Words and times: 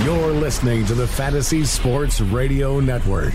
You're 0.00 0.32
listening 0.32 0.84
to 0.86 0.94
the 0.94 1.06
Fantasy 1.06 1.64
Sports 1.64 2.20
Radio 2.20 2.80
Network. 2.80 3.34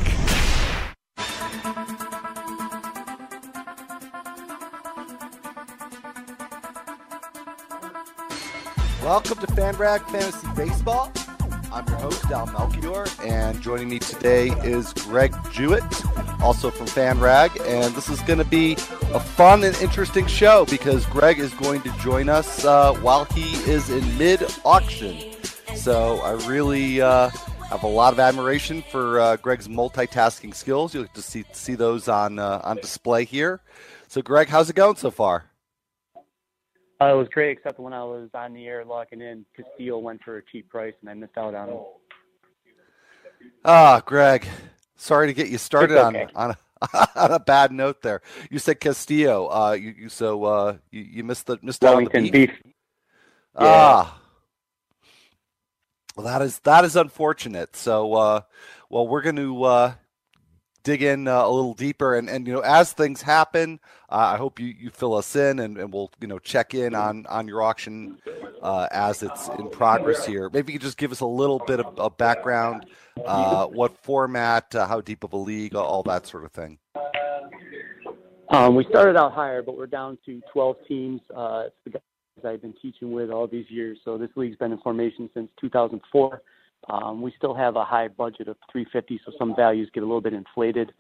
Welcome 9.01 9.37
to 9.37 9.47
FanRag 9.53 10.09
Fantasy 10.09 10.47
Baseball. 10.57 11.13
I'm 11.71 11.87
your 11.87 11.97
host, 11.99 12.25
Al 12.31 12.47
Melchior, 12.47 13.05
and 13.23 13.61
joining 13.61 13.87
me 13.87 13.99
today 13.99 14.49
is 14.63 14.91
Greg 14.93 15.33
Jewett, 15.53 15.83
also 16.41 16.71
from 16.71 16.87
FanRag. 16.87 17.51
And 17.65 17.93
this 17.93 18.09
is 18.09 18.19
going 18.21 18.39
to 18.39 18.45
be 18.45 18.73
a 19.13 19.19
fun 19.19 19.63
and 19.63 19.77
interesting 19.77 20.25
show 20.25 20.65
because 20.65 21.05
Greg 21.05 21.39
is 21.39 21.53
going 21.53 21.83
to 21.83 21.91
join 21.99 22.27
us 22.27 22.65
uh, 22.65 22.93
while 22.95 23.25
he 23.25 23.53
is 23.71 23.89
in 23.91 24.17
mid 24.17 24.43
auction. 24.65 25.36
So 25.87 26.19
I 26.19 26.33
really 26.45 26.99
uh, 26.99 27.29
have 27.69 27.83
a 27.83 27.87
lot 27.87 28.11
of 28.11 28.19
admiration 28.19 28.81
for 28.91 29.21
uh, 29.21 29.37
Greg's 29.37 29.69
multitasking 29.69 30.53
skills. 30.53 30.93
You'll 30.93 31.03
get 31.03 31.13
to 31.13 31.21
see, 31.21 31.45
see 31.53 31.75
those 31.75 32.09
on, 32.09 32.39
uh, 32.39 32.59
on 32.65 32.75
display 32.75 33.23
here. 33.23 33.61
So, 34.09 34.21
Greg, 34.21 34.49
how's 34.49 34.69
it 34.69 34.75
going 34.75 34.97
so 34.97 35.11
far? 35.11 35.45
Uh, 36.99 37.05
it 37.05 37.13
was 37.13 37.29
great, 37.29 37.51
except 37.51 37.79
when 37.79 37.93
I 37.93 38.03
was 38.03 38.29
on 38.33 38.51
the 38.51 38.67
air 38.67 38.83
locking 38.83 39.21
in, 39.21 39.45
Castillo 39.55 39.99
went 39.99 40.21
for 40.25 40.39
a 40.39 40.43
cheap 40.51 40.67
price, 40.67 40.93
and 40.99 41.09
I 41.09 41.13
missed 41.13 41.37
out 41.37 41.55
on 41.55 41.69
him. 41.69 41.79
Ah, 43.63 44.01
Greg, 44.05 44.45
sorry 44.97 45.27
to 45.27 45.33
get 45.33 45.47
you 45.47 45.57
started 45.57 45.97
okay. 45.97 46.27
on 46.35 46.49
on 46.49 46.57
a, 46.91 47.07
on 47.15 47.31
a 47.31 47.39
bad 47.39 47.71
note 47.71 48.01
there. 48.01 48.21
You 48.51 48.59
said 48.59 48.81
Castillo. 48.81 49.47
Uh, 49.47 49.71
you, 49.71 49.95
you 49.97 50.09
so 50.09 50.43
uh, 50.43 50.77
you, 50.91 51.01
you 51.09 51.23
missed 51.23 51.45
the 51.45 51.57
missed 51.61 51.85
out 51.85 51.95
on 51.95 52.03
the 52.03 52.09
beef. 52.09 52.31
beef. 52.33 52.51
Ah, 53.55 54.19
well, 56.17 56.25
that 56.25 56.41
is 56.41 56.59
that 56.59 56.83
is 56.83 56.95
unfortunate. 56.95 57.75
So, 57.75 58.15
uh, 58.15 58.41
well, 58.89 59.07
we're 59.07 59.21
going 59.21 59.35
to 59.35 59.63
uh, 59.63 59.93
dig 60.83 61.03
in 61.03 61.27
uh, 61.27 61.45
a 61.45 61.51
little 61.51 61.75
deeper, 61.75 62.15
and 62.15 62.27
and 62.27 62.47
you 62.47 62.53
know, 62.53 62.61
as 62.61 62.91
things 62.91 63.21
happen, 63.21 63.79
uh, 64.09 64.31
I 64.33 64.37
hope 64.37 64.59
you, 64.59 64.65
you 64.65 64.89
fill 64.89 65.13
us 65.13 65.35
in, 65.35 65.59
and, 65.59 65.77
and 65.77 65.93
we'll 65.93 66.09
you 66.19 66.27
know 66.27 66.39
check 66.39 66.73
in 66.73 66.95
on 66.95 67.27
on 67.27 67.47
your 67.47 67.61
auction 67.61 68.17
uh, 68.63 68.87
as 68.89 69.21
it's 69.21 69.47
in 69.59 69.69
progress 69.69 70.25
here. 70.25 70.49
Maybe 70.51 70.73
you 70.73 70.79
just 70.79 70.97
give 70.97 71.11
us 71.11 71.19
a 71.19 71.27
little 71.27 71.59
bit 71.67 71.79
of, 71.79 71.99
of 71.99 72.17
background, 72.17 72.87
uh, 73.23 73.67
what 73.67 73.95
format, 73.99 74.73
how 74.73 75.01
deep 75.01 75.23
of 75.23 75.33
a 75.33 75.37
league, 75.37 75.75
all 75.75 76.01
that 76.03 76.25
sort 76.25 76.45
of 76.45 76.51
thing. 76.51 76.79
Um, 78.49 78.75
we 78.75 78.85
started 78.85 79.17
out 79.17 79.33
higher, 79.33 79.61
but 79.61 79.77
we're 79.77 79.85
down 79.85 80.17
to 80.25 80.41
12 80.51 80.77
teams. 80.87 81.21
It's 81.29 81.75
I've 82.45 82.61
been 82.61 82.75
teaching 82.81 83.11
with 83.11 83.29
all 83.29 83.47
these 83.47 83.65
years. 83.69 83.99
So 84.05 84.17
this 84.17 84.29
league's 84.35 84.57
been 84.57 84.71
in 84.71 84.79
formation 84.79 85.29
since 85.33 85.49
2004. 85.59 86.41
Um, 86.89 87.21
we 87.21 87.33
still 87.37 87.53
have 87.53 87.75
a 87.75 87.83
high 87.83 88.07
budget 88.07 88.47
of 88.47 88.57
350, 88.71 89.21
so 89.25 89.31
some 89.37 89.55
values 89.55 89.89
get 89.93 90.03
a 90.03 90.05
little 90.05 90.21
bit 90.21 90.33
inflated. 90.33 90.91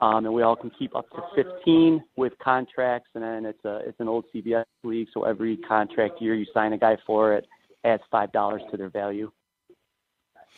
Um, 0.00 0.24
and 0.24 0.32
we 0.32 0.42
all 0.42 0.56
can 0.56 0.70
keep 0.78 0.96
up 0.96 1.10
to 1.10 1.22
15 1.36 2.02
with 2.16 2.32
contracts, 2.42 3.10
and 3.14 3.22
then 3.22 3.44
it's 3.44 3.62
a 3.66 3.80
it's 3.86 4.00
an 4.00 4.08
old 4.08 4.24
CBS 4.34 4.64
league, 4.82 5.08
so 5.12 5.24
every 5.24 5.58
contract 5.58 6.22
year 6.22 6.34
you 6.34 6.46
sign 6.54 6.72
a 6.72 6.78
guy 6.78 6.96
for 7.06 7.34
it 7.34 7.46
adds 7.84 8.02
five 8.10 8.32
dollars 8.32 8.62
to 8.70 8.76
their 8.76 8.90
value. 8.90 9.30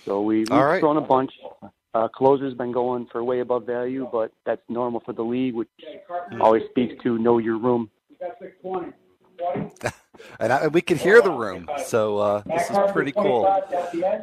So 0.05 0.23
we, 0.23 0.39
we've 0.39 0.53
All 0.53 0.64
right. 0.64 0.81
thrown 0.81 0.97
a 0.97 1.01
bunch. 1.01 1.31
Uh, 1.95 2.09
closer's 2.09 2.55
been 2.55 2.73
going 2.73 3.07
for 3.12 3.23
way 3.23 3.41
above 3.41 3.67
value, 3.67 4.09
but 4.11 4.33
that's 4.47 4.62
normal 4.69 5.01
for 5.05 5.12
the 5.12 5.23
league, 5.23 5.55
which 5.55 5.69
always 6.41 6.62
speaks 6.70 6.95
to 7.03 7.19
know 7.19 7.39
your 7.39 7.59
room. 7.59 7.91
And, 10.39 10.53
I, 10.53 10.69
we 10.69 10.81
can 10.83 10.98
hear 10.98 11.21
the 11.21 11.33
room, 11.33 11.69
so 11.85 12.19
uh, 12.19 12.43
this 12.47 12.71
is 12.71 12.79
pretty 12.93 13.12
cool. 13.12 13.47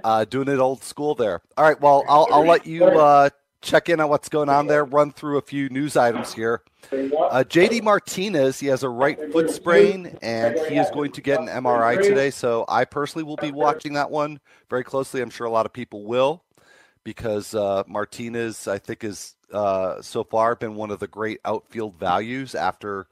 Uh, 0.04 0.26
doing 0.26 0.48
it 0.48 0.60
old 0.60 0.84
school 0.84 1.16
there. 1.16 1.42
All 1.58 1.66
right, 1.66 1.80
well, 1.80 2.04
I'll 2.08 2.28
I'll 2.32 2.46
let 2.46 2.66
you 2.66 2.86
uh, 2.86 3.30
check 3.62 3.90
in 3.90 4.00
on 4.00 4.10
what's 4.10 4.30
going 4.30 4.50
on 4.50 4.68
there. 4.68 4.86
Run 4.86 5.12
through 5.12 5.38
a 5.38 5.42
few 5.42 5.70
news 5.70 5.98
items 5.98 6.34
here. 6.34 6.62
Uh, 6.92 7.44
JD 7.48 7.84
Martinez, 7.84 8.60
he 8.60 8.68
has 8.68 8.84
a 8.84 8.90
right 8.90 9.32
foot 9.32 9.50
sprain, 9.50 10.18
and 10.22 10.58
he 10.70 10.78
is 10.78 10.90
going 10.92 11.12
to 11.12 11.22
get 11.22 11.40
an 11.40 11.48
MRI 11.48 12.02
today. 12.02 12.32
So 12.32 12.66
I 12.68 12.86
personally 12.86 13.24
will 13.24 13.38
be 13.38 13.52
watching 13.52 13.94
that 13.94 14.10
one 14.10 14.40
very 14.70 14.84
closely. 14.84 15.22
I'm 15.22 15.30
sure 15.30 15.48
a 15.48 15.52
lot 15.52 15.66
of 15.66 15.74
people 15.74 16.06
will, 16.06 16.44
because 17.04 17.54
uh, 17.54 17.84
Martinez, 17.88 18.68
I 18.68 18.78
think, 18.78 19.04
is 19.04 19.36
uh, 19.54 20.02
so 20.02 20.24
far 20.24 20.56
been 20.56 20.76
one 20.76 20.92
of 20.92 21.00
the 21.00 21.08
great 21.08 21.40
outfield 21.46 22.00
values 22.00 22.56
after 22.56 23.08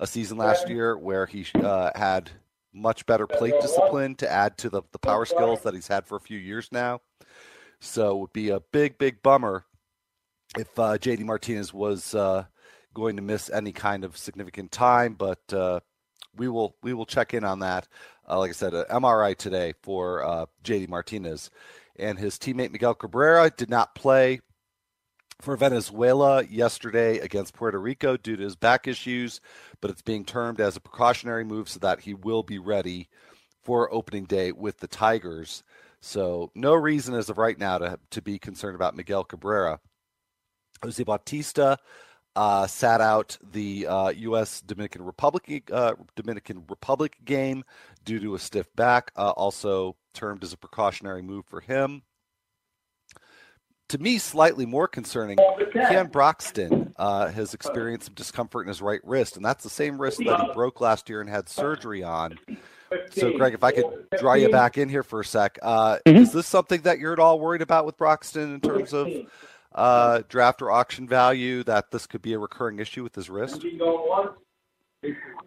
a 0.00 0.06
season 0.06 0.38
last 0.38 0.68
year 0.68 0.96
where 0.96 1.26
he 1.26 1.46
uh, 1.54 1.90
had 1.94 2.30
much 2.72 3.04
better 3.04 3.26
plate 3.26 3.54
discipline 3.60 4.14
to 4.16 4.30
add 4.30 4.56
to 4.56 4.70
the, 4.70 4.82
the 4.92 4.98
power 4.98 5.26
skills 5.26 5.62
that 5.62 5.74
he's 5.74 5.88
had 5.88 6.06
for 6.06 6.16
a 6.16 6.20
few 6.20 6.38
years 6.38 6.68
now. 6.72 7.00
So 7.80 8.16
it 8.16 8.18
would 8.18 8.32
be 8.32 8.48
a 8.48 8.60
big, 8.60 8.98
big 8.98 9.22
bummer 9.22 9.66
if 10.58 10.78
uh, 10.78 10.96
JD 10.96 11.20
Martinez 11.24 11.72
was 11.72 12.14
uh, 12.14 12.44
going 12.94 13.16
to 13.16 13.22
miss 13.22 13.50
any 13.50 13.72
kind 13.72 14.04
of 14.04 14.16
significant 14.16 14.72
time, 14.72 15.14
but 15.14 15.52
uh, 15.52 15.80
we 16.34 16.48
will 16.48 16.76
we 16.82 16.94
will 16.94 17.06
check 17.06 17.34
in 17.34 17.44
on 17.44 17.60
that. 17.60 17.86
Uh, 18.28 18.38
like 18.38 18.50
I 18.50 18.54
said, 18.54 18.74
an 18.74 18.84
MRI 18.90 19.36
today 19.36 19.74
for 19.82 20.24
uh, 20.24 20.46
JD 20.64 20.88
Martinez, 20.88 21.50
and 21.96 22.18
his 22.18 22.36
teammate 22.36 22.72
Miguel 22.72 22.94
Cabrera 22.94 23.50
did 23.50 23.70
not 23.70 23.94
play 23.94 24.40
for 25.40 25.56
Venezuela 25.56 26.44
yesterday 26.44 27.18
against 27.18 27.54
Puerto 27.54 27.78
Rico 27.78 28.16
due 28.16 28.36
to 28.36 28.42
his 28.42 28.56
back 28.56 28.86
issues, 28.86 29.40
but 29.80 29.90
it's 29.90 30.02
being 30.02 30.24
termed 30.24 30.60
as 30.60 30.76
a 30.76 30.80
precautionary 30.80 31.44
move 31.44 31.68
so 31.68 31.78
that 31.80 32.00
he 32.00 32.14
will 32.14 32.42
be 32.42 32.58
ready 32.58 33.08
for 33.62 33.92
opening 33.92 34.24
day 34.24 34.52
with 34.52 34.78
the 34.78 34.88
Tigers. 34.88 35.62
So 36.00 36.50
no 36.54 36.74
reason 36.74 37.14
as 37.14 37.28
of 37.28 37.38
right 37.38 37.58
now 37.58 37.78
to 37.78 37.98
to 38.10 38.22
be 38.22 38.38
concerned 38.38 38.74
about 38.74 38.96
Miguel 38.96 39.24
Cabrera. 39.24 39.80
Jose 40.82 41.02
Bautista 41.02 41.78
uh, 42.36 42.66
sat 42.66 43.00
out 43.00 43.36
the 43.52 43.86
uh, 43.86 44.08
U.S. 44.08 44.60
Dominican 44.60 45.02
Republic 45.02 45.68
uh, 45.72 45.94
Dominican 46.16 46.64
Republic 46.68 47.16
game 47.24 47.64
due 48.04 48.18
to 48.20 48.34
a 48.34 48.38
stiff 48.38 48.74
back, 48.76 49.12
uh, 49.16 49.30
also 49.30 49.96
termed 50.14 50.42
as 50.42 50.52
a 50.52 50.56
precautionary 50.56 51.22
move 51.22 51.44
for 51.46 51.60
him. 51.60 52.02
To 53.90 53.98
me, 53.98 54.18
slightly 54.18 54.66
more 54.66 54.86
concerning, 54.86 55.36
Keon 55.72 56.06
Broxton 56.06 56.94
uh, 56.96 57.26
has 57.26 57.54
experienced 57.54 58.06
some 58.06 58.14
discomfort 58.14 58.64
in 58.64 58.68
his 58.68 58.80
right 58.80 59.00
wrist, 59.02 59.34
and 59.34 59.44
that's 59.44 59.64
the 59.64 59.70
same 59.70 60.00
wrist 60.00 60.18
that 60.18 60.40
he 60.40 60.52
broke 60.54 60.80
last 60.80 61.08
year 61.08 61.20
and 61.20 61.28
had 61.28 61.48
surgery 61.48 62.04
on. 62.04 62.38
So, 63.10 63.36
Greg, 63.36 63.52
if 63.52 63.64
I 63.64 63.72
could 63.72 64.06
draw 64.20 64.34
you 64.34 64.48
back 64.48 64.78
in 64.78 64.88
here 64.88 65.02
for 65.02 65.20
a 65.20 65.24
sec, 65.24 65.58
uh, 65.60 65.98
is 66.06 66.32
this 66.32 66.46
something 66.46 66.82
that 66.82 67.00
you're 67.00 67.12
at 67.12 67.18
all 67.18 67.40
worried 67.40 67.62
about 67.62 67.84
with 67.84 67.96
Broxton 67.96 68.54
in 68.54 68.60
terms 68.60 68.92
of 68.92 69.08
uh, 69.74 70.22
draft 70.28 70.62
or 70.62 70.70
auction 70.70 71.08
value? 71.08 71.64
That 71.64 71.90
this 71.90 72.06
could 72.06 72.22
be 72.22 72.34
a 72.34 72.38
recurring 72.38 72.78
issue 72.78 73.02
with 73.02 73.16
his 73.16 73.28
wrist? 73.28 73.64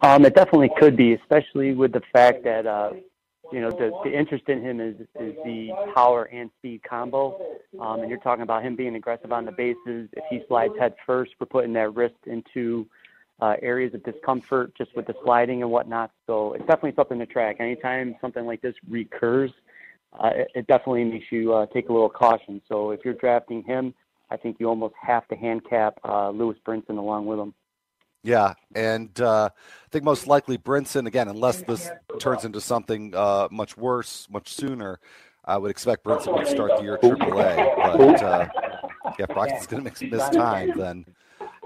Um, 0.02 0.26
it 0.26 0.34
definitely 0.34 0.70
could 0.76 0.96
be, 0.96 1.14
especially 1.14 1.72
with 1.72 1.92
the 1.92 2.02
fact 2.12 2.44
that 2.44 2.66
uh, 2.66 2.90
you 3.52 3.60
know 3.60 3.70
the, 3.70 3.92
the 4.04 4.16
interest 4.16 4.48
in 4.48 4.62
him 4.62 4.80
is 4.80 4.96
is 5.20 5.34
the 5.44 5.70
power 5.94 6.24
and 6.24 6.50
speed 6.58 6.82
combo. 6.82 7.40
Um, 7.80 8.00
and 8.00 8.10
you're 8.10 8.20
talking 8.20 8.42
about 8.42 8.62
him 8.62 8.76
being 8.76 8.94
aggressive 8.94 9.32
on 9.32 9.44
the 9.44 9.52
bases. 9.52 10.08
If 10.12 10.24
he 10.30 10.42
slides 10.48 10.74
head 10.78 10.94
first, 11.06 11.32
we're 11.38 11.46
putting 11.46 11.72
that 11.74 11.94
wrist 11.94 12.14
into 12.26 12.86
uh, 13.40 13.56
areas 13.62 13.94
of 13.94 14.04
discomfort 14.04 14.72
just 14.76 14.94
with 14.94 15.06
the 15.06 15.14
sliding 15.24 15.62
and 15.62 15.70
whatnot. 15.70 16.10
So 16.26 16.52
it's 16.54 16.66
definitely 16.66 16.94
something 16.94 17.18
to 17.18 17.26
track. 17.26 17.56
Anytime 17.58 18.16
something 18.20 18.46
like 18.46 18.62
this 18.62 18.74
recurs, 18.88 19.50
uh, 20.18 20.30
it, 20.34 20.48
it 20.54 20.66
definitely 20.66 21.04
makes 21.04 21.26
you 21.30 21.52
uh, 21.52 21.66
take 21.66 21.88
a 21.88 21.92
little 21.92 22.08
caution. 22.08 22.62
So 22.68 22.90
if 22.92 23.00
you're 23.04 23.14
drafting 23.14 23.62
him, 23.64 23.92
I 24.30 24.36
think 24.36 24.56
you 24.58 24.68
almost 24.68 24.94
have 25.00 25.26
to 25.28 25.36
handicap 25.36 25.98
uh, 26.04 26.30
Lewis 26.30 26.56
Brinson 26.66 26.98
along 26.98 27.26
with 27.26 27.38
him. 27.38 27.54
Yeah, 28.24 28.54
and 28.74 29.20
uh, 29.20 29.50
I 29.52 29.88
think 29.90 30.02
most 30.02 30.26
likely 30.26 30.56
Brinson 30.56 31.06
again, 31.06 31.28
unless 31.28 31.62
this 31.62 31.90
turns 32.18 32.46
into 32.46 32.58
something 32.58 33.14
uh, 33.14 33.48
much 33.50 33.76
worse, 33.76 34.26
much 34.30 34.52
sooner. 34.52 34.98
I 35.44 35.58
would 35.58 35.70
expect 35.70 36.04
Brinson 36.04 36.32
would 36.32 36.48
start 36.48 36.72
the 36.78 36.82
year 36.82 36.98
AAA, 37.02 37.76
but 37.76 38.22
uh, 38.22 38.48
yeah, 39.18 39.26
Broxton's 39.26 39.66
going 39.66 39.84
to 39.84 40.06
miss 40.06 40.28
time, 40.30 40.72
then 40.74 41.04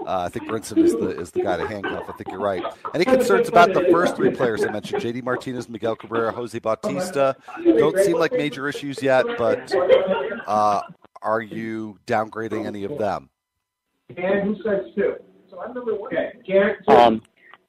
uh, 0.05 0.23
I 0.25 0.29
think 0.29 0.49
Brinson 0.49 0.83
is 0.83 0.91
the 0.91 1.17
is 1.17 1.31
the 1.31 1.43
guy 1.43 1.55
to 1.55 1.65
handcuff. 1.65 2.09
I 2.09 2.11
think 2.11 2.29
you're 2.29 2.41
right. 2.41 2.61
Any 2.93 3.05
concerns 3.05 3.47
about 3.47 3.73
the 3.73 3.87
first 3.89 4.17
three 4.17 4.31
players 4.31 4.65
I 4.65 4.71
mentioned? 4.71 5.01
J.D. 5.01 5.21
Martinez, 5.21 5.69
Miguel 5.69 5.95
Cabrera, 5.95 6.33
Jose 6.33 6.59
Bautista 6.59 7.37
don't 7.63 7.97
seem 7.99 8.17
like 8.17 8.33
major 8.33 8.67
issues 8.67 9.01
yet, 9.01 9.25
but 9.37 9.73
uh, 10.45 10.81
are 11.21 11.41
you 11.41 11.97
downgrading 12.05 12.65
any 12.65 12.83
of 12.83 12.97
them? 12.97 13.29
Dan, 14.13 14.41
who 14.41 14.55
says 14.61 14.93
two? 14.93 15.15
So 15.49 15.59
I'm 15.59 15.73
number 15.73 15.95
one. 15.95 16.13
Okay, 16.13 16.31
Garrett. 16.45 16.87
Um, 16.87 17.21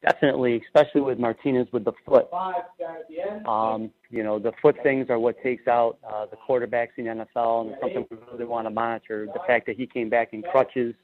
definitely, 0.03 0.62
especially 0.67 1.00
with 1.00 1.19
Martinez 1.19 1.69
with 1.73 1.85
the 1.85 1.93
foot. 2.06 2.29
Five 2.31 2.55
down 2.79 2.97
at 2.97 3.09
the 3.09 3.21
end. 3.21 3.47
Um, 3.47 3.91
you 4.11 4.23
know, 4.23 4.38
the 4.38 4.53
foot 4.61 4.77
things 4.82 5.11
are 5.11 5.19
what 5.19 5.41
takes 5.43 5.67
out 5.67 5.99
uh, 6.09 6.27
the 6.27 6.37
quarterbacks 6.37 6.91
in 6.97 7.05
the 7.05 7.11
NFL, 7.11 7.62
and 7.62 7.71
it's 7.73 7.81
something 7.81 8.06
we 8.11 8.17
really 8.32 8.44
want 8.44 8.67
to 8.67 8.71
monitor. 8.71 9.27
The 9.27 9.41
fact 9.47 9.67
that 9.67 9.77
he 9.77 9.87
came 9.87 10.09
back 10.09 10.32
in 10.32 10.43
crutches 10.43 10.94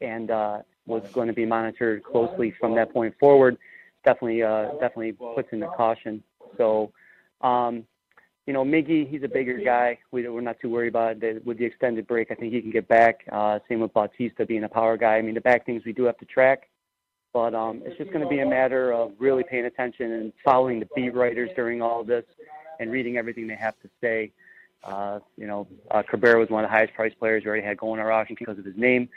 and 0.00 0.30
uh, 0.30 0.58
was 0.86 1.02
going 1.12 1.28
to 1.28 1.34
be 1.34 1.44
monitored 1.44 2.02
closely 2.04 2.54
from 2.58 2.74
that 2.74 2.92
point 2.92 3.14
forward 3.18 3.56
definitely 4.06 4.42
uh, 4.42 4.70
definitely 4.80 5.12
puts 5.12 5.48
into 5.52 5.66
caution. 5.66 6.22
So, 6.56 6.92
um, 7.42 7.84
you 8.46 8.52
know, 8.52 8.64
Miggy, 8.64 9.08
he's 9.08 9.24
a 9.24 9.28
bigger 9.28 9.58
guy. 9.58 9.98
We, 10.12 10.28
we're 10.28 10.40
not 10.40 10.60
too 10.60 10.70
worried 10.70 10.88
about 10.88 11.22
it. 11.22 11.44
With 11.44 11.58
the 11.58 11.64
extended 11.64 12.06
break, 12.06 12.30
I 12.30 12.34
think 12.34 12.52
he 12.52 12.60
can 12.60 12.70
get 12.70 12.86
back. 12.86 13.24
Uh, 13.30 13.58
same 13.68 13.80
with 13.80 13.92
Bautista 13.92 14.46
being 14.46 14.62
a 14.62 14.68
power 14.68 14.96
guy. 14.96 15.16
I 15.16 15.22
mean, 15.22 15.34
the 15.34 15.40
back 15.40 15.66
things 15.66 15.82
we 15.84 15.92
do 15.92 16.04
have 16.04 16.16
to 16.18 16.24
track, 16.24 16.68
but 17.32 17.54
um, 17.54 17.82
it's 17.84 17.98
just 17.98 18.12
going 18.12 18.22
to 18.22 18.28
be 18.28 18.38
a 18.38 18.46
matter 18.46 18.92
of 18.92 19.12
really 19.18 19.42
paying 19.42 19.64
attention 19.64 20.12
and 20.12 20.32
following 20.44 20.78
the 20.78 20.88
beat 20.94 21.12
writers 21.12 21.50
during 21.56 21.82
all 21.82 22.00
of 22.00 22.06
this 22.06 22.24
and 22.78 22.92
reading 22.92 23.16
everything 23.16 23.48
they 23.48 23.56
have 23.56 23.74
to 23.82 23.88
say. 24.00 24.32
Uh, 24.84 25.18
you 25.36 25.48
know, 25.48 25.66
uh, 25.90 26.02
Cabrera 26.08 26.38
was 26.38 26.48
one 26.48 26.62
of 26.62 26.70
the 26.70 26.72
highest 26.72 26.94
priced 26.94 27.18
players 27.18 27.42
we 27.42 27.48
already 27.48 27.66
had 27.66 27.76
going 27.76 27.98
our 27.98 28.12
auction 28.12 28.36
because 28.38 28.58
of 28.58 28.64
his 28.64 28.76
name. 28.76 29.08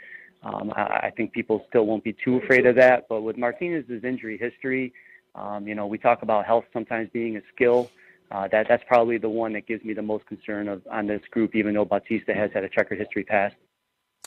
Um, 0.42 0.74
I, 0.76 0.82
I 0.82 1.14
think 1.16 1.34
people 1.34 1.66
still 1.70 1.86
won't 1.86 2.04
be 2.04 2.14
too 2.14 2.38
afraid 2.38 2.66
of 2.66 2.76
that. 2.78 3.08
But 3.10 3.22
with 3.22 3.38
Martinez's 3.38 4.04
injury 4.04 4.40
history, 4.40 4.92
um, 5.36 5.68
you 5.68 5.76
know, 5.76 5.86
we 5.86 6.00
talk 6.00 6.24
about 6.24 6.46
health 6.46 6.66
sometimes 6.74 7.10
being 7.14 7.38
a 7.38 7.42
skill. 7.54 7.92
Uh, 8.32 8.48
that 8.52 8.68
that's 8.70 8.84
probably 8.88 9.18
the 9.18 9.30
one 9.30 9.54
that 9.54 9.66
gives 9.66 9.84
me 9.84 9.94
the 9.94 10.02
most 10.02 10.26
concern 10.28 10.68
of 10.68 10.82
on 10.92 11.08
this 11.08 11.22
group, 11.32 11.56
even 11.56 11.74
though 11.74 11.86
Bautista 11.86 12.34
has 12.34 12.52
had 12.54 12.64
a 12.64 12.70
checkered 12.70 13.00
history 13.00 13.24
past. 13.24 13.56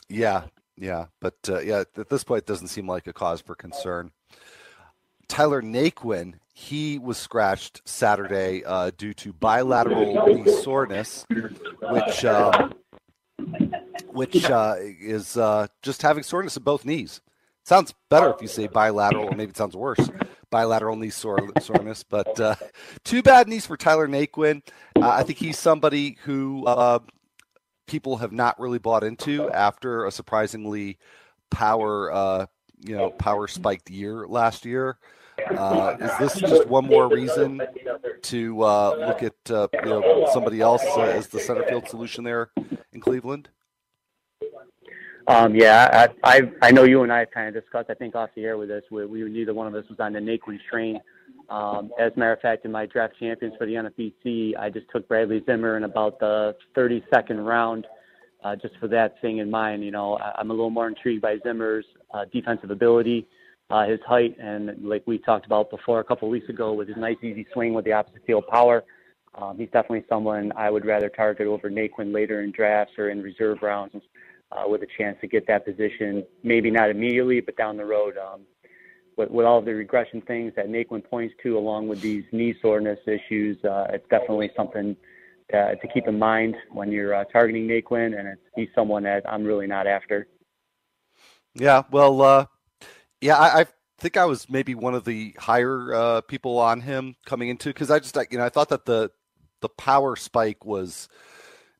Yeah, 0.09 0.43
yeah, 0.77 1.05
but 1.21 1.37
uh, 1.47 1.59
yeah, 1.59 1.83
at 1.97 2.09
this 2.09 2.23
point, 2.23 2.39
it 2.39 2.45
doesn't 2.45 2.67
seem 2.67 2.87
like 2.87 3.07
a 3.07 3.13
cause 3.13 3.39
for 3.39 3.55
concern. 3.55 4.11
Tyler 5.29 5.61
Naquin, 5.61 6.35
he 6.53 6.99
was 6.99 7.17
scratched 7.17 7.81
Saturday 7.85 8.63
uh, 8.65 8.91
due 8.97 9.13
to 9.13 9.31
bilateral 9.33 10.27
knee 10.27 10.51
soreness, 10.61 11.25
which 11.29 12.25
um, 12.25 12.73
which 14.11 14.49
uh, 14.49 14.75
is 14.79 15.37
uh, 15.37 15.67
just 15.81 16.01
having 16.01 16.23
soreness 16.23 16.57
in 16.57 16.63
both 16.63 16.85
knees. 16.85 17.21
Sounds 17.63 17.93
better 18.09 18.31
if 18.31 18.41
you 18.41 18.47
say 18.47 18.67
bilateral, 18.67 19.25
or 19.25 19.35
maybe 19.35 19.51
it 19.51 19.57
sounds 19.57 19.75
worse. 19.75 20.09
Bilateral 20.53 20.97
knee 20.97 21.09
sore, 21.09 21.49
soreness, 21.59 22.03
but 22.03 22.39
uh, 22.39 22.53
too 23.03 23.23
bad 23.23 23.47
knees 23.47 23.65
for 23.65 23.75
Tyler 23.75 24.07
Naquin. 24.07 24.61
Uh, 24.95 25.09
I 25.09 25.23
think 25.23 25.39
he's 25.39 25.57
somebody 25.57 26.19
who 26.25 26.63
uh, 26.67 26.99
people 27.87 28.17
have 28.17 28.31
not 28.31 28.59
really 28.59 28.77
bought 28.77 29.03
into 29.03 29.49
after 29.49 30.05
a 30.05 30.11
surprisingly 30.11 30.99
power, 31.49 32.13
uh, 32.13 32.45
you 32.85 32.95
know, 32.95 33.09
power 33.09 33.47
spiked 33.47 33.89
year 33.89 34.27
last 34.27 34.63
year. 34.63 34.99
Uh, 35.57 35.97
is 35.99 36.11
this 36.19 36.39
just 36.39 36.67
one 36.67 36.85
more 36.85 37.09
reason 37.09 37.59
to 38.21 38.61
uh, 38.61 38.95
look 39.07 39.23
at 39.23 39.33
you 39.83 39.89
know 39.89 40.29
somebody 40.33 40.61
else 40.61 40.83
as 40.99 41.29
the 41.29 41.39
center 41.39 41.63
field 41.63 41.87
solution 41.87 42.23
there 42.23 42.51
in 42.91 42.99
Cleveland? 43.01 43.49
Um, 45.27 45.55
yeah, 45.55 46.09
I, 46.23 46.37
I 46.37 46.41
I 46.61 46.71
know 46.71 46.83
you 46.83 47.03
and 47.03 47.11
I 47.11 47.19
have 47.19 47.31
kind 47.31 47.47
of 47.47 47.61
discussed. 47.63 47.89
I 47.89 47.93
think 47.93 48.15
off 48.15 48.29
the 48.35 48.43
air 48.43 48.57
with 48.57 48.69
this, 48.69 48.83
we, 48.91 49.05
we 49.05 49.23
neither 49.29 49.53
one 49.53 49.67
of 49.67 49.75
us 49.75 49.85
was 49.89 49.99
on 49.99 50.13
the 50.13 50.19
Naquin 50.19 50.59
train. 50.69 50.99
Um, 51.49 51.91
as 51.99 52.11
a 52.15 52.19
matter 52.19 52.33
of 52.33 52.41
fact, 52.41 52.65
in 52.65 52.71
my 52.71 52.85
draft 52.85 53.13
champions 53.19 53.53
for 53.57 53.65
the 53.65 53.73
NFBC, 53.73 54.57
I 54.57 54.69
just 54.69 54.87
took 54.91 55.07
Bradley 55.07 55.41
Zimmer 55.45 55.77
in 55.77 55.83
about 55.83 56.19
the 56.19 56.55
32nd 56.75 57.45
round, 57.45 57.85
uh, 58.43 58.55
just 58.55 58.75
for 58.79 58.87
that 58.89 59.19
thing 59.21 59.37
in 59.37 59.49
mind. 59.49 59.83
You 59.83 59.91
know, 59.91 60.17
I, 60.17 60.33
I'm 60.39 60.49
a 60.49 60.53
little 60.53 60.69
more 60.69 60.87
intrigued 60.87 61.21
by 61.21 61.37
Zimmer's 61.43 61.85
uh, 62.13 62.25
defensive 62.31 62.71
ability, 62.71 63.25
uh, 63.69 63.85
his 63.85 63.99
height, 64.05 64.35
and 64.39 64.71
like 64.83 65.03
we 65.05 65.19
talked 65.19 65.45
about 65.45 65.69
before 65.69 66.01
a 66.01 66.03
couple 66.03 66.27
of 66.27 66.31
weeks 66.33 66.49
ago, 66.49 66.73
with 66.73 66.89
his 66.89 66.97
nice 66.97 67.17
easy 67.21 67.45
swing 67.53 67.73
with 67.73 67.85
the 67.85 67.93
opposite 67.93 68.25
field 68.25 68.45
power. 68.47 68.83
Um, 69.35 69.57
he's 69.57 69.69
definitely 69.69 70.03
someone 70.09 70.51
I 70.55 70.69
would 70.69 70.85
rather 70.85 71.09
target 71.09 71.47
over 71.47 71.69
Naquin 71.69 72.13
later 72.13 72.41
in 72.41 72.51
drafts 72.51 72.93
or 72.97 73.09
in 73.09 73.21
reserve 73.21 73.59
rounds 73.61 73.95
uh, 74.55 74.67
with 74.67 74.81
a 74.83 74.87
chance 74.97 75.17
to 75.21 75.27
get 75.27 75.47
that 75.47 75.65
position, 75.65 76.23
maybe 76.43 76.69
not 76.69 76.89
immediately, 76.89 77.41
but 77.41 77.55
down 77.57 77.77
the 77.77 77.85
road. 77.85 78.17
Um, 78.17 78.41
with, 79.17 79.29
with 79.29 79.45
all 79.45 79.61
the 79.61 79.73
regression 79.73 80.21
things 80.21 80.53
that 80.55 80.67
Naquin 80.67 81.03
points 81.03 81.35
to, 81.43 81.57
along 81.57 81.87
with 81.87 82.01
these 82.01 82.23
knee 82.31 82.55
soreness 82.61 82.99
issues, 83.05 83.63
uh, 83.63 83.87
it's 83.91 84.07
definitely 84.09 84.49
something 84.55 84.95
to, 85.51 85.75
to 85.75 85.87
keep 85.93 86.07
in 86.07 86.17
mind 86.17 86.55
when 86.71 86.91
you're 86.91 87.13
uh, 87.13 87.23
targeting 87.25 87.67
Naquin, 87.67 88.17
and 88.17 88.27
it's, 88.27 88.41
he's 88.55 88.69
someone 88.73 89.03
that 89.03 89.23
I'm 89.29 89.43
really 89.43 89.67
not 89.67 89.87
after. 89.87 90.27
Yeah, 91.53 91.83
well, 91.91 92.21
uh, 92.21 92.45
yeah, 93.21 93.37
I, 93.37 93.61
I, 93.61 93.65
think 93.99 94.17
I 94.17 94.25
was 94.25 94.49
maybe 94.49 94.75
one 94.75 94.95
of 94.95 95.05
the 95.05 95.33
higher 95.39 95.93
uh, 95.93 96.21
people 96.21 96.57
on 96.57 96.81
him 96.81 97.15
coming 97.25 97.47
into 97.47 97.69
because 97.69 97.89
I 97.89 97.99
just, 97.99 98.17
you 98.31 98.37
know, 98.37 98.43
I 98.43 98.49
thought 98.49 98.69
that 98.69 98.85
the 98.85 99.11
the 99.61 99.69
power 99.69 100.17
spike 100.17 100.65
was 100.65 101.07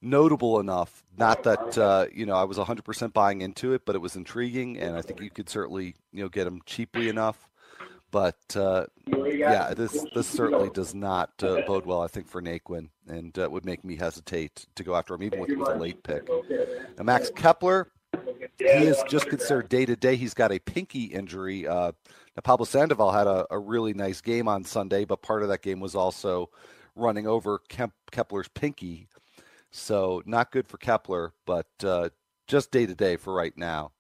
notable 0.02 0.60
enough. 0.60 1.03
Not 1.18 1.44
that 1.44 1.78
uh, 1.78 2.08
you 2.14 2.26
know 2.26 2.36
I 2.36 2.44
was 2.44 2.58
100% 2.58 3.14
buying 3.14 3.42
into 3.42 3.74
it, 3.74 3.86
but 3.86 3.96
it 3.96 4.00
was 4.00 4.16
intriguing, 4.16 4.80
and 4.80 4.96
I 4.96 5.02
think 5.02 5.22
you 5.22 5.30
could 5.30 5.50
certainly 5.50 5.96
you 6.12 6.24
know 6.24 6.30
get 6.30 6.46
them 6.46 6.62
cheaply 6.66 7.10
enough. 7.10 7.50
But 8.14 8.56
uh, 8.56 8.86
yeah, 9.08 9.74
this 9.74 10.06
this 10.14 10.28
certainly 10.28 10.70
does 10.70 10.94
not 10.94 11.32
uh, 11.42 11.62
bode 11.66 11.86
well. 11.86 12.02
I 12.02 12.08
think 12.08 12.28
for 12.28 12.42
Naquin, 12.42 12.90
and 13.08 13.38
uh, 13.38 13.50
would 13.50 13.66
make 13.66 13.84
me 13.84 13.96
hesitate 13.96 14.68
to 14.76 14.84
go 14.84 14.96
after 14.96 15.16
him, 15.16 15.24
even 15.24 15.40
with, 15.40 15.50
with 15.58 15.68
a 15.68 15.76
late 15.76 16.04
pick. 16.04 16.30
Now, 16.98 17.04
Max 17.04 17.32
Kepler, 17.36 17.92
he 18.60 18.66
is 18.66 19.02
just 19.10 19.28
considered 19.28 19.68
day 19.68 19.86
to 19.86 19.96
day. 19.96 20.16
He's 20.16 20.36
got 20.36 20.52
a 20.52 20.60
pinky 20.60 21.06
injury. 21.06 21.68
Uh, 21.68 21.92
now, 22.36 22.42
Pablo 22.44 22.66
Sandoval 22.66 23.12
had 23.12 23.28
a, 23.28 23.48
a, 23.50 23.58
really 23.58 23.94
nice 23.94 24.22
game 24.22 24.48
on 24.48 24.64
Sunday, 24.64 25.06
but 25.06 25.22
part 25.22 25.44
of 25.44 25.50
that 25.50 25.62
game 25.62 25.80
was 25.80 25.96
also 25.96 26.50
running 26.96 27.28
over 27.28 27.62
Kepler's 28.12 28.48
pinky. 28.50 29.08
So 29.74 30.22
not 30.26 30.52
good 30.52 30.68
for 30.68 30.78
Kepler, 30.78 31.34
but 31.46 31.68
uh, 31.84 32.10
just 32.48 32.72
day 32.72 32.86
to 32.86 32.94
day 32.94 33.18
for 33.18 33.34
right 33.34 33.58
now. 33.58 33.92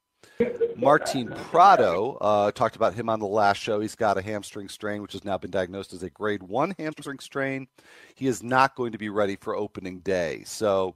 Martin 0.75 1.33
Prado 1.49 2.17
uh, 2.21 2.51
talked 2.51 2.75
about 2.75 2.93
him 2.93 3.09
on 3.09 3.19
the 3.19 3.27
last 3.27 3.57
show. 3.57 3.79
He's 3.79 3.95
got 3.95 4.17
a 4.17 4.21
hamstring 4.21 4.69
strain, 4.69 5.01
which 5.01 5.13
has 5.13 5.25
now 5.25 5.37
been 5.37 5.51
diagnosed 5.51 5.93
as 5.93 6.03
a 6.03 6.09
grade 6.09 6.43
one 6.43 6.75
hamstring 6.77 7.19
strain. 7.19 7.67
He 8.15 8.27
is 8.27 8.43
not 8.43 8.75
going 8.75 8.91
to 8.91 8.97
be 8.97 9.09
ready 9.09 9.35
for 9.35 9.55
opening 9.55 9.99
day, 9.99 10.43
so 10.45 10.95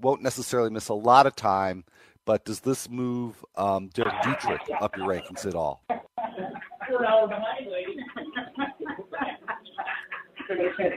won't 0.00 0.22
necessarily 0.22 0.70
miss 0.70 0.88
a 0.88 0.94
lot 0.94 1.26
of 1.26 1.36
time. 1.36 1.84
But 2.24 2.44
does 2.44 2.60
this 2.60 2.88
move 2.88 3.44
um, 3.56 3.88
Derek 3.88 4.14
Dietrich 4.22 4.62
up 4.80 4.96
your 4.96 5.06
rankings 5.06 5.46
at 5.46 5.54
all? 5.54 5.82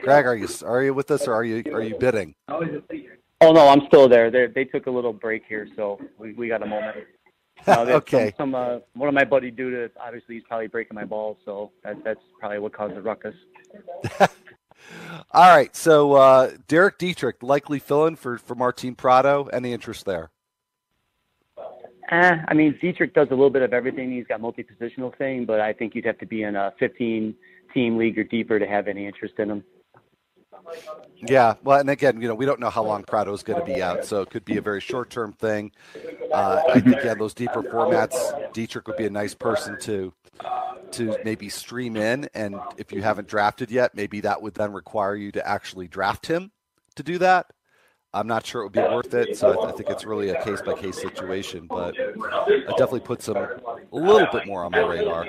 Greg, 0.02 0.26
are 0.26 0.36
you 0.36 0.48
are 0.64 0.82
you 0.82 0.94
with 0.94 1.10
us 1.10 1.26
or 1.26 1.34
are 1.34 1.44
you 1.44 1.62
are 1.72 1.82
you 1.82 1.96
bidding? 1.98 2.34
Oh 2.48 3.52
no, 3.52 3.68
I'm 3.68 3.82
still 3.86 4.08
there. 4.08 4.30
They 4.30 4.46
they 4.46 4.64
took 4.64 4.86
a 4.86 4.90
little 4.90 5.12
break 5.12 5.44
here, 5.48 5.68
so 5.76 6.00
we, 6.18 6.32
we 6.32 6.48
got 6.48 6.62
a 6.62 6.66
moment. 6.66 7.06
Uh, 7.66 7.86
okay. 7.88 8.32
Some, 8.36 8.52
some 8.52 8.54
uh, 8.54 8.78
one 8.94 9.08
of 9.08 9.14
my 9.14 9.24
buddy 9.24 9.50
due 9.50 9.70
to 9.70 9.90
obviously 10.00 10.36
he's 10.36 10.44
probably 10.44 10.66
breaking 10.66 10.94
my 10.94 11.04
balls, 11.04 11.36
so 11.44 11.72
that 11.84 12.02
that's 12.04 12.20
probably 12.38 12.58
what 12.58 12.72
caused 12.72 12.94
the 12.94 13.02
ruckus. 13.02 13.34
All 15.32 15.54
right, 15.54 15.74
so 15.76 16.14
uh, 16.14 16.52
Derek 16.68 16.98
Dietrich 16.98 17.42
likely 17.42 17.78
filling 17.78 18.16
for 18.16 18.38
for 18.38 18.54
Martin 18.54 18.94
Prado. 18.94 19.44
Any 19.52 19.72
interest 19.72 20.06
there? 20.06 20.30
Eh, 22.10 22.36
I 22.48 22.54
mean 22.54 22.76
Dietrich 22.80 23.14
does 23.14 23.28
a 23.28 23.34
little 23.34 23.50
bit 23.50 23.62
of 23.62 23.72
everything. 23.72 24.10
He's 24.10 24.26
got 24.26 24.40
multi-positional 24.40 25.16
thing, 25.16 25.44
but 25.44 25.60
I 25.60 25.72
think 25.72 25.94
you'd 25.94 26.06
have 26.06 26.18
to 26.18 26.26
be 26.26 26.42
in 26.42 26.56
a 26.56 26.72
15 26.78 27.34
team 27.72 27.96
league 27.96 28.18
or 28.18 28.24
deeper 28.24 28.58
to 28.58 28.66
have 28.66 28.88
any 28.88 29.06
interest 29.06 29.34
in 29.38 29.50
him. 29.50 29.64
Yeah, 31.16 31.54
well, 31.62 31.80
and 31.80 31.90
again, 31.90 32.20
you 32.20 32.28
know, 32.28 32.34
we 32.34 32.46
don't 32.46 32.60
know 32.60 32.70
how 32.70 32.82
long 32.82 33.02
Prado 33.02 33.32
is 33.32 33.42
going 33.42 33.58
to 33.58 33.64
be 33.64 33.82
out, 33.82 34.04
so 34.04 34.22
it 34.22 34.30
could 34.30 34.44
be 34.44 34.56
a 34.56 34.62
very 34.62 34.80
short-term 34.80 35.32
thing. 35.32 35.72
Uh, 36.32 36.62
I 36.68 36.80
think, 36.80 36.96
yeah, 37.02 37.14
those 37.14 37.34
deeper 37.34 37.62
formats, 37.62 38.52
Dietrich 38.52 38.86
would 38.86 38.96
be 38.96 39.06
a 39.06 39.10
nice 39.10 39.34
person 39.34 39.78
to 39.82 40.12
to 40.92 41.16
maybe 41.24 41.48
stream 41.48 41.96
in, 41.96 42.28
and 42.34 42.56
if 42.76 42.90
you 42.90 43.00
haven't 43.02 43.28
drafted 43.28 43.70
yet, 43.70 43.94
maybe 43.94 44.20
that 44.20 44.42
would 44.42 44.54
then 44.54 44.72
require 44.72 45.14
you 45.14 45.30
to 45.32 45.46
actually 45.46 45.86
draft 45.86 46.26
him 46.26 46.50
to 46.96 47.02
do 47.02 47.18
that. 47.18 47.52
I'm 48.12 48.26
not 48.26 48.44
sure 48.44 48.62
it 48.62 48.64
would 48.64 48.72
be 48.72 48.80
worth 48.80 49.14
it, 49.14 49.36
so 49.36 49.64
I 49.64 49.70
think 49.72 49.88
it's 49.88 50.04
really 50.04 50.30
a 50.30 50.42
case 50.42 50.60
by 50.62 50.74
case 50.74 51.00
situation. 51.00 51.66
But 51.68 51.94
it 51.96 52.66
definitely 52.70 53.00
puts 53.00 53.28
him 53.28 53.36
a 53.36 53.48
little 53.92 54.26
bit 54.32 54.46
more 54.46 54.64
on 54.64 54.72
my 54.72 54.80
radar. 54.80 55.26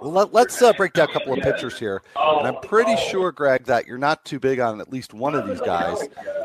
Let, 0.00 0.34
us 0.34 0.62
uh, 0.62 0.72
break 0.74 0.92
down 0.92 1.08
a 1.10 1.12
couple 1.12 1.32
of 1.32 1.40
pitchers 1.40 1.78
here, 1.78 2.02
and 2.16 2.46
I'm 2.46 2.60
pretty 2.62 2.96
sure, 2.96 3.32
Greg, 3.32 3.64
that 3.64 3.86
you're 3.86 3.98
not 3.98 4.24
too 4.24 4.38
big 4.38 4.60
on 4.60 4.80
at 4.80 4.92
least 4.92 5.12
one 5.12 5.34
of 5.34 5.46
these 5.46 5.60
guys, 5.60 5.98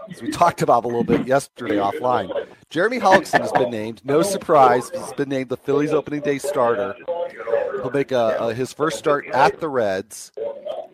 as 0.10 0.22
we 0.22 0.32
talked 0.32 0.64
about 0.64 0.86
a 0.86 0.88
little 0.88 1.04
bit 1.04 1.28
yesterday 1.28 1.76
offline. 1.76 2.32
Jeremy 2.70 3.00
Hellickson 3.00 3.42
has 3.42 3.52
been 3.52 3.70
named, 3.70 4.02
no 4.04 4.24
surprise, 4.24 4.90
he's 4.90 5.14
been 5.14 5.30
named 5.30 5.50
the 5.50 5.58
Phillies 5.58 5.94
opening 5.94 6.22
day 6.22 6.38
starter. 6.38 6.96
He'll 7.76 7.92
make 7.92 8.12
a, 8.12 8.38
a, 8.40 8.54
his 8.54 8.74
first 8.74 8.98
start 8.98 9.28
at 9.28 9.60
the 9.60 9.70
Reds 9.70 10.32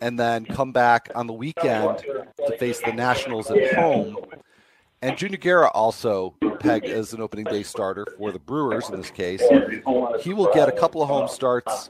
and 0.01 0.19
then 0.19 0.45
come 0.45 0.73
back 0.73 1.09
on 1.15 1.27
the 1.27 1.33
weekend 1.33 1.99
to 1.99 2.57
face 2.59 2.81
the 2.81 2.91
Nationals 2.91 3.49
at 3.49 3.73
home. 3.73 4.17
And 5.03 5.17
Junior 5.17 5.37
Guerra 5.37 5.67
also 5.73 6.33
pegged 6.61 6.85
as 6.85 7.11
an 7.11 7.19
opening 7.19 7.43
day 7.43 7.63
starter 7.63 8.05
for 8.17 8.31
the 8.31 8.39
Brewers 8.39 8.89
in 8.89 8.95
this 8.95 9.11
case. 9.11 9.43
He 10.21 10.33
will 10.33 10.49
get 10.53 10.69
a 10.69 10.71
couple 10.71 11.01
of 11.01 11.09
home 11.09 11.27
starts 11.27 11.89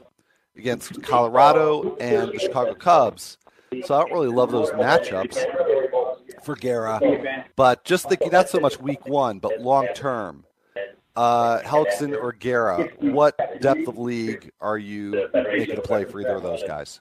against 0.56 1.00
Colorado 1.00 1.96
and 1.98 2.32
the 2.32 2.40
Chicago 2.40 2.74
Cubs. 2.74 3.38
So 3.84 3.94
I 3.94 4.00
don't 4.00 4.10
really 4.10 4.26
love 4.26 4.50
those 4.50 4.70
matchups 4.70 5.38
for 6.42 6.56
Guerra, 6.56 7.00
but 7.54 7.84
just 7.84 8.08
thinking 8.08 8.32
not 8.32 8.48
so 8.48 8.58
much 8.58 8.80
week 8.80 9.06
one, 9.06 9.38
but 9.38 9.60
long 9.60 9.86
term. 9.94 10.44
Uh, 11.14 11.60
or 12.20 12.32
Guerra, 12.32 12.88
what 12.98 13.38
depth 13.60 13.86
of 13.86 13.96
league 13.96 14.50
are 14.60 14.76
you 14.76 15.28
making 15.52 15.78
a 15.78 15.82
play 15.82 16.04
for 16.04 16.20
either 16.20 16.34
of 16.34 16.42
those 16.42 16.64
guys? 16.64 17.00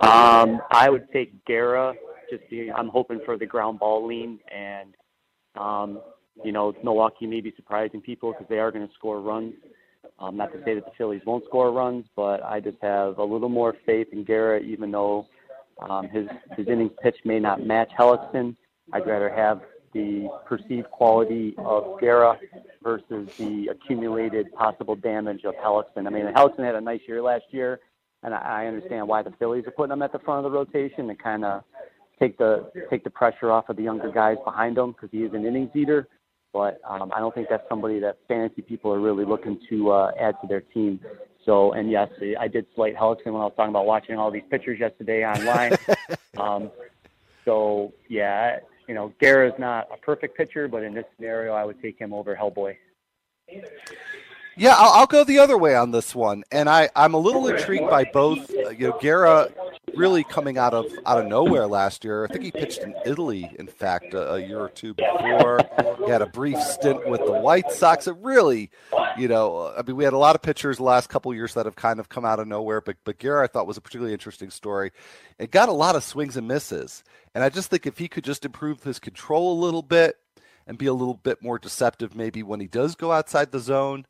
Um, 0.00 0.62
I 0.70 0.88
would 0.88 1.10
take 1.12 1.44
Guerra. 1.44 1.96
Just 2.32 2.48
be, 2.48 2.72
I'm 2.72 2.88
hoping 2.88 3.20
for 3.26 3.36
the 3.36 3.44
ground 3.44 3.78
ball 3.78 4.06
lean, 4.06 4.38
and 4.50 4.94
um, 5.54 6.00
you 6.42 6.50
know 6.50 6.72
Milwaukee 6.82 7.26
may 7.26 7.42
be 7.42 7.52
surprising 7.56 8.00
people 8.00 8.32
because 8.32 8.46
they 8.48 8.58
are 8.58 8.72
going 8.72 8.88
to 8.88 8.94
score 8.94 9.20
runs. 9.20 9.52
Um, 10.18 10.38
not 10.38 10.50
to 10.54 10.64
say 10.64 10.74
that 10.74 10.86
the 10.86 10.92
Phillies 10.96 11.20
won't 11.26 11.44
score 11.44 11.70
runs, 11.72 12.06
but 12.16 12.42
I 12.42 12.58
just 12.58 12.78
have 12.80 13.18
a 13.18 13.22
little 13.22 13.50
more 13.50 13.74
faith 13.84 14.08
in 14.12 14.24
Guerra, 14.24 14.60
even 14.60 14.90
though 14.90 15.26
um, 15.86 16.08
his 16.08 16.26
his 16.56 16.68
innings 16.68 16.92
pitch 17.02 17.16
may 17.26 17.38
not 17.38 17.66
match 17.66 17.90
Hellickson. 17.98 18.56
I'd 18.94 19.06
rather 19.06 19.28
have 19.28 19.60
the 19.92 20.30
perceived 20.46 20.90
quality 20.90 21.54
of 21.58 22.00
Guerra 22.00 22.38
versus 22.82 23.28
the 23.36 23.68
accumulated 23.70 24.50
possible 24.54 24.96
damage 24.96 25.44
of 25.44 25.54
Hellickson. 25.56 26.06
I 26.06 26.10
mean, 26.10 26.24
Hellickson 26.34 26.64
had 26.64 26.76
a 26.76 26.80
nice 26.80 27.00
year 27.06 27.20
last 27.20 27.44
year, 27.50 27.80
and 28.22 28.32
I, 28.32 28.62
I 28.62 28.66
understand 28.68 29.06
why 29.06 29.20
the 29.20 29.32
Phillies 29.38 29.66
are 29.66 29.70
putting 29.70 29.92
him 29.92 30.00
at 30.00 30.12
the 30.12 30.18
front 30.20 30.46
of 30.46 30.50
the 30.50 30.58
rotation 30.58 31.08
to 31.08 31.14
kind 31.14 31.44
of 31.44 31.62
take 32.18 32.38
the 32.38 32.70
take 32.90 33.04
the 33.04 33.10
pressure 33.10 33.50
off 33.50 33.68
of 33.68 33.76
the 33.76 33.82
younger 33.82 34.10
guys 34.10 34.36
behind 34.44 34.78
him 34.78 34.92
because 34.92 35.10
he 35.10 35.18
is 35.18 35.32
an 35.34 35.44
innings 35.44 35.70
eater. 35.74 36.08
But 36.52 36.80
um, 36.86 37.10
I 37.14 37.20
don't 37.20 37.34
think 37.34 37.48
that's 37.48 37.66
somebody 37.68 37.98
that 38.00 38.18
fantasy 38.28 38.60
people 38.60 38.92
are 38.92 39.00
really 39.00 39.24
looking 39.24 39.58
to 39.70 39.90
uh, 39.90 40.10
add 40.20 40.34
to 40.42 40.46
their 40.46 40.60
team. 40.60 41.00
So, 41.46 41.72
and 41.72 41.90
yes, 41.90 42.10
I 42.38 42.46
did 42.46 42.66
slight 42.74 42.94
Hellickson 42.94 43.26
when 43.26 43.36
I 43.36 43.46
was 43.46 43.54
talking 43.56 43.70
about 43.70 43.86
watching 43.86 44.16
all 44.16 44.30
these 44.30 44.42
pictures 44.50 44.78
yesterday 44.78 45.24
online. 45.24 45.76
um, 46.38 46.70
so, 47.44 47.92
yeah, 48.08 48.58
you 48.86 48.94
know, 48.94 49.12
Guerra 49.18 49.48
is 49.48 49.58
not 49.58 49.88
a 49.92 49.96
perfect 49.96 50.36
pitcher, 50.36 50.68
but 50.68 50.82
in 50.82 50.94
this 50.94 51.04
scenario, 51.16 51.54
I 51.54 51.64
would 51.64 51.80
take 51.80 51.98
him 51.98 52.12
over 52.12 52.36
Hellboy. 52.36 52.76
Yeah, 54.56 54.74
I'll, 54.76 54.92
I'll, 54.92 55.06
go 55.06 55.24
the 55.24 55.38
other 55.38 55.56
way 55.56 55.74
on 55.74 55.90
this 55.90 56.14
one, 56.14 56.44
and 56.52 56.68
I 56.68 56.90
I'm 56.94 57.14
a 57.14 57.18
little 57.18 57.48
intrigued 57.48 57.88
by 57.88 58.04
both. 58.04 58.50
Uh, 58.50 58.70
you 58.70 58.88
know, 58.88 58.98
Guerra 59.00 59.48
really 59.96 60.24
coming 60.24 60.58
out 60.58 60.74
of 60.74 60.86
out 61.06 61.18
of 61.18 61.26
nowhere 61.26 61.66
last 61.66 62.04
year. 62.04 62.24
I 62.24 62.28
think 62.28 62.44
he 62.44 62.50
pitched 62.50 62.80
in 62.80 62.94
Italy, 63.04 63.50
in 63.58 63.66
fact, 63.66 64.14
a, 64.14 64.34
a 64.34 64.38
year 64.38 64.60
or 64.60 64.68
two 64.68 64.94
before. 64.94 65.60
He 66.04 66.10
had 66.10 66.22
a 66.22 66.26
brief 66.26 66.60
stint 66.60 67.08
with 67.08 67.24
the 67.24 67.32
White 67.32 67.70
Sox. 67.70 68.06
It 68.06 68.16
really, 68.20 68.70
you 69.16 69.28
know, 69.28 69.72
I 69.76 69.82
mean, 69.82 69.96
we 69.96 70.04
had 70.04 70.12
a 70.12 70.18
lot 70.18 70.34
of 70.34 70.42
pitchers 70.42 70.78
the 70.78 70.84
last 70.84 71.08
couple 71.08 71.32
years 71.34 71.54
that 71.54 71.66
have 71.66 71.76
kind 71.76 72.00
of 72.00 72.08
come 72.08 72.24
out 72.24 72.40
of 72.40 72.48
nowhere, 72.48 72.80
but 72.80 72.96
but 73.04 73.18
Guerra 73.18 73.44
I 73.44 73.46
thought 73.46 73.66
was 73.66 73.76
a 73.76 73.80
particularly 73.80 74.12
interesting 74.12 74.50
story. 74.50 74.92
It 75.38 75.50
got 75.50 75.68
a 75.68 75.72
lot 75.72 75.96
of 75.96 76.04
swings 76.04 76.36
and 76.36 76.48
misses, 76.48 77.04
and 77.34 77.42
I 77.44 77.48
just 77.48 77.70
think 77.70 77.86
if 77.86 77.98
he 77.98 78.08
could 78.08 78.24
just 78.24 78.44
improve 78.44 78.82
his 78.82 78.98
control 78.98 79.58
a 79.58 79.62
little 79.62 79.82
bit 79.82 80.16
and 80.66 80.78
be 80.78 80.86
a 80.86 80.92
little 80.92 81.14
bit 81.14 81.42
more 81.42 81.58
deceptive, 81.58 82.14
maybe 82.14 82.42
when 82.42 82.60
he 82.60 82.68
does 82.68 82.94
go 82.94 83.10
outside 83.12 83.50
the 83.50 83.58
zone 83.58 84.06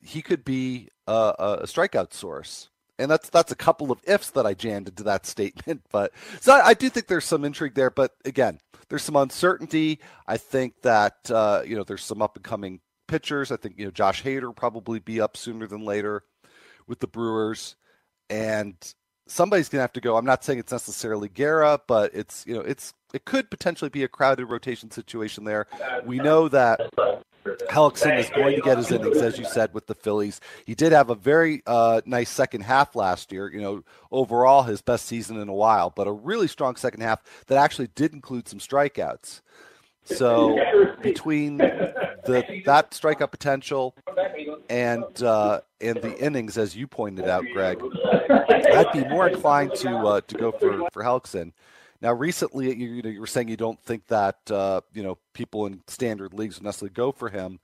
he 0.00 0.22
could 0.22 0.44
be 0.44 0.88
a, 1.06 1.34
a, 1.38 1.62
strikeout 1.64 2.12
source. 2.12 2.70
And 2.98 3.10
that's 3.10 3.30
that's 3.30 3.52
a 3.52 3.56
couple 3.56 3.92
of 3.92 4.00
ifs 4.04 4.30
that 4.30 4.46
I 4.46 4.54
jammed 4.54 4.88
into 4.88 5.04
that 5.04 5.26
statement. 5.26 5.82
But 5.90 6.12
so 6.40 6.52
I, 6.52 6.68
I 6.68 6.74
do 6.74 6.90
think 6.90 7.06
there's 7.06 7.24
some 7.24 7.44
intrigue 7.44 7.74
there. 7.74 7.90
But 7.90 8.12
again, 8.24 8.58
there's 8.88 9.02
some 9.02 9.16
uncertainty. 9.16 10.00
I 10.26 10.36
think 10.36 10.82
that 10.82 11.30
uh, 11.30 11.62
you 11.64 11.76
know 11.76 11.84
there's 11.84 12.04
some 12.04 12.22
up 12.22 12.36
and 12.36 12.44
coming 12.44 12.80
pitchers. 13.06 13.50
I 13.50 13.56
think 13.56 13.78
you 13.78 13.84
know 13.84 13.90
Josh 13.90 14.22
Hader 14.22 14.54
probably 14.54 14.98
be 14.98 15.20
up 15.20 15.36
sooner 15.36 15.66
than 15.66 15.84
later 15.84 16.24
with 16.86 17.00
the 17.00 17.06
Brewers, 17.06 17.76
and 18.28 18.74
somebody's 19.26 19.68
gonna 19.68 19.82
have 19.82 19.92
to 19.94 20.00
go. 20.00 20.16
I'm 20.16 20.24
not 20.24 20.44
saying 20.44 20.58
it's 20.58 20.72
necessarily 20.72 21.28
Guerra, 21.28 21.80
but 21.86 22.14
it's 22.14 22.44
you 22.46 22.54
know 22.54 22.60
it's 22.60 22.94
it 23.14 23.24
could 23.24 23.50
potentially 23.50 23.90
be 23.90 24.04
a 24.04 24.08
crowded 24.08 24.46
rotation 24.46 24.90
situation 24.90 25.44
there. 25.44 25.66
We 26.04 26.18
know 26.18 26.48
that 26.48 26.80
Hellickson 27.44 28.18
is 28.18 28.28
going 28.30 28.56
to 28.56 28.62
get 28.62 28.78
his 28.78 28.90
innings, 28.90 29.18
as 29.18 29.38
you 29.38 29.44
said, 29.44 29.72
with 29.74 29.86
the 29.86 29.94
Phillies. 29.94 30.40
He 30.64 30.74
did 30.74 30.92
have 30.92 31.10
a 31.10 31.14
very 31.14 31.62
uh, 31.66 32.00
nice 32.04 32.30
second 32.30 32.62
half 32.62 32.94
last 32.94 33.32
year. 33.32 33.50
You 33.50 33.60
know, 33.60 33.84
overall 34.10 34.62
his 34.64 34.82
best 34.82 35.06
season 35.06 35.38
in 35.38 35.48
a 35.48 35.54
while, 35.54 35.90
but 35.90 36.06
a 36.06 36.12
really 36.12 36.48
strong 36.48 36.76
second 36.76 37.00
half 37.00 37.22
that 37.46 37.58
actually 37.58 37.88
did 37.94 38.12
include 38.12 38.48
some 38.48 38.58
strikeouts. 38.58 39.40
So 40.04 40.58
between 41.02 41.58
the 41.58 42.62
that 42.64 42.92
strikeout 42.92 43.30
potential 43.30 43.94
and 44.70 45.22
uh, 45.22 45.60
and 45.80 45.96
the 46.00 46.16
innings, 46.18 46.56
as 46.56 46.74
you 46.76 46.86
pointed 46.86 47.28
out, 47.28 47.44
Greg, 47.52 47.78
I'd 48.72 48.90
be 48.92 49.04
more 49.04 49.28
inclined 49.28 49.74
to 49.76 49.96
uh, 49.98 50.20
to 50.22 50.34
go 50.34 50.52
for 50.52 50.88
for 50.92 51.02
Hellickson. 51.02 51.52
Now, 52.00 52.12
recently, 52.12 52.74
you, 52.74 52.88
you, 52.94 53.02
know, 53.02 53.10
you 53.10 53.20
were 53.20 53.26
saying 53.26 53.48
you 53.48 53.56
don't 53.56 53.82
think 53.82 54.06
that 54.06 54.36
uh, 54.50 54.82
you 54.92 55.02
know 55.02 55.18
people 55.34 55.66
in 55.66 55.82
standard 55.88 56.32
leagues 56.32 56.56
would 56.56 56.64
necessarily 56.64 56.94
go 56.94 57.12
for 57.12 57.28
him. 57.28 57.58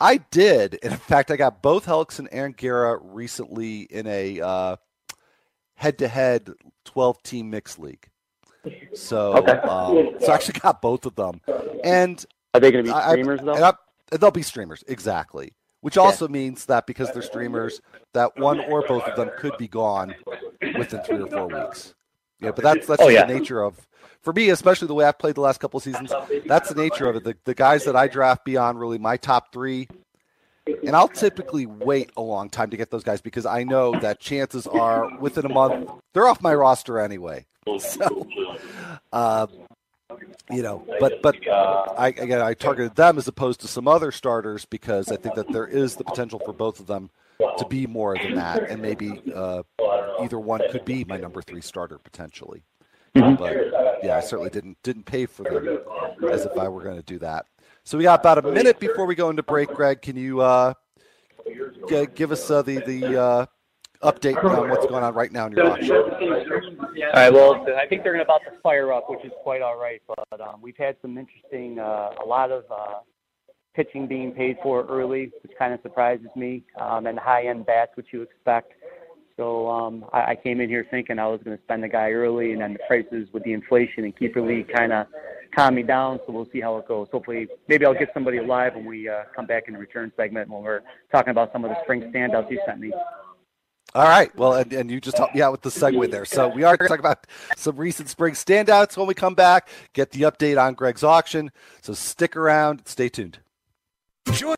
I 0.00 0.18
did, 0.18 0.78
and 0.82 0.92
in 0.92 0.98
fact, 1.10 1.30
I 1.30 1.36
got 1.36 1.62
both 1.62 1.86
Hellickson 1.86 2.20
and 2.20 2.28
Aaron 2.32 2.54
Guerra 2.56 2.98
recently 3.02 3.82
in 3.82 4.06
a 4.06 4.40
uh, 4.40 4.76
head-to-head 5.74 6.50
12-team 6.86 7.50
mixed 7.50 7.78
league. 7.78 8.08
So, 8.94 9.36
okay. 9.36 9.52
um, 9.52 10.16
so 10.20 10.32
I 10.32 10.34
actually 10.34 10.58
got 10.60 10.82
both 10.82 11.06
of 11.06 11.14
them. 11.14 11.40
And 11.84 12.24
are 12.54 12.60
they 12.60 12.72
going 12.72 12.84
to 12.84 12.92
be 12.92 13.00
streamers 13.00 13.40
I, 13.40 13.44
though? 13.44 13.64
I, 14.12 14.16
they'll 14.16 14.30
be 14.30 14.42
streamers, 14.42 14.82
exactly. 14.88 15.52
Which 15.82 15.96
also 15.96 16.26
means 16.26 16.66
that 16.66 16.86
because 16.86 17.12
they're 17.12 17.22
streamers, 17.22 17.80
that 18.12 18.36
one 18.38 18.58
or 18.60 18.82
both 18.88 19.04
of 19.04 19.14
them 19.14 19.30
could 19.38 19.56
be 19.56 19.68
gone 19.68 20.16
within 20.76 21.00
three 21.04 21.20
or 21.20 21.28
four 21.28 21.46
weeks. 21.46 21.94
Yeah, 22.40 22.50
but 22.52 22.62
that's 22.62 22.86
that's 22.86 23.02
oh, 23.02 23.08
yeah. 23.08 23.24
the 23.24 23.34
nature 23.34 23.62
of 23.62 23.86
for 24.22 24.32
me, 24.32 24.50
especially 24.50 24.88
the 24.88 24.94
way 24.94 25.04
I've 25.04 25.18
played 25.18 25.36
the 25.36 25.40
last 25.40 25.58
couple 25.58 25.78
of 25.78 25.84
seasons. 25.84 26.12
That's 26.46 26.68
the 26.68 26.74
nature 26.74 27.08
of 27.08 27.16
it. 27.16 27.24
The 27.24 27.36
the 27.44 27.54
guys 27.54 27.84
that 27.84 27.96
I 27.96 28.08
draft 28.08 28.44
beyond 28.44 28.78
really 28.80 28.98
my 28.98 29.16
top 29.16 29.52
three, 29.52 29.88
and 30.66 30.94
I'll 30.94 31.08
typically 31.08 31.66
wait 31.66 32.10
a 32.16 32.22
long 32.22 32.50
time 32.50 32.70
to 32.70 32.76
get 32.76 32.90
those 32.90 33.04
guys 33.04 33.20
because 33.20 33.46
I 33.46 33.64
know 33.64 33.98
that 34.00 34.20
chances 34.20 34.66
are 34.66 35.16
within 35.18 35.46
a 35.46 35.48
month 35.48 35.90
they're 36.12 36.26
off 36.26 36.40
my 36.40 36.54
roster 36.54 36.98
anyway. 36.98 37.46
So, 37.80 38.28
uh, 39.12 39.48
you 40.50 40.62
know, 40.62 40.86
but 41.00 41.20
but 41.20 41.36
I 41.48 42.14
again 42.16 42.40
I 42.40 42.54
targeted 42.54 42.94
them 42.94 43.18
as 43.18 43.26
opposed 43.26 43.60
to 43.62 43.68
some 43.68 43.88
other 43.88 44.12
starters 44.12 44.64
because 44.64 45.10
I 45.10 45.16
think 45.16 45.34
that 45.34 45.50
there 45.50 45.66
is 45.66 45.96
the 45.96 46.04
potential 46.04 46.38
for 46.38 46.52
both 46.52 46.78
of 46.78 46.86
them 46.86 47.10
to 47.58 47.66
be 47.68 47.86
more 47.86 48.16
than 48.16 48.34
that, 48.34 48.70
and 48.70 48.80
maybe 48.80 49.22
uh, 49.34 49.62
either 50.20 50.38
one 50.38 50.60
could 50.70 50.84
be 50.84 51.04
my 51.04 51.16
number 51.16 51.42
three 51.42 51.60
starter 51.60 51.98
potentially. 51.98 52.62
Mm-hmm. 53.14 53.36
But 53.36 54.04
yeah, 54.04 54.16
I 54.16 54.20
certainly 54.20 54.50
didn't 54.50 54.78
didn't 54.82 55.04
pay 55.04 55.26
for 55.26 55.44
them 55.44 55.78
as 56.30 56.44
if 56.44 56.56
I 56.58 56.68
were 56.68 56.82
going 56.82 56.96
to 56.96 57.02
do 57.02 57.18
that. 57.20 57.46
So 57.84 57.96
we 57.96 58.04
got 58.04 58.20
about 58.20 58.38
a 58.38 58.42
minute 58.42 58.80
before 58.80 59.06
we 59.06 59.14
go 59.14 59.30
into 59.30 59.42
break. 59.42 59.68
Greg, 59.68 60.02
can 60.02 60.16
you 60.16 60.40
uh, 60.40 60.74
g- 61.88 62.06
give 62.14 62.32
us 62.32 62.50
uh, 62.50 62.62
the 62.62 62.80
the 62.80 63.20
uh, 63.20 63.46
update 64.02 64.42
on 64.42 64.68
what's 64.68 64.86
going 64.86 65.04
on 65.04 65.14
right 65.14 65.32
now 65.32 65.46
in 65.46 65.52
your 65.52 65.70
auction? 65.70 65.96
All 65.96 67.12
right. 67.14 67.32
Well, 67.32 67.66
I 67.76 67.86
think 67.86 68.02
they're 68.02 68.20
about 68.20 68.42
to 68.44 68.52
fire 68.62 68.92
up, 68.92 69.08
which 69.08 69.24
is 69.24 69.32
quite 69.42 69.62
all 69.62 69.78
right. 69.78 70.02
But 70.06 70.40
um, 70.40 70.60
we've 70.60 70.76
had 70.76 70.96
some 71.00 71.16
interesting, 71.16 71.78
uh, 71.78 72.10
a 72.22 72.26
lot 72.26 72.50
of 72.50 72.64
uh, 72.70 73.00
pitching 73.76 74.06
being 74.06 74.32
paid 74.32 74.56
for 74.62 74.84
early, 74.86 75.30
which 75.42 75.52
kind 75.58 75.74
of 75.74 75.80
surprises 75.82 76.28
me, 76.34 76.64
um, 76.80 77.06
and 77.06 77.18
high 77.18 77.46
end 77.46 77.66
bats, 77.66 77.92
which 77.94 78.06
you 78.10 78.22
expect. 78.22 78.72
So 79.36 79.68
um, 79.68 80.06
I, 80.14 80.30
I 80.32 80.34
came 80.34 80.62
in 80.62 80.68
here 80.70 80.86
thinking 80.90 81.18
I 81.18 81.26
was 81.26 81.42
going 81.44 81.56
to 81.56 81.62
spend 81.62 81.84
the 81.84 81.88
guy 81.88 82.10
early, 82.10 82.52
and 82.52 82.62
then 82.62 82.72
the 82.72 82.78
prices 82.88 83.28
with 83.32 83.44
the 83.44 83.52
inflation 83.52 84.04
and 84.04 84.18
keeper 84.18 84.40
league 84.40 84.72
kind 84.72 84.92
of 84.92 85.06
calm 85.54 85.74
me 85.74 85.82
down. 85.82 86.18
So 86.26 86.32
we'll 86.32 86.48
see 86.52 86.60
how 86.60 86.78
it 86.78 86.88
goes. 86.88 87.08
Hopefully, 87.12 87.46
maybe 87.68 87.84
I'll 87.84 87.94
get 87.94 88.08
somebody 88.14 88.38
alive 88.38 88.74
when 88.74 88.86
we 88.86 89.08
uh, 89.08 89.24
come 89.34 89.46
back 89.46 89.64
in 89.68 89.74
the 89.74 89.78
return 89.78 90.10
segment 90.16 90.48
when 90.48 90.62
we're 90.62 90.82
talking 91.12 91.30
about 91.30 91.52
some 91.52 91.64
of 91.64 91.70
the 91.70 91.76
spring 91.82 92.10
standouts 92.12 92.50
you 92.50 92.60
sent 92.66 92.80
me. 92.80 92.92
All 93.94 94.04
right. 94.04 94.34
Well, 94.36 94.54
and, 94.54 94.72
and 94.72 94.90
you 94.90 95.00
just 95.00 95.16
helped 95.16 95.34
me 95.34 95.40
out 95.40 95.52
with 95.52 95.62
the 95.62 95.70
segue 95.70 96.10
there. 96.10 96.24
So 96.26 96.48
we 96.48 96.64
are 96.64 96.76
going 96.76 96.88
to 96.88 96.96
talk 96.96 96.98
about 96.98 97.26
some 97.56 97.76
recent 97.76 98.08
spring 98.10 98.34
standouts 98.34 98.96
when 98.96 99.06
we 99.06 99.14
come 99.14 99.34
back, 99.34 99.68
get 99.94 100.10
the 100.10 100.22
update 100.22 100.60
on 100.62 100.74
Greg's 100.74 101.02
auction. 101.02 101.50
So 101.80 101.94
stick 101.94 102.36
around, 102.36 102.82
stay 102.86 103.08
tuned. 103.08 103.38
Sure. 104.32 104.54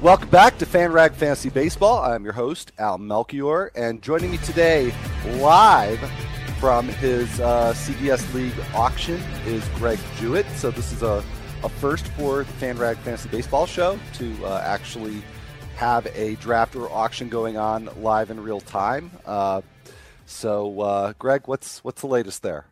Welcome 0.00 0.28
back 0.30 0.58
to 0.58 0.66
FanRag 0.66 1.14
Fantasy 1.14 1.50
Baseball. 1.50 1.98
I'm 1.98 2.24
your 2.24 2.32
host, 2.32 2.72
Al 2.78 2.98
Melchior, 2.98 3.70
and 3.74 4.00
joining 4.00 4.30
me 4.30 4.38
today 4.38 4.92
live 5.36 5.98
from 6.60 6.88
his 6.88 7.40
uh, 7.40 7.72
CBS 7.74 8.32
League 8.32 8.54
auction 8.74 9.20
is 9.46 9.66
Greg 9.74 9.98
Jewett. 10.16 10.46
So 10.56 10.70
this 10.70 10.92
is 10.92 11.02
a, 11.02 11.22
a 11.62 11.68
first 11.68 12.06
for 12.08 12.44
the 12.44 12.52
FanRag 12.54 12.96
Fantasy 12.98 13.28
Baseball 13.28 13.66
show 13.66 13.98
to 14.14 14.46
uh, 14.46 14.62
actually 14.64 15.22
have 15.76 16.06
a 16.14 16.36
draft 16.36 16.74
or 16.74 16.90
auction 16.90 17.28
going 17.28 17.56
on 17.56 17.88
live 18.00 18.30
in 18.30 18.40
real 18.42 18.60
time. 18.60 19.10
Uh, 19.26 19.62
so, 20.26 20.80
uh, 20.80 21.12
Greg, 21.18 21.42
what's 21.46 21.82
what's 21.84 22.00
the 22.00 22.06
latest 22.06 22.42
there? 22.42 22.66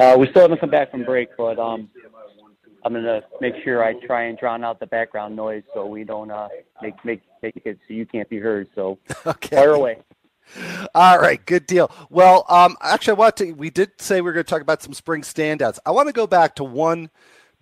Uh, 0.00 0.16
we 0.18 0.28
still 0.30 0.42
haven't 0.42 0.60
come 0.60 0.70
back 0.70 0.90
from 0.90 1.04
break, 1.04 1.28
but 1.36 1.58
um, 1.58 1.88
I'm 2.84 2.92
gonna 2.92 3.22
make 3.40 3.54
sure 3.62 3.84
I 3.84 3.94
try 4.06 4.24
and 4.24 4.38
drown 4.38 4.64
out 4.64 4.80
the 4.80 4.86
background 4.86 5.36
noise 5.36 5.62
so 5.74 5.86
we 5.86 6.04
don't 6.04 6.30
uh, 6.30 6.48
make 6.80 7.02
make 7.04 7.22
make 7.42 7.60
it 7.64 7.78
so 7.86 7.94
you 7.94 8.06
can't 8.06 8.28
be 8.28 8.38
heard. 8.38 8.68
So 8.74 8.98
okay. 9.26 9.56
fire 9.56 9.72
away. 9.72 9.98
All 10.94 11.18
right, 11.18 11.44
good 11.46 11.66
deal. 11.66 11.90
Well, 12.10 12.44
um, 12.48 12.76
actually, 12.82 13.12
I 13.12 13.14
want 13.14 13.36
to. 13.38 13.52
We 13.52 13.70
did 13.70 14.00
say 14.00 14.20
we 14.20 14.30
are 14.30 14.32
going 14.32 14.44
to 14.44 14.50
talk 14.50 14.60
about 14.60 14.82
some 14.82 14.92
spring 14.92 15.22
standouts. 15.22 15.78
I 15.86 15.92
want 15.92 16.08
to 16.08 16.12
go 16.12 16.26
back 16.26 16.56
to 16.56 16.64
one 16.64 17.10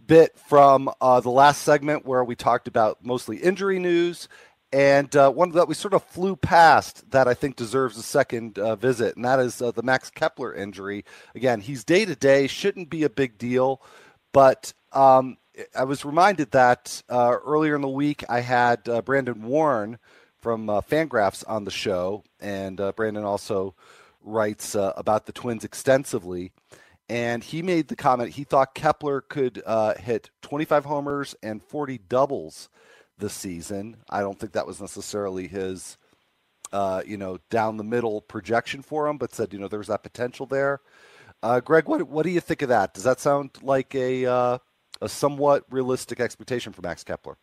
bit 0.07 0.37
from 0.49 0.91
uh, 1.01 1.21
the 1.21 1.31
last 1.31 1.63
segment 1.63 2.05
where 2.05 2.25
we 2.25 2.35
talked 2.35 2.67
about 2.67 3.05
mostly 3.05 3.37
injury 3.37 3.79
news, 3.79 4.29
and 4.73 5.15
uh, 5.17 5.31
one 5.31 5.50
that 5.53 5.69
we 5.69 5.75
sort 5.75 5.95
of 5.95 6.05
flew 6.05 6.37
past 6.37 7.11
that 7.11 7.27
I 7.27 7.35
think 7.35 7.57
deserves 7.57 7.97
a 7.97 8.03
second 8.03 8.59
uh, 8.59 8.77
visit, 8.77 9.17
and 9.17 9.25
that 9.25 9.41
is 9.41 9.61
uh, 9.61 9.73
the 9.73 9.83
Max 9.83 10.11
Kepler 10.11 10.55
injury. 10.55 11.05
Again, 11.35 11.61
he's 11.61 11.83
day 11.83 12.05
to 12.05 12.15
day, 12.15 12.47
shouldn't 12.47 12.89
be 12.89 13.03
a 13.03 13.11
big 13.11 13.37
deal, 13.37 13.83
but 14.33 14.73
um, 14.93 15.39
I 15.77 15.85
was 15.85 16.05
reminded 16.05 16.53
that 16.53 17.03
uh, 17.09 17.37
earlier 17.45 17.75
in 17.75 17.83
the 17.83 17.89
week 17.89 18.23
I 18.29 18.41
had 18.41 18.89
uh, 18.89 19.03
Brandon 19.03 19.43
Warne 19.43 19.99
from 20.39 20.71
uh, 20.71 20.81
Fangraphs 20.81 21.43
on 21.49 21.65
the 21.65 21.71
show, 21.71 22.23
and 22.41 22.81
Brandon 22.97 23.25
also 23.25 23.75
writes 24.23 24.75
about 24.75 25.27
the 25.27 25.33
Twins 25.33 25.65
extensively. 25.65 26.53
And 27.09 27.43
he 27.43 27.61
made 27.61 27.89
the 27.89 27.97
comment 27.97 28.31
he 28.31 28.45
thought 28.45 28.75
Kepler 28.75 29.21
could 29.21 29.62
hit 29.99 30.31
25 30.43 30.85
homers 30.85 31.35
and 31.43 31.61
40 31.62 31.99
doubles 32.09 32.69
this 33.21 33.33
season. 33.33 33.97
I 34.09 34.21
don't 34.21 34.39
think 34.39 34.53
that 34.53 34.67
was 34.67 34.81
necessarily 34.81 35.47
his, 35.47 35.97
uh, 36.73 37.03
you 37.07 37.17
know, 37.17 37.39
down 37.50 37.77
the 37.77 37.85
middle 37.85 38.21
projection 38.23 38.83
for 38.83 39.07
him, 39.07 39.19
but 39.19 39.35
said, 39.35 39.53
you 39.53 39.59
know, 39.59 39.69
there's 39.69 39.89
that 39.89 40.03
potential 40.03 40.47
there. 40.47 40.81
Uh, 41.43 41.61
Greg, 41.61 41.87
what 41.87 42.03
what 42.09 42.25
do 42.25 42.31
you 42.31 42.41
think 42.41 42.62
of 42.62 42.69
that? 42.69 42.93
Does 42.95 43.05
that 43.05 43.21
sound 43.21 43.50
like 43.62 43.95
a 43.95 44.27
uh, 44.27 44.59
a 45.00 45.09
somewhat 45.09 45.65
realistic 45.71 46.21
expectation 46.21 46.73
for 46.73 46.83
Max 46.83 47.05
Kepler? 47.05 47.37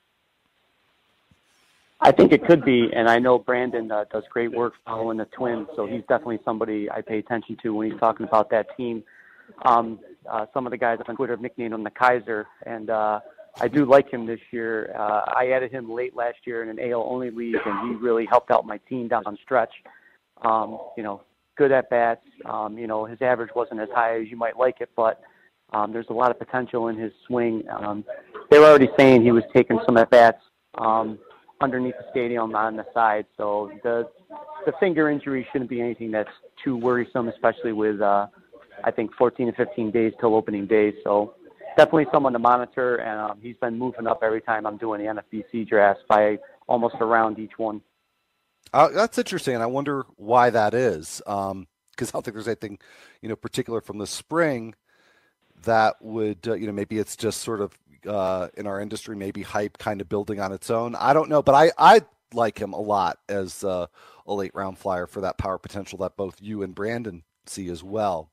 I 1.99 2.11
think 2.11 2.31
it 2.31 2.45
could 2.45 2.63
be, 2.63 2.89
and 2.93 3.09
I 3.09 3.17
know 3.17 3.39
Brandon 3.39 3.91
uh, 3.91 4.05
does 4.11 4.23
great 4.29 4.51
work 4.51 4.73
following 4.85 5.17
the 5.17 5.25
Twins, 5.25 5.67
so 5.75 5.87
he's 5.87 6.01
definitely 6.01 6.39
somebody 6.45 6.91
I 6.91 7.01
pay 7.01 7.17
attention 7.17 7.57
to 7.63 7.73
when 7.73 7.89
he's 7.89 7.99
talking 7.99 8.27
about 8.27 8.51
that 8.51 8.67
team. 8.77 9.03
Um, 9.65 9.99
uh, 10.29 10.45
some 10.53 10.67
of 10.67 10.71
the 10.71 10.77
guys 10.77 10.99
on 11.07 11.15
Twitter 11.15 11.33
have 11.33 11.41
nicknamed 11.41 11.73
him 11.73 11.83
the 11.83 11.89
Kaiser, 11.89 12.45
and 12.67 12.91
uh, 12.91 13.21
I 13.59 13.67
do 13.67 13.85
like 13.85 14.09
him 14.11 14.25
this 14.25 14.39
year. 14.51 14.93
Uh, 14.97 15.23
I 15.27 15.51
added 15.51 15.71
him 15.71 15.91
late 15.91 16.15
last 16.15 16.37
year 16.45 16.63
in 16.63 16.69
an 16.69 16.91
AL 16.91 17.03
only 17.03 17.31
league, 17.31 17.57
and 17.65 17.89
he 17.89 17.95
really 17.95 18.25
helped 18.25 18.51
out 18.51 18.65
my 18.65 18.77
team 18.89 19.07
down 19.07 19.23
the 19.25 19.37
stretch. 19.43 19.73
Um, 20.43 20.79
you 20.95 21.03
know, 21.03 21.21
good 21.57 21.71
at 21.71 21.89
bats. 21.89 22.21
Um, 22.45 22.77
you 22.77 22.87
know, 22.87 23.05
his 23.05 23.21
average 23.21 23.49
wasn't 23.55 23.79
as 23.79 23.89
high 23.93 24.21
as 24.21 24.29
you 24.29 24.37
might 24.37 24.57
like 24.57 24.81
it, 24.81 24.89
but 24.95 25.21
um, 25.73 25.91
there's 25.91 26.07
a 26.09 26.13
lot 26.13 26.31
of 26.31 26.39
potential 26.39 26.87
in 26.87 26.97
his 26.97 27.11
swing. 27.25 27.63
Um, 27.69 28.05
they 28.49 28.59
were 28.59 28.65
already 28.65 28.89
saying 28.97 29.23
he 29.23 29.31
was 29.31 29.43
taking 29.53 29.79
some 29.85 29.97
at 29.97 30.09
bats 30.09 30.41
um, 30.77 31.17
underneath 31.59 31.95
the 31.97 32.05
stadium 32.11 32.55
on 32.55 32.75
the 32.75 32.85
side, 32.93 33.25
so 33.35 33.71
the 33.83 34.07
the 34.65 34.73
finger 34.79 35.09
injury 35.09 35.47
shouldn't 35.51 35.69
be 35.69 35.81
anything 35.81 36.11
that's 36.11 36.29
too 36.63 36.75
worrisome, 36.75 37.29
especially 37.29 37.71
with 37.73 38.01
uh, 38.01 38.27
I 38.83 38.91
think 38.91 39.13
14 39.15 39.47
to 39.47 39.53
15 39.53 39.91
days 39.91 40.13
till 40.19 40.35
opening 40.35 40.67
day. 40.67 40.93
So 41.03 41.35
definitely 41.77 42.07
someone 42.11 42.33
to 42.33 42.39
monitor, 42.39 42.97
and 42.97 43.31
um, 43.31 43.39
he's 43.41 43.55
been 43.57 43.77
moving 43.77 44.07
up 44.07 44.19
every 44.23 44.41
time 44.41 44.65
I'm 44.65 44.77
doing 44.77 45.01
the 45.01 45.07
NFBC 45.07 45.69
drafts 45.69 46.03
by 46.09 46.39
almost 46.67 46.95
a 46.99 47.05
round 47.05 47.39
each 47.39 47.57
one. 47.57 47.81
Uh, 48.73 48.89
that's 48.89 49.17
interesting, 49.17 49.53
and 49.53 49.63
I 49.63 49.67
wonder 49.67 50.05
why 50.17 50.49
that 50.49 50.73
is. 50.73 51.21
Because 51.25 51.51
um, 51.51 51.67
I 52.01 52.05
don't 52.05 52.25
think 52.25 52.35
there's 52.35 52.47
anything, 52.47 52.79
you 53.21 53.29
know, 53.29 53.35
particular 53.35 53.79
from 53.79 53.99
the 53.99 54.07
spring 54.07 54.75
that 55.63 55.95
would, 56.01 56.47
uh, 56.47 56.53
you 56.55 56.67
know, 56.67 56.73
maybe 56.73 56.99
it's 56.99 57.15
just 57.15 57.41
sort 57.41 57.61
of 57.61 57.73
uh, 58.05 58.49
in 58.55 58.67
our 58.67 58.81
industry, 58.81 59.15
maybe 59.15 59.43
hype 59.43 59.77
kind 59.77 60.01
of 60.01 60.09
building 60.09 60.39
on 60.39 60.51
its 60.51 60.69
own. 60.69 60.95
I 60.95 61.13
don't 61.13 61.29
know, 61.29 61.41
but 61.41 61.55
I 61.55 61.71
I 61.77 62.01
like 62.33 62.59
him 62.59 62.73
a 62.73 62.81
lot 62.81 63.19
as 63.29 63.63
uh, 63.63 63.87
a 64.25 64.33
late 64.33 64.51
round 64.53 64.77
flyer 64.77 65.07
for 65.07 65.21
that 65.21 65.37
power 65.37 65.57
potential 65.57 65.99
that 65.99 66.17
both 66.17 66.41
you 66.41 66.63
and 66.63 66.75
Brandon 66.75 67.23
see 67.45 67.69
as 67.69 67.83
well. 67.83 68.29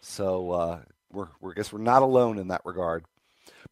So 0.00 0.50
uh, 0.52 0.80
we're, 1.14 1.28
we're 1.40 1.52
I 1.52 1.54
guess 1.54 1.72
we're 1.72 1.78
not 1.80 2.02
alone 2.02 2.38
in 2.38 2.48
that 2.48 2.62
regard. 2.64 3.04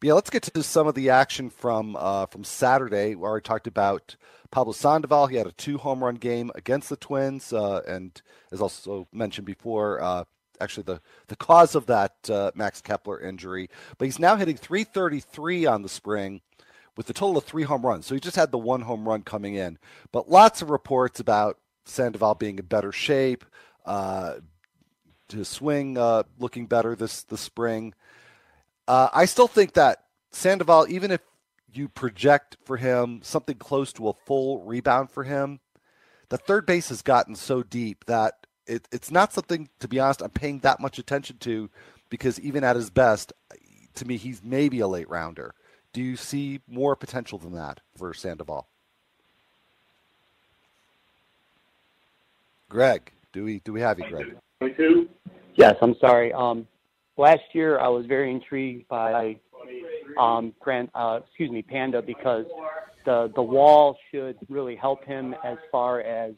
But 0.00 0.06
yeah, 0.06 0.12
let's 0.14 0.30
get 0.30 0.42
to 0.42 0.62
some 0.62 0.86
of 0.86 0.94
the 0.94 1.10
action 1.10 1.50
from 1.50 1.96
uh, 1.96 2.26
from 2.26 2.44
Saturday. 2.44 3.14
We 3.14 3.22
already 3.22 3.44
talked 3.44 3.66
about 3.66 4.16
Pablo 4.50 4.72
Sandoval. 4.72 5.26
He 5.26 5.36
had 5.36 5.46
a 5.46 5.52
two 5.52 5.78
home 5.78 6.02
run 6.02 6.16
game 6.16 6.50
against 6.54 6.88
the 6.88 6.96
Twins, 6.96 7.52
uh, 7.52 7.82
and 7.86 8.20
as 8.50 8.60
also 8.60 9.06
mentioned 9.12 9.46
before, 9.46 10.00
uh, 10.02 10.24
actually 10.60 10.84
the 10.84 11.00
the 11.28 11.36
cause 11.36 11.74
of 11.74 11.86
that 11.86 12.14
uh, 12.30 12.50
Max 12.54 12.80
Kepler 12.80 13.20
injury. 13.20 13.68
But 13.98 14.06
he's 14.06 14.18
now 14.18 14.36
hitting 14.36 14.56
333 14.56 15.66
on 15.66 15.82
the 15.82 15.88
spring 15.88 16.40
with 16.96 17.08
a 17.08 17.12
total 17.12 17.38
of 17.38 17.44
three 17.44 17.62
home 17.62 17.84
runs. 17.84 18.06
So 18.06 18.14
he 18.14 18.20
just 18.20 18.36
had 18.36 18.50
the 18.50 18.58
one 18.58 18.82
home 18.82 19.08
run 19.08 19.22
coming 19.22 19.54
in. 19.54 19.78
But 20.12 20.30
lots 20.30 20.62
of 20.62 20.70
reports 20.70 21.20
about 21.20 21.58
Sandoval 21.84 22.34
being 22.34 22.58
in 22.58 22.66
better 22.66 22.92
shape, 22.92 23.44
uh, 23.84 24.36
his 25.38 25.48
swing 25.48 25.98
uh, 25.98 26.22
looking 26.38 26.66
better 26.66 26.94
this 26.94 27.22
the 27.24 27.38
spring. 27.38 27.94
Uh, 28.86 29.08
I 29.12 29.24
still 29.24 29.48
think 29.48 29.74
that 29.74 30.04
Sandoval, 30.30 30.86
even 30.88 31.10
if 31.10 31.20
you 31.72 31.88
project 31.88 32.56
for 32.64 32.76
him 32.76 33.20
something 33.22 33.56
close 33.56 33.92
to 33.94 34.08
a 34.08 34.12
full 34.12 34.62
rebound 34.62 35.10
for 35.10 35.24
him, 35.24 35.60
the 36.28 36.38
third 36.38 36.66
base 36.66 36.88
has 36.88 37.02
gotten 37.02 37.34
so 37.34 37.62
deep 37.62 38.04
that 38.06 38.46
it, 38.66 38.88
it's 38.92 39.10
not 39.10 39.32
something, 39.32 39.68
to 39.80 39.88
be 39.88 40.00
honest, 40.00 40.22
I'm 40.22 40.30
paying 40.30 40.60
that 40.60 40.80
much 40.80 40.98
attention 40.98 41.38
to 41.38 41.70
because 42.08 42.38
even 42.40 42.64
at 42.64 42.76
his 42.76 42.90
best, 42.90 43.32
to 43.94 44.04
me, 44.06 44.16
he's 44.16 44.42
maybe 44.42 44.80
a 44.80 44.88
late 44.88 45.08
rounder. 45.08 45.54
Do 45.92 46.02
you 46.02 46.16
see 46.16 46.60
more 46.66 46.96
potential 46.96 47.38
than 47.38 47.52
that 47.52 47.80
for 47.96 48.14
Sandoval? 48.14 48.66
Greg, 52.68 53.12
do 53.34 53.44
we 53.44 53.60
do 53.60 53.72
we 53.74 53.82
have 53.82 53.98
you, 53.98 54.08
Greg? 54.08 54.36
Yes, 55.62 55.76
I'm 55.80 55.94
sorry. 56.00 56.32
Um, 56.32 56.66
last 57.16 57.42
year 57.52 57.78
I 57.78 57.86
was 57.86 58.04
very 58.06 58.32
intrigued 58.32 58.88
by 58.88 59.36
um, 60.18 60.52
Grant, 60.58 60.90
uh, 60.92 61.20
excuse 61.24 61.52
me, 61.52 61.62
Panda, 61.62 62.02
because 62.02 62.46
the 63.04 63.30
the 63.36 63.42
wall 63.42 63.96
should 64.10 64.36
really 64.48 64.74
help 64.74 65.04
him 65.04 65.36
as 65.44 65.58
far 65.70 66.00
as 66.00 66.32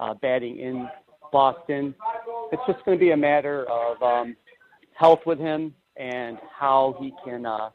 uh, 0.00 0.12
batting 0.20 0.58
in 0.58 0.86
Boston. 1.32 1.94
It's 2.52 2.60
just 2.66 2.84
going 2.84 2.98
to 2.98 3.02
be 3.02 3.12
a 3.12 3.16
matter 3.16 3.64
of 3.70 4.02
um, 4.02 4.36
health 4.92 5.20
with 5.24 5.38
him 5.38 5.74
and 5.96 6.36
how 6.54 6.94
he 7.00 7.14
can 7.24 7.46
uh, 7.46 7.70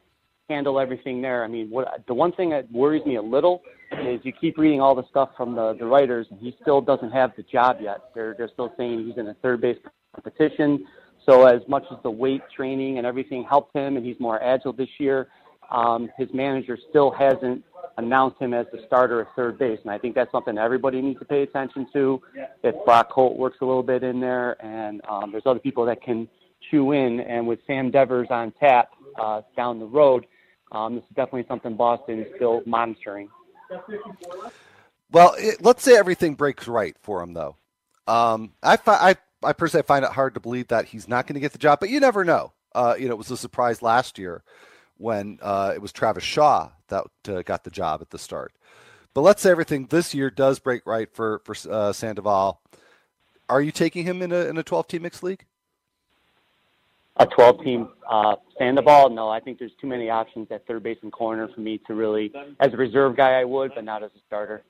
handle 0.48 0.78
everything 0.78 1.20
there. 1.20 1.42
I 1.42 1.48
mean, 1.48 1.70
what 1.70 2.04
the 2.06 2.14
one 2.14 2.30
thing 2.30 2.50
that 2.50 2.70
worries 2.70 3.04
me 3.04 3.16
a 3.16 3.22
little 3.22 3.62
is 3.90 4.20
you 4.22 4.32
keep 4.32 4.58
reading 4.58 4.80
all 4.80 4.94
the 4.94 5.08
stuff 5.10 5.30
from 5.36 5.56
the 5.56 5.74
the 5.76 5.86
writers, 5.86 6.28
and 6.30 6.38
he 6.38 6.56
still 6.62 6.80
doesn't 6.80 7.10
have 7.10 7.32
the 7.36 7.42
job 7.42 7.78
yet. 7.80 7.98
They're 8.14 8.36
they're 8.38 8.50
still 8.52 8.72
saying 8.76 9.04
he's 9.08 9.18
in 9.18 9.26
a 9.26 9.34
third 9.42 9.60
base 9.60 9.78
competition. 10.14 10.86
So 11.26 11.46
as 11.46 11.62
much 11.68 11.84
as 11.90 11.98
the 12.02 12.10
weight 12.10 12.42
training 12.54 12.98
and 12.98 13.06
everything 13.06 13.44
helped 13.44 13.74
him, 13.74 13.96
and 13.96 14.04
he's 14.04 14.18
more 14.20 14.42
agile 14.42 14.72
this 14.72 14.88
year, 14.98 15.28
um, 15.70 16.10
his 16.18 16.28
manager 16.34 16.78
still 16.90 17.10
hasn't 17.10 17.64
announced 17.96 18.40
him 18.40 18.52
as 18.52 18.66
the 18.72 18.80
starter 18.86 19.22
at 19.22 19.28
third 19.34 19.58
base, 19.58 19.78
and 19.82 19.90
I 19.90 19.98
think 19.98 20.14
that's 20.14 20.30
something 20.32 20.58
everybody 20.58 21.00
needs 21.00 21.18
to 21.20 21.24
pay 21.24 21.42
attention 21.42 21.86
to. 21.92 22.20
If 22.62 22.74
Brock 22.84 23.10
Holt 23.10 23.36
works 23.38 23.58
a 23.62 23.64
little 23.64 23.82
bit 23.82 24.02
in 24.02 24.20
there, 24.20 24.62
and 24.64 25.00
um, 25.08 25.32
there's 25.32 25.44
other 25.46 25.60
people 25.60 25.86
that 25.86 26.02
can 26.02 26.28
chew 26.70 26.92
in, 26.92 27.20
and 27.20 27.46
with 27.46 27.60
Sam 27.66 27.90
Devers 27.90 28.28
on 28.30 28.52
tap 28.58 28.90
uh, 29.18 29.42
down 29.56 29.78
the 29.78 29.86
road, 29.86 30.26
um, 30.72 30.96
this 30.96 31.04
is 31.04 31.16
definitely 31.16 31.46
something 31.48 31.76
Boston 31.76 32.20
is 32.20 32.26
still 32.36 32.62
monitoring. 32.66 33.28
Well, 35.10 35.34
it, 35.38 35.62
let's 35.62 35.82
say 35.82 35.96
everything 35.96 36.34
breaks 36.34 36.66
right 36.66 36.96
for 37.02 37.22
him, 37.22 37.32
though. 37.32 37.56
Um, 38.06 38.52
I, 38.62 38.76
I 38.86 39.16
I 39.44 39.52
personally 39.52 39.84
find 39.84 40.04
it 40.04 40.12
hard 40.12 40.34
to 40.34 40.40
believe 40.40 40.68
that 40.68 40.86
he's 40.86 41.08
not 41.08 41.26
going 41.26 41.34
to 41.34 41.40
get 41.40 41.52
the 41.52 41.58
job, 41.58 41.80
but 41.80 41.90
you 41.90 42.00
never 42.00 42.24
know. 42.24 42.52
Uh, 42.74 42.94
you 42.98 43.06
know, 43.06 43.14
it 43.14 43.18
was 43.18 43.30
a 43.30 43.36
surprise 43.36 43.82
last 43.82 44.18
year 44.18 44.42
when 44.96 45.38
uh, 45.42 45.72
it 45.74 45.80
was 45.80 45.92
Travis 45.92 46.24
Shaw 46.24 46.70
that 46.88 47.04
uh, 47.28 47.42
got 47.42 47.64
the 47.64 47.70
job 47.70 48.00
at 48.00 48.10
the 48.10 48.18
start. 48.18 48.52
But 49.12 49.20
let's 49.20 49.42
say 49.42 49.50
everything 49.50 49.86
this 49.86 50.12
year 50.12 50.30
does 50.30 50.58
break 50.58 50.84
right 50.86 51.08
for 51.12 51.40
for 51.44 51.54
uh, 51.70 51.92
Sandoval. 51.92 52.60
Are 53.48 53.60
you 53.60 53.70
taking 53.70 54.04
him 54.04 54.22
in 54.22 54.32
a 54.32 54.46
in 54.46 54.58
a 54.58 54.62
12 54.62 54.88
team 54.88 55.02
mixed 55.02 55.22
league? 55.22 55.44
A 57.16 57.26
12 57.26 57.62
team 57.62 57.88
uh, 58.10 58.34
Sandoval? 58.58 59.10
No, 59.10 59.28
I 59.28 59.38
think 59.38 59.60
there's 59.60 59.74
too 59.80 59.86
many 59.86 60.10
options 60.10 60.48
at 60.50 60.66
third 60.66 60.82
base 60.82 60.98
and 61.02 61.12
corner 61.12 61.48
for 61.54 61.60
me 61.60 61.78
to 61.86 61.94
really, 61.94 62.32
as 62.58 62.72
a 62.72 62.76
reserve 62.76 63.16
guy, 63.16 63.40
I 63.40 63.44
would, 63.44 63.72
but 63.72 63.84
not 63.84 64.02
as 64.02 64.10
a 64.16 64.18
starter. 64.26 64.64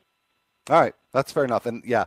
All 0.68 0.78
right, 0.80 0.94
that's 1.12 1.32
fair 1.32 1.44
enough. 1.44 1.64
And 1.64 1.82
yeah, 1.86 2.04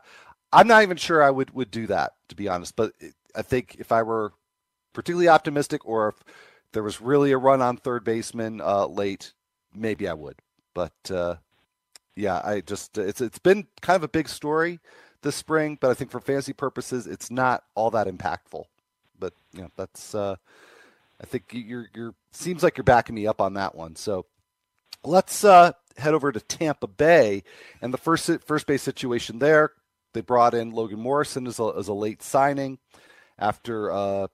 I'm 0.51 0.67
not 0.67 0.83
even 0.83 0.97
sure 0.97 1.21
I 1.21 1.29
would 1.29 1.51
would 1.51 1.71
do 1.71 1.87
that 1.87 2.13
to 2.29 2.35
be 2.35 2.47
honest. 2.47 2.75
But 2.75 2.93
I 3.35 3.41
think 3.41 3.75
if 3.79 3.91
I 3.91 4.03
were 4.03 4.33
particularly 4.93 5.29
optimistic, 5.29 5.85
or 5.85 6.09
if 6.09 6.15
there 6.73 6.83
was 6.83 7.01
really 7.01 7.31
a 7.31 7.37
run 7.37 7.61
on 7.61 7.77
third 7.77 8.03
baseman 8.03 8.61
uh, 8.61 8.87
late, 8.87 9.33
maybe 9.73 10.07
I 10.07 10.13
would. 10.13 10.37
But 10.73 11.11
uh, 11.11 11.35
yeah, 12.15 12.41
I 12.43 12.61
just 12.61 12.97
it's 12.97 13.21
it's 13.21 13.39
been 13.39 13.67
kind 13.81 13.95
of 13.95 14.03
a 14.03 14.09
big 14.09 14.29
story 14.29 14.79
this 15.21 15.35
spring, 15.35 15.77
but 15.79 15.91
I 15.91 15.93
think 15.93 16.11
for 16.11 16.19
fantasy 16.19 16.53
purposes, 16.53 17.07
it's 17.07 17.31
not 17.31 17.63
all 17.75 17.91
that 17.91 18.07
impactful. 18.07 18.65
But 19.19 19.33
you 19.53 19.61
know, 19.61 19.71
that's 19.75 20.13
uh, 20.15 20.35
I 21.21 21.25
think 21.25 21.45
you're 21.51 21.87
you're 21.93 22.15
seems 22.31 22.63
like 22.63 22.77
you're 22.77 22.83
backing 22.83 23.15
me 23.15 23.27
up 23.27 23.41
on 23.41 23.53
that 23.55 23.75
one. 23.75 23.95
So 23.95 24.25
let's 25.03 25.43
uh, 25.43 25.73
head 25.97 26.13
over 26.13 26.31
to 26.31 26.39
Tampa 26.39 26.87
Bay 26.87 27.43
and 27.81 27.93
the 27.93 27.97
first 27.97 28.29
first 28.45 28.67
base 28.67 28.83
situation 28.83 29.39
there. 29.39 29.71
They 30.13 30.21
brought 30.21 30.53
in 30.53 30.71
Logan 30.71 30.99
Morrison 30.99 31.47
as 31.47 31.59
a, 31.59 31.73
as 31.77 31.87
a 31.87 31.93
late 31.93 32.23
signing 32.23 32.79
after 33.37 33.91
uh, 33.91 34.27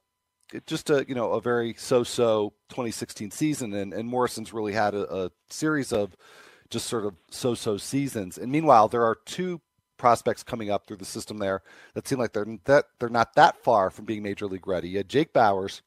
just 0.65 0.89
a 0.89 1.05
you 1.07 1.15
know 1.15 1.31
a 1.31 1.41
very 1.41 1.73
so-so 1.77 2.53
2016 2.69 3.31
season, 3.31 3.73
and, 3.73 3.93
and 3.93 4.07
Morrison's 4.07 4.53
really 4.53 4.73
had 4.73 4.93
a, 4.93 5.25
a 5.25 5.31
series 5.49 5.91
of 5.91 6.15
just 6.69 6.87
sort 6.87 7.05
of 7.05 7.15
so-so 7.29 7.77
seasons. 7.77 8.37
And 8.37 8.51
meanwhile, 8.51 8.87
there 8.87 9.03
are 9.03 9.15
two 9.25 9.61
prospects 9.97 10.43
coming 10.43 10.69
up 10.69 10.85
through 10.85 10.97
the 10.97 11.05
system 11.05 11.37
there 11.37 11.61
that 11.93 12.07
seem 12.07 12.19
like 12.19 12.33
they're 12.33 12.47
that 12.65 12.85
they're 12.99 13.09
not 13.09 13.35
that 13.35 13.63
far 13.63 13.89
from 13.89 14.05
being 14.05 14.23
major 14.23 14.47
league 14.47 14.67
ready. 14.67 14.89
You 14.89 14.97
had 14.97 15.09
Jake 15.09 15.33
Bauers 15.33 15.81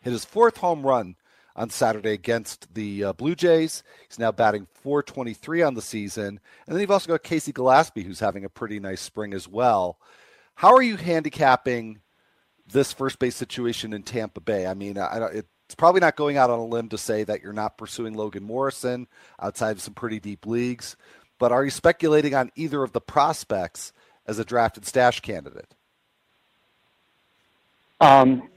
hit 0.00 0.12
his 0.12 0.24
fourth 0.24 0.58
home 0.58 0.82
run 0.82 1.16
on 1.56 1.70
Saturday 1.70 2.12
against 2.12 2.72
the 2.74 3.04
uh, 3.04 3.12
Blue 3.12 3.34
Jays. 3.34 3.82
He's 4.08 4.18
now 4.18 4.32
batting 4.32 4.66
423 4.82 5.62
on 5.62 5.74
the 5.74 5.82
season. 5.82 6.40
And 6.66 6.74
then 6.74 6.80
you've 6.80 6.90
also 6.90 7.12
got 7.12 7.22
Casey 7.22 7.52
Gillaspie, 7.52 8.04
who's 8.04 8.20
having 8.20 8.44
a 8.44 8.48
pretty 8.48 8.80
nice 8.80 9.00
spring 9.00 9.32
as 9.34 9.48
well. 9.48 9.98
How 10.56 10.74
are 10.74 10.82
you 10.82 10.96
handicapping 10.96 12.00
this 12.66 12.92
first 12.92 13.18
base 13.18 13.36
situation 13.36 13.92
in 13.92 14.02
Tampa 14.02 14.40
Bay? 14.40 14.66
I 14.66 14.74
mean, 14.74 14.98
I 14.98 15.42
it's 15.66 15.74
probably 15.74 16.00
not 16.00 16.16
going 16.16 16.36
out 16.36 16.50
on 16.50 16.58
a 16.58 16.64
limb 16.64 16.88
to 16.90 16.98
say 16.98 17.24
that 17.24 17.42
you're 17.42 17.52
not 17.52 17.78
pursuing 17.78 18.14
Logan 18.14 18.44
Morrison 18.44 19.06
outside 19.40 19.72
of 19.72 19.80
some 19.80 19.94
pretty 19.94 20.20
deep 20.20 20.46
leagues, 20.46 20.96
but 21.38 21.52
are 21.52 21.64
you 21.64 21.70
speculating 21.70 22.34
on 22.34 22.52
either 22.54 22.82
of 22.82 22.92
the 22.92 23.00
prospects 23.00 23.92
as 24.26 24.38
a 24.38 24.44
drafted 24.44 24.86
stash 24.86 25.20
candidate? 25.20 25.74
Um, 28.00 28.48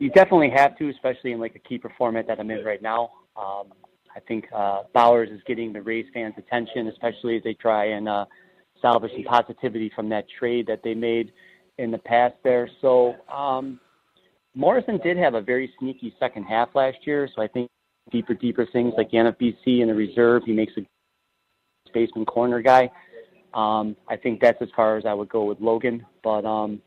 you 0.00 0.08
definitely 0.10 0.50
have 0.50 0.76
to, 0.78 0.88
especially 0.88 1.32
in 1.32 1.38
like 1.38 1.54
a 1.54 1.58
keeper 1.58 1.92
format 1.96 2.26
that 2.26 2.40
I'm 2.40 2.50
in 2.50 2.64
right 2.64 2.82
now. 2.82 3.10
Um, 3.36 3.66
I 4.16 4.20
think 4.26 4.46
uh, 4.52 4.82
Bauers 4.94 5.32
is 5.32 5.40
getting 5.46 5.72
the 5.72 5.82
Rays 5.82 6.06
fans' 6.12 6.34
attention, 6.38 6.88
especially 6.88 7.36
as 7.36 7.44
they 7.44 7.54
try 7.54 7.84
and 7.84 8.08
uh, 8.08 8.24
salvage 8.80 9.12
some 9.12 9.24
positivity 9.24 9.92
from 9.94 10.08
that 10.08 10.24
trade 10.38 10.66
that 10.66 10.80
they 10.82 10.94
made 10.94 11.32
in 11.78 11.90
the 11.90 11.98
past 11.98 12.34
there. 12.42 12.68
So 12.80 13.14
um, 13.32 13.78
Morrison 14.54 14.98
did 15.04 15.18
have 15.18 15.34
a 15.34 15.40
very 15.42 15.72
sneaky 15.78 16.14
second 16.18 16.44
half 16.44 16.70
last 16.74 16.98
year. 17.06 17.28
So 17.36 17.42
I 17.42 17.46
think 17.46 17.68
deeper, 18.10 18.34
deeper 18.34 18.66
things 18.72 18.94
like 18.96 19.10
the 19.10 19.18
NFBC 19.18 19.82
and 19.82 19.90
the 19.90 19.94
reserve, 19.94 20.42
he 20.46 20.52
makes 20.52 20.72
a 20.78 20.80
spaceman 21.86 22.24
corner 22.24 22.62
guy. 22.62 22.90
Um, 23.52 23.96
I 24.08 24.16
think 24.16 24.40
that's 24.40 24.60
as 24.62 24.68
far 24.74 24.96
as 24.96 25.04
I 25.04 25.12
would 25.12 25.28
go 25.28 25.44
with 25.44 25.60
Logan. 25.60 26.06
But 26.24 26.46
um, 26.46 26.80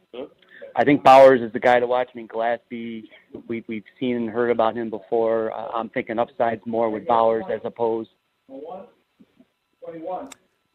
I 0.76 0.84
think 0.84 1.04
Bauers 1.04 1.46
is 1.46 1.52
the 1.54 1.60
guy 1.60 1.80
to 1.80 1.88
watch. 1.88 2.10
I 2.14 2.18
mean, 2.18 2.28
Gillaspie, 2.28 3.04
we, 3.48 3.64
we've 3.68 3.84
seen 4.00 4.16
and 4.16 4.30
heard 4.30 4.50
about 4.50 4.76
him 4.76 4.90
before. 4.90 5.52
Uh, 5.54 5.68
I'm 5.74 5.90
thinking 5.90 6.20
upsides 6.20 6.62
more 6.66 6.90
with 6.90 7.06
Bauers 7.06 7.50
as 7.52 7.62
opposed. 7.64 8.10
21. 8.48 10.30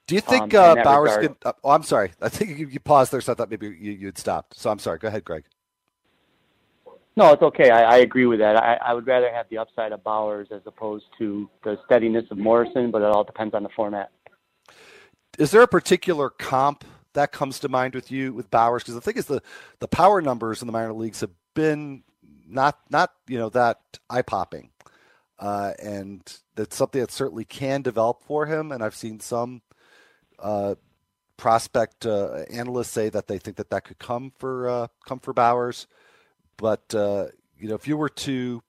Do 0.07 0.15
you 0.15 0.21
think 0.21 0.55
um, 0.55 0.79
uh, 0.79 0.83
Bauers 0.83 1.21
could? 1.21 1.37
Uh, 1.45 1.53
oh, 1.65 1.71
I'm 1.71 1.83
sorry. 1.83 2.13
I 2.21 2.29
think 2.29 2.59
you, 2.59 2.69
you 2.69 2.81
paused 2.81 3.13
there, 3.13 3.21
so 3.21 3.33
I 3.33 3.35
thought 3.35 3.51
maybe 3.51 3.67
you, 3.67 3.93
you'd 3.93 4.19
stopped. 4.19 4.59
So 4.59 4.71
I'm 4.71 4.79
sorry. 4.79 4.99
Go 4.99 5.09
ahead, 5.09 5.25
Greg. 5.25 5.45
No, 7.17 7.33
it's 7.33 7.43
okay. 7.43 7.71
I, 7.71 7.83
I 7.83 7.97
agree 7.99 8.27
with 8.27 8.39
that. 8.39 8.57
I, 8.57 8.75
I 8.77 8.95
would 8.95 9.07
rather 9.07 9.31
have 9.33 9.47
the 9.51 9.59
upside 9.59 9.93
of 9.93 10.05
Bauers 10.05 10.53
as 10.53 10.63
opposed 10.67 11.07
to 11.19 11.51
the 11.65 11.77
steadiness 11.85 12.25
of 12.31 12.39
Morrison, 12.39 12.91
but 12.91 13.03
it 13.03 13.07
all 13.07 13.25
depends 13.25 13.55
on 13.55 13.65
the 13.65 13.69
format. 13.75 14.13
Is 15.37 15.51
there 15.51 15.63
a 15.63 15.69
particular 15.69 16.31
comp 16.31 16.85
that 17.15 17.33
comes 17.33 17.59
to 17.61 17.69
mind 17.69 17.95
with 17.95 18.11
you 18.11 18.33
with 18.33 18.51
Bauers 18.51 18.79
Because 18.79 18.95
the 18.95 19.01
thing 19.01 19.17
is, 19.17 19.27
the 19.27 19.43
the 19.81 19.89
power 19.89 20.21
numbers 20.21 20.63
in 20.63 20.67
the 20.67 20.73
minor 20.73 20.93
leagues 20.93 21.21
have 21.21 21.31
been 21.55 22.03
not 22.47 22.79
not 22.91 23.13
you 23.27 23.39
know 23.39 23.49
that 23.51 23.81
eye 24.09 24.23
popping, 24.23 24.71
uh, 25.39 25.73
and 25.83 26.21
that's 26.55 26.77
something 26.77 27.01
that 27.01 27.11
certainly 27.11 27.45
can 27.45 27.83
develop 27.83 28.23
for 28.23 28.47
him. 28.47 28.73
And 28.73 28.83
I've 28.83 28.95
seen 28.95 29.21
some 29.21 29.63
uh, 30.39 30.75
prospect 31.37 32.07
uh, 32.07 32.45
analysts 32.51 32.91
say 32.91 33.09
that 33.09 33.27
they 33.27 33.39
think 33.39 33.57
that 33.57 33.71
that 33.71 33.85
could 33.85 33.99
come 33.99 34.33
for 34.39 34.69
uh, 34.69 34.87
come 35.07 35.19
for 35.19 35.35
Bauers, 35.35 35.87
but 36.57 36.95
uh, 36.95 37.27
you 37.59 37.69
know 37.69 37.75
if 37.75 37.89
you 37.89 37.97
were 37.97 38.09
to 38.11 38.63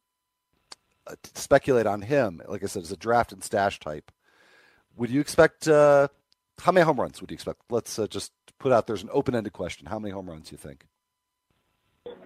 uh, 1.08 1.16
speculate 1.34 1.88
on 1.88 2.02
him, 2.02 2.42
like 2.48 2.64
I 2.64 2.68
said, 2.68 2.84
as 2.84 2.92
a 2.92 2.98
draft 2.98 3.32
and 3.32 3.44
stash 3.44 3.80
type, 3.80 4.12
would 4.96 5.10
you 5.10 5.22
expect 5.22 5.68
how 6.62 6.72
many 6.72 6.86
home 6.86 7.00
runs 7.00 7.22
would 7.22 7.32
you 7.32 7.36
expect? 7.36 7.62
Let's 7.70 8.00
just 8.10 8.32
put 8.60 8.72
out 8.72 8.88
there's 8.88 9.04
an 9.04 9.10
open 9.12 9.36
ended 9.36 9.54
question. 9.54 9.88
How 9.88 10.00
many 10.00 10.14
home 10.14 10.30
runs 10.30 10.50
do 10.50 10.54
you 10.54 10.58
think? 10.58 10.86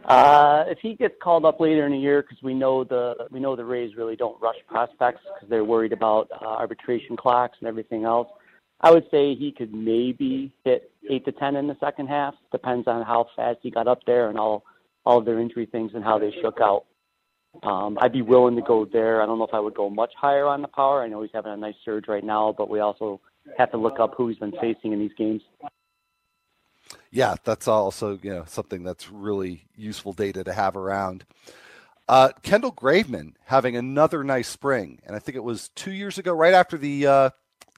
Uh, 0.06 0.66
if 0.68 0.80
he 0.82 0.96
gets 0.96 1.16
called 1.22 1.46
up 1.46 1.60
later 1.60 1.86
in 1.86 1.92
the 1.92 1.98
year, 1.98 2.22
because 2.22 2.42
we 2.44 2.54
know 2.54 2.84
the 2.84 3.16
we 3.32 3.40
know 3.40 3.56
the 3.56 3.64
Rays 3.64 3.96
really 3.96 4.16
don't 4.16 4.40
rush 4.42 4.58
prospects 4.68 5.22
because 5.34 5.50
they're 5.50 5.64
worried 5.64 5.94
about 5.94 6.30
uh, 6.32 6.46
arbitration 6.46 7.16
clocks 7.16 7.58
and 7.60 7.68
everything 7.68 8.04
else. 8.04 8.28
I 8.82 8.92
would 8.92 9.06
say 9.10 9.34
he 9.34 9.54
could 9.58 9.74
maybe 9.74 10.54
hit 10.66 10.92
eight 11.10 11.24
to 11.26 11.32
ten 11.32 11.56
in 11.56 11.68
the 11.68 11.78
second 11.80 12.08
half. 12.08 12.34
Depends 12.52 12.88
on 12.88 13.06
how 13.06 13.28
fast 13.36 13.60
he 13.62 13.72
got 13.72 13.88
up 13.88 14.00
there 14.06 14.30
and 14.30 14.38
all 14.38 14.66
all 15.06 15.20
of 15.20 15.26
their 15.26 15.40
injury 15.40 15.66
things 15.66 15.92
and 15.94 16.04
how 16.04 16.20
they 16.20 16.34
shook 16.42 16.60
out. 16.62 16.86
Um, 17.62 17.98
I'd 18.02 18.12
be 18.12 18.22
willing 18.22 18.56
to 18.56 18.62
go 18.62 18.86
there. 18.86 19.22
I 19.22 19.26
don't 19.26 19.38
know 19.38 19.46
if 19.46 19.54
I 19.54 19.60
would 19.60 19.76
go 19.76 19.90
much 19.90 20.12
higher 20.20 20.48
on 20.48 20.62
the 20.62 20.68
power. 20.68 21.04
I 21.04 21.08
know 21.08 21.22
he's 21.22 21.32
having 21.34 21.52
a 21.54 21.58
nice 21.58 21.76
surge 21.86 22.08
right 22.08 22.24
now, 22.24 22.54
but 22.58 22.70
we 22.70 22.80
also 22.80 23.22
have 23.58 23.72
to 23.72 23.78
look 23.78 24.00
up 24.00 24.16
who 24.16 24.28
he's 24.28 24.38
been 24.38 24.54
facing 24.60 24.94
in 24.94 25.00
these 25.00 25.14
games. 25.18 25.42
Yeah, 27.12 27.36
that's 27.44 27.68
also 27.68 28.20
you 28.22 28.32
know 28.32 28.44
something 28.48 28.84
that's 28.84 29.12
really 29.12 29.66
useful 29.76 30.14
data 30.14 30.44
to 30.44 30.54
have 30.54 30.76
around. 30.76 31.26
Uh, 32.08 32.30
Kendall 32.42 32.72
Graveman 32.72 33.34
having 33.46 33.78
another 33.78 34.24
nice 34.24 34.48
spring, 34.48 35.00
and 35.06 35.16
I 35.16 35.20
think 35.20 35.36
it 35.36 35.44
was 35.44 35.70
two 35.70 35.94
years 35.94 36.18
ago, 36.18 36.34
right 36.34 36.54
after 36.54 36.78
the 36.78 37.08
uh, 37.08 37.30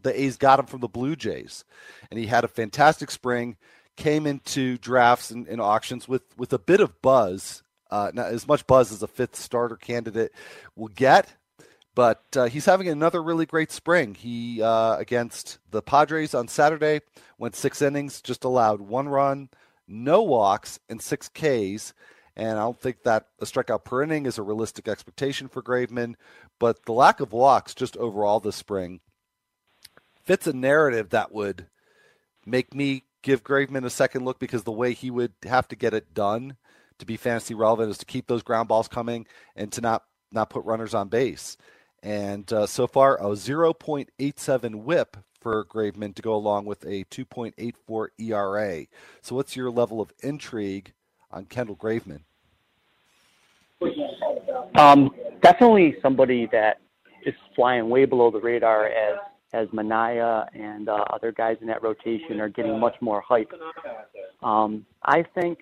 the 0.04 0.20
A's 0.20 0.38
got 0.38 0.60
him 0.60 0.66
from 0.66 0.80
the 0.80 0.88
Blue 0.88 1.16
Jays, 1.16 1.64
and 2.10 2.20
he 2.20 2.28
had 2.28 2.44
a 2.44 2.50
fantastic 2.50 3.12
spring. 3.12 3.58
Came 3.98 4.28
into 4.28 4.78
drafts 4.78 5.32
and, 5.32 5.48
and 5.48 5.62
auctions 5.62 6.08
with 6.08 6.24
with 6.38 6.52
a 6.52 6.60
bit 6.60 6.82
of 6.82 7.02
buzz, 7.02 7.64
uh, 7.92 8.12
not 8.14 8.28
as 8.28 8.48
much 8.48 8.68
buzz 8.68 8.92
as 8.92 9.04
a 9.04 9.08
fifth 9.08 9.36
starter 9.36 9.78
candidate 9.78 10.32
will 10.76 10.90
get, 10.90 11.34
but 11.96 12.24
uh, 12.36 12.46
he's 12.46 12.66
having 12.66 12.90
another 12.90 13.24
really 13.24 13.46
great 13.46 13.72
spring. 13.72 14.14
He 14.14 14.62
uh, 14.62 14.98
against 14.98 15.60
the 15.72 15.82
Padres 15.82 16.36
on 16.36 16.50
Saturday 16.50 17.00
went 17.38 17.56
six 17.56 17.82
innings, 17.82 18.22
just 18.22 18.44
allowed 18.44 18.82
one 18.82 19.08
run, 19.08 19.50
no 19.88 20.22
walks, 20.22 20.80
and 20.90 21.02
six 21.02 21.30
Ks. 21.30 21.94
And 22.36 22.60
I 22.60 22.64
don't 22.64 22.80
think 22.80 23.04
that 23.04 23.28
a 23.40 23.46
strikeout 23.46 23.86
per 23.86 24.04
inning 24.04 24.26
is 24.26 24.38
a 24.38 24.44
realistic 24.44 24.90
expectation 24.90 25.48
for 25.48 25.64
Graveman, 25.64 26.16
but 26.60 26.86
the 26.86 26.92
lack 26.92 27.22
of 27.22 27.32
walks 27.32 27.74
just 27.74 27.96
overall 27.96 28.42
this 28.42 28.58
spring 28.58 29.00
fits 30.22 30.48
a 30.48 30.54
narrative 30.54 31.12
that 31.12 31.32
would 31.32 31.68
make 32.46 32.74
me 32.74 33.04
give 33.22 33.44
Graveman 33.44 33.86
a 33.86 33.90
second 33.90 34.26
look 34.26 34.40
because 34.40 34.64
the 34.64 34.72
way 34.72 34.94
he 34.94 35.10
would 35.10 35.34
have 35.44 35.68
to 35.70 35.76
get 35.76 35.94
it 35.94 36.14
done 36.14 36.58
to 37.00 37.06
be 37.06 37.16
fantasy 37.16 37.54
relevant 37.54 37.92
is 37.92 37.98
to 38.00 38.06
keep 38.06 38.28
those 38.28 38.44
ground 38.44 38.68
balls 38.68 38.88
coming 38.88 39.26
and 39.56 39.72
to 39.72 39.82
not 39.82 40.04
not 40.32 40.50
put 40.50 40.66
runners 40.66 40.94
on 40.94 41.08
base. 41.08 41.56
And 42.06 42.54
uh, 42.54 42.68
so 42.68 42.86
far, 42.86 43.18
a 43.18 43.32
0.87 43.32 44.76
WHIP 44.76 45.18
for 45.42 45.66
Graveman 45.66 46.14
to 46.14 46.22
go 46.22 46.36
along 46.36 46.66
with 46.66 46.84
a 46.86 47.04
2.84 47.06 48.08
ERA. 48.20 48.86
So, 49.24 49.36
what's 49.36 49.56
your 49.56 49.72
level 49.72 50.00
of 50.00 50.14
intrigue 50.22 50.94
on 51.32 51.46
Kendall 51.46 51.76
Graveman? 51.76 52.22
Um, 54.76 55.10
definitely 55.42 55.96
somebody 56.04 56.48
that 56.52 56.80
is 57.26 57.34
flying 57.56 57.90
way 57.90 58.06
below 58.06 58.30
the 58.30 58.40
radar 58.40 58.86
as 58.86 59.18
as 59.54 59.68
Manaea 59.70 60.48
and 60.54 60.90
uh, 60.90 61.06
other 61.12 61.32
guys 61.32 61.58
in 61.62 61.68
that 61.68 61.82
rotation 61.82 62.40
are 62.40 62.50
getting 62.50 62.78
much 62.80 62.96
more 63.02 63.22
hype. 63.22 63.52
Um, 64.44 64.86
I 65.04 65.24
think 65.24 65.60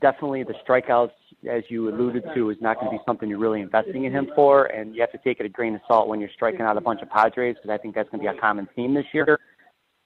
definitely 0.00 0.44
the 0.44 0.54
strikeouts, 0.68 1.10
as 1.48 1.64
you 1.68 1.88
alluded 1.88 2.24
to, 2.34 2.50
is 2.50 2.56
not 2.60 2.78
going 2.78 2.90
to 2.90 2.98
be 2.98 3.02
something 3.06 3.28
you're 3.28 3.38
really 3.38 3.60
investing 3.60 4.04
in 4.04 4.12
him 4.12 4.28
for, 4.34 4.66
and 4.66 4.94
you 4.94 5.00
have 5.00 5.12
to 5.12 5.18
take 5.18 5.40
it 5.40 5.46
a 5.46 5.48
grain 5.48 5.74
of 5.74 5.80
salt 5.86 6.08
when 6.08 6.20
you're 6.20 6.30
striking 6.34 6.62
out 6.62 6.76
a 6.76 6.80
bunch 6.80 7.02
of 7.02 7.10
Padres 7.10 7.56
because 7.56 7.70
I 7.70 7.78
think 7.80 7.94
that's 7.94 8.08
going 8.10 8.24
to 8.24 8.30
be 8.30 8.36
a 8.36 8.40
common 8.40 8.68
theme 8.74 8.94
this 8.94 9.06
year. 9.12 9.38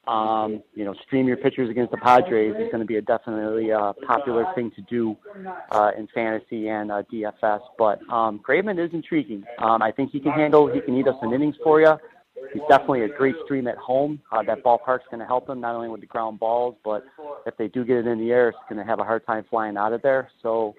Um, 0.07 0.62
you 0.74 0.87
know, 0.87 0.94
stream 1.07 1.29
your 1.29 1.37
pitchers 1.37 1.68
against 1.68 1.90
the 1.90 1.98
Padres 1.98 2.55
is 2.55 2.68
going 2.72 2.81
to 2.81 2.87
be 2.87 2.96
a 2.96 3.03
definitely 3.03 3.72
uh, 3.72 3.92
popular 4.07 4.46
thing 4.55 4.70
to 4.77 4.81
do 4.83 5.14
uh, 5.70 5.90
in 5.98 6.09
fantasy 6.14 6.68
and 6.68 6.90
uh, 6.90 7.03
DFS. 7.12 7.61
But 7.77 8.01
um, 8.11 8.40
Graveman 8.40 8.83
is 8.83 8.94
intriguing. 8.94 9.44
Um, 9.59 9.83
I 9.83 9.92
think 9.92 10.11
he 10.11 10.20
can 10.20 10.33
handle. 10.33 10.66
He 10.72 10.81
can 10.81 10.96
eat 10.96 11.07
us 11.07 11.14
some 11.20 11.35
innings 11.35 11.57
for 11.62 11.81
you 11.81 11.94
he's 12.53 12.62
definitely 12.68 13.03
a 13.03 13.09
great 13.09 13.35
stream 13.44 13.66
at 13.66 13.77
home. 13.77 14.20
Uh, 14.33 14.42
that 14.42 14.62
ballpark's 14.62 15.05
going 15.11 15.20
to 15.20 15.27
help 15.27 15.48
him 15.48 15.61
not 15.61 15.74
only 15.74 15.88
with 15.88 16.01
the 16.01 16.07
ground 16.07 16.38
balls, 16.38 16.77
but 16.85 17.05
if 17.46 17.57
they 17.57 17.68
do 17.68 17.85
get 17.85 17.98
it 17.98 18.07
in 18.07 18.18
the 18.18 18.31
air, 18.31 18.48
it's 18.48 18.59
going 18.68 18.79
to 18.79 18.85
have 18.85 19.01
a 19.01 19.05
hard 19.05 19.24
time 19.27 19.44
flying 19.48 19.77
out 19.77 19.92
of 19.92 20.03
there. 20.03 20.31
So, 20.42 20.74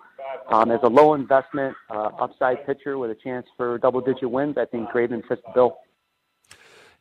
um, 0.50 0.72
as 0.72 0.80
a 0.84 0.88
low 0.88 1.14
investment 1.14 1.76
uh, 1.90 2.10
upside 2.20 2.66
pitcher 2.66 2.98
with 2.98 3.12
a 3.12 3.16
chance 3.16 3.48
for 3.58 3.78
double 3.78 4.02
digit 4.02 4.30
wins, 4.30 4.58
I 4.58 4.66
think 4.66 4.90
Graveman 4.90 5.28
fits 5.28 5.42
the 5.46 5.52
bill. 5.54 5.78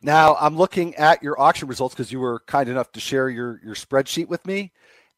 Now 0.01 0.35
I'm 0.39 0.55
looking 0.55 0.95
at 0.95 1.21
your 1.21 1.39
auction 1.39 1.67
results 1.67 1.93
because 1.93 2.11
you 2.11 2.19
were 2.19 2.39
kind 2.47 2.69
enough 2.69 2.91
to 2.93 2.99
share 3.01 3.29
your 3.29 3.59
your 3.63 3.75
spreadsheet 3.75 4.29
with 4.29 4.45
me, 4.45 4.71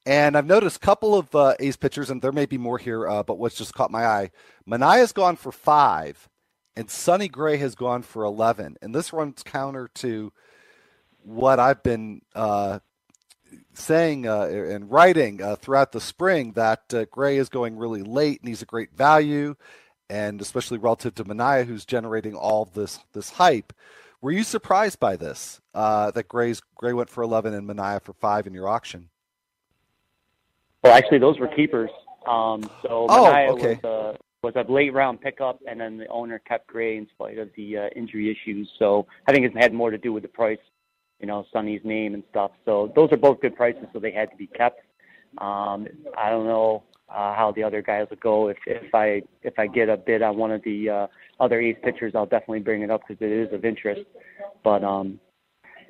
and 0.07 0.35
I've 0.35 0.47
noticed 0.47 0.77
a 0.77 0.79
couple 0.79 1.15
of 1.15 1.33
uh, 1.35 1.53
A's 1.59 1.77
pitchers, 1.77 2.09
and 2.09 2.21
there 2.21 2.31
may 2.31 2.47
be 2.47 2.57
more 2.57 2.79
here, 2.79 3.07
uh, 3.07 3.21
but 3.21 3.37
what's 3.37 3.55
just 3.55 3.75
caught 3.75 3.91
my 3.91 4.05
eye. 4.05 4.31
Manaea's 4.65 5.11
gone 5.11 5.35
for 5.35 5.51
five 5.51 6.27
and 6.75 6.89
Sonny 6.89 7.27
Gray 7.27 7.57
has 7.57 7.75
gone 7.75 8.01
for 8.01 8.23
11. 8.23 8.77
And 8.81 8.93
this 8.95 9.11
runs 9.13 9.43
counter 9.43 9.89
to 9.95 10.31
what 11.23 11.59
I've 11.59 11.83
been 11.83 12.21
uh, 12.33 12.79
saying 13.73 14.27
uh, 14.27 14.43
and 14.43 14.89
writing 14.91 15.41
uh, 15.41 15.55
throughout 15.55 15.91
the 15.91 16.01
spring 16.01 16.53
that 16.53 16.93
uh, 16.93 17.05
Gray 17.11 17.37
is 17.37 17.49
going 17.49 17.77
really 17.77 18.03
late 18.03 18.39
and 18.41 18.49
he's 18.49 18.61
a 18.61 18.65
great 18.65 18.93
value, 18.95 19.55
and 20.09 20.41
especially 20.41 20.77
relative 20.77 21.15
to 21.15 21.23
Manaea, 21.23 21.65
who's 21.65 21.85
generating 21.85 22.35
all 22.35 22.65
this 22.65 22.99
this 23.13 23.31
hype. 23.31 23.73
Were 24.21 24.31
you 24.31 24.43
surprised 24.43 24.99
by 24.99 25.15
this 25.15 25.59
uh, 25.73 26.11
that 26.11 26.27
Gray's 26.27 26.61
Gray 26.75 26.93
went 26.93 27.09
for 27.09 27.23
eleven 27.23 27.53
and 27.53 27.67
Manaea 27.67 28.01
for 28.01 28.13
five 28.13 28.47
in 28.47 28.53
your 28.53 28.67
auction? 28.67 29.09
Well, 30.83 30.93
actually, 30.93 31.19
those 31.19 31.39
were 31.39 31.47
keepers. 31.47 31.91
Um, 32.27 32.63
so 32.81 33.07
Oh, 33.09 33.53
okay. 33.53 33.79
was 33.83 34.15
a 34.15 34.17
was 34.43 34.53
a 34.55 34.71
late 34.71 34.91
round 34.91 35.21
pickup, 35.21 35.59
and 35.67 35.79
then 35.79 35.97
the 35.97 36.07
owner 36.07 36.39
kept 36.39 36.65
Gray 36.65 36.97
in 36.97 37.07
spite 37.13 37.37
of 37.37 37.49
the 37.55 37.77
uh, 37.77 37.87
injury 37.95 38.31
issues. 38.31 38.67
So 38.79 39.05
I 39.27 39.33
think 39.33 39.45
it 39.45 39.55
had 39.55 39.71
more 39.71 39.91
to 39.91 39.99
do 39.99 40.11
with 40.13 40.23
the 40.23 40.29
price, 40.29 40.57
you 41.19 41.27
know, 41.27 41.45
Sonny's 41.53 41.81
name 41.83 42.15
and 42.15 42.23
stuff. 42.31 42.51
So 42.65 42.91
those 42.95 43.11
are 43.11 43.17
both 43.17 43.39
good 43.41 43.55
prices, 43.55 43.85
so 43.93 43.99
they 43.99 44.11
had 44.11 44.31
to 44.31 44.35
be 44.35 44.47
kept. 44.47 44.81
Um, 45.37 45.87
I 46.17 46.29
don't 46.31 46.45
know 46.45 46.83
uh, 47.07 47.35
how 47.35 47.53
the 47.55 47.61
other 47.61 47.83
guys 47.83 48.07
would 48.09 48.19
go. 48.19 48.47
If 48.47 48.57
if 48.65 48.93
I 48.95 49.21
if 49.43 49.59
I 49.59 49.67
get 49.67 49.89
a 49.89 49.97
bid 49.97 50.23
on 50.23 50.37
one 50.37 50.51
of 50.51 50.63
the 50.63 50.89
uh, 50.89 51.07
other 51.39 51.61
A's 51.61 51.77
pitchers, 51.83 52.13
I'll 52.15 52.25
definitely 52.25 52.61
bring 52.61 52.81
it 52.81 52.89
up 52.89 53.01
because 53.07 53.21
it 53.21 53.31
is 53.31 53.53
of 53.53 53.63
interest. 53.63 54.01
But 54.63 54.83
um, 54.83 55.19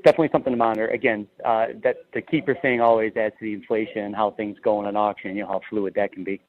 definitely 0.03 0.29
something 0.33 0.51
to 0.51 0.57
monitor. 0.57 0.89
Again, 0.89 1.25
uh, 1.45 1.67
that 1.83 1.97
the 2.13 2.21
keeper 2.21 2.55
thing 2.61 2.81
always 2.81 3.13
adds 3.15 3.33
to 3.39 3.45
the 3.45 3.53
inflation 3.53 4.03
and 4.03 4.13
how 4.13 4.31
things 4.31 4.57
go 4.61 4.81
in 4.81 4.87
an 4.87 4.97
auction. 4.97 5.37
You 5.37 5.43
know 5.43 5.47
how 5.47 5.61
fluid 5.69 5.93
that 5.95 6.11
can 6.11 6.25
be. 6.25 6.41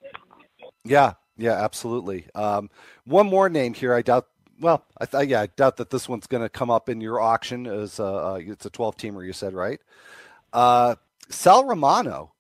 Yeah, 0.84 1.12
yeah, 1.36 1.54
absolutely. 1.54 2.26
Um, 2.34 2.70
one 3.04 3.26
more 3.26 3.48
name 3.48 3.74
here. 3.74 3.94
I 3.94 4.02
doubt. 4.02 4.28
Well, 4.60 4.84
I 5.00 5.06
th- 5.06 5.28
yeah, 5.28 5.42
I 5.42 5.46
doubt 5.46 5.78
that 5.78 5.90
this 5.90 6.08
one's 6.08 6.26
going 6.26 6.42
to 6.42 6.48
come 6.48 6.70
up 6.70 6.88
in 6.88 7.00
your 7.00 7.20
auction. 7.20 7.66
As 7.66 7.98
uh, 7.98 8.38
it's 8.40 8.66
a 8.66 8.70
twelve 8.70 8.96
teamer, 8.96 9.24
you 9.26 9.32
said 9.32 9.54
right? 9.54 9.80
Uh, 10.52 10.96
Sal 11.28 11.64
Romano, 11.64 12.32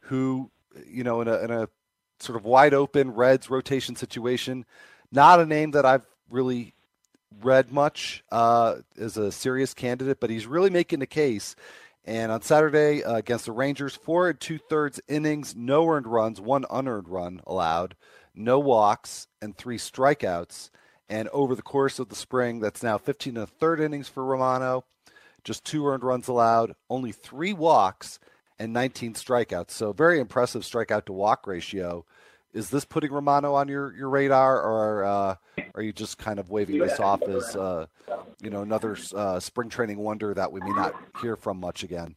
who 0.00 0.50
you 0.86 1.04
know 1.04 1.20
in 1.20 1.28
a 1.28 1.38
in 1.38 1.50
a 1.50 1.68
sort 2.20 2.36
of 2.36 2.44
wide 2.44 2.74
open 2.74 3.12
Reds 3.12 3.50
rotation 3.50 3.96
situation, 3.96 4.64
not 5.10 5.40
a 5.40 5.46
name 5.46 5.72
that 5.72 5.84
I've 5.84 6.06
really 6.30 6.74
read 7.42 7.72
much 7.72 8.24
uh, 8.30 8.76
as 8.98 9.16
a 9.16 9.32
serious 9.32 9.74
candidate, 9.74 10.20
but 10.20 10.30
he's 10.30 10.46
really 10.46 10.70
making 10.70 11.00
the 11.00 11.06
case. 11.06 11.56
And 12.04 12.30
on 12.30 12.42
Saturday 12.42 13.02
uh, 13.02 13.16
against 13.16 13.46
the 13.46 13.52
Rangers, 13.52 13.96
four 13.96 14.28
and 14.28 14.38
two 14.38 14.58
thirds 14.58 15.00
innings, 15.08 15.56
no 15.56 15.88
earned 15.88 16.06
runs, 16.06 16.40
one 16.40 16.66
unearned 16.70 17.08
run 17.08 17.40
allowed, 17.46 17.96
no 18.34 18.58
walks, 18.58 19.26
and 19.40 19.56
three 19.56 19.78
strikeouts. 19.78 20.70
And 21.08 21.28
over 21.28 21.54
the 21.54 21.62
course 21.62 21.98
of 21.98 22.08
the 22.08 22.16
spring, 22.16 22.60
that's 22.60 22.82
now 22.82 22.98
15 22.98 23.36
and 23.36 23.44
a 23.44 23.46
third 23.46 23.80
innings 23.80 24.08
for 24.08 24.24
Romano, 24.24 24.84
just 25.42 25.64
two 25.64 25.86
earned 25.86 26.02
runs 26.02 26.28
allowed, 26.28 26.74
only 26.88 27.12
three 27.12 27.52
walks, 27.52 28.18
and 28.58 28.72
19 28.72 29.14
strikeouts. 29.14 29.70
So 29.70 29.92
very 29.92 30.18
impressive 30.18 30.62
strikeout 30.62 31.06
to 31.06 31.12
walk 31.12 31.46
ratio. 31.46 32.04
Is 32.52 32.70
this 32.70 32.84
putting 32.84 33.12
Romano 33.12 33.54
on 33.54 33.68
your, 33.68 33.94
your 33.94 34.08
radar, 34.08 34.62
or 34.62 35.04
uh, 35.04 35.34
are 35.74 35.82
you 35.82 35.92
just 35.92 36.18
kind 36.18 36.38
of 36.38 36.50
waving 36.50 36.78
this 36.78 37.00
off 37.00 37.22
as 37.22 37.56
uh, 37.56 37.86
you 38.40 38.48
know 38.48 38.62
another 38.62 38.96
uh, 39.14 39.40
spring 39.40 39.68
training 39.68 39.98
wonder 39.98 40.32
that 40.32 40.52
we 40.52 40.60
may 40.60 40.70
not 40.70 40.94
hear 41.20 41.34
from 41.34 41.58
much 41.58 41.82
again? 41.82 42.14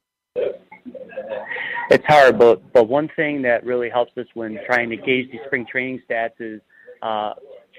It's 1.89 2.05
hard, 2.05 2.37
but 2.37 2.73
but 2.73 2.89
one 2.89 3.09
thing 3.15 3.41
that 3.43 3.65
really 3.65 3.89
helps 3.89 4.17
us 4.17 4.25
when 4.33 4.59
trying 4.65 4.89
to 4.89 4.97
gauge 4.97 5.31
these 5.31 5.41
spring 5.45 5.65
training 5.65 6.01
stats 6.09 6.33
is 6.39 6.61
uh, 7.01 7.33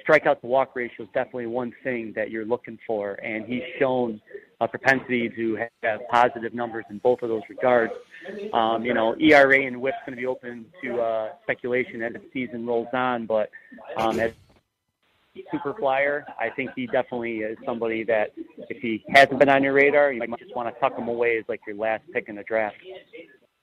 strikeout 0.07 0.41
to 0.41 0.47
walk 0.47 0.75
ratio 0.75 1.05
is 1.05 1.09
definitely 1.13 1.47
one 1.47 1.73
thing 1.85 2.13
that 2.17 2.31
you're 2.31 2.45
looking 2.45 2.79
for, 2.87 3.15
and 3.15 3.45
he's 3.45 3.63
shown 3.79 4.21
a 4.61 4.69
propensity 4.69 5.29
to 5.29 5.59
have 5.83 6.01
positive 6.11 6.55
numbers 6.55 6.85
in 6.91 6.99
both 6.99 7.23
of 7.23 7.29
those 7.29 7.43
regards. 7.49 7.93
Um, 8.53 8.85
you 8.85 8.95
know, 8.95 9.15
ERA 9.21 9.67
and 9.67 9.77
WHIP's 9.77 9.99
going 10.07 10.17
to 10.17 10.21
be 10.21 10.27
open 10.27 10.67
to 10.83 11.01
uh, 11.01 11.29
speculation 11.43 12.03
as 12.03 12.15
the 12.15 12.23
season 12.33 12.67
rolls 12.67 12.89
on, 12.93 13.27
but 13.27 13.51
um, 13.97 14.19
as 14.19 14.33
super 15.53 15.75
flyer, 15.75 16.27
I 16.41 16.51
think 16.51 16.71
he 16.75 16.87
definitely 16.87 17.39
is 17.39 17.57
somebody 17.65 18.05
that 18.05 18.33
if 18.69 18.79
he 18.83 19.05
hasn't 19.11 19.39
been 19.39 19.49
on 19.49 19.63
your 19.63 19.75
radar, 19.75 20.13
you 20.13 20.21
might 20.21 20.39
just 20.41 20.57
want 20.57 20.75
to 20.75 20.81
tuck 20.81 20.99
him 20.99 21.09
away 21.09 21.39
as 21.39 21.45
like 21.49 21.61
your 21.67 21.77
last 21.77 22.03
pick 22.13 22.29
in 22.29 22.37
the 22.37 22.43
draft. 22.43 22.77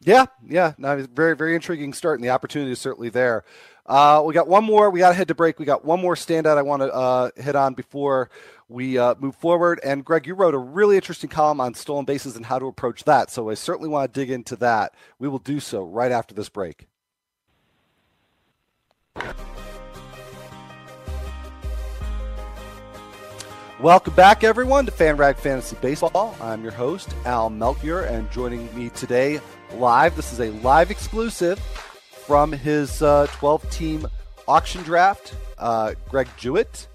Yeah, 0.06 0.28
yeah, 0.48 0.74
no, 0.78 1.04
very 1.14 1.36
very 1.36 1.56
intriguing 1.56 1.92
start, 1.92 2.20
and 2.20 2.24
the 2.24 2.30
opportunity 2.30 2.72
is 2.72 2.80
certainly 2.80 3.10
there. 3.10 3.44
Uh, 3.88 4.22
we 4.24 4.36
got 4.36 4.48
one 4.48 4.64
more. 4.64 4.92
We 4.92 5.00
got 5.00 5.10
to 5.10 5.16
head 5.16 5.30
to 5.30 5.36
break. 5.36 5.58
We 5.58 5.66
got 5.66 5.84
one 5.84 6.00
more 6.00 6.14
standout 6.14 6.58
I 6.58 6.62
want 6.62 6.84
to 6.84 6.94
uh, 6.94 7.32
hit 7.36 7.56
on 7.56 7.74
before 7.74 8.30
we 8.70 9.00
uh, 9.00 9.16
move 9.20 9.36
forward. 9.36 9.80
And 9.84 10.06
Greg, 10.06 10.28
you 10.28 10.36
wrote 10.36 10.54
a 10.54 10.60
really 10.60 10.96
interesting 10.96 11.30
column 11.30 11.60
on 11.60 11.74
stolen 11.74 12.06
bases 12.06 12.36
and 12.36 12.46
how 12.46 12.60
to 12.60 12.68
approach 12.68 13.04
that. 13.06 13.32
So 13.32 13.50
I 13.50 13.56
certainly 13.56 13.90
want 13.90 14.14
to 14.14 14.20
dig 14.20 14.30
into 14.30 14.56
that. 14.58 14.94
We 15.18 15.28
will 15.28 15.40
do 15.40 15.60
so 15.60 15.84
right 15.84 16.12
after 16.12 16.36
this 16.36 16.50
break. 16.50 16.88
Welcome 23.80 24.14
back, 24.14 24.44
everyone, 24.44 24.86
to 24.86 24.92
FanRag 24.92 25.38
Fantasy 25.38 25.76
Baseball. 25.82 26.36
I'm 26.42 26.64
your 26.64 26.72
host, 26.72 27.14
Al 27.26 27.50
Melchior, 27.50 28.02
and 28.02 28.32
joining 28.32 28.74
me 28.76 28.90
today 28.90 29.42
live, 29.74 30.16
this 30.16 30.32
is 30.32 30.40
a 30.40 30.52
live 30.62 30.92
exclusive 30.92 31.60
from 32.28 32.52
his 32.52 33.00
12 33.00 33.70
team 33.70 34.08
auction 34.48 34.84
draft, 34.84 35.34
uh, 35.58 35.94
Greg 36.10 36.28
Jewett. 36.38 36.88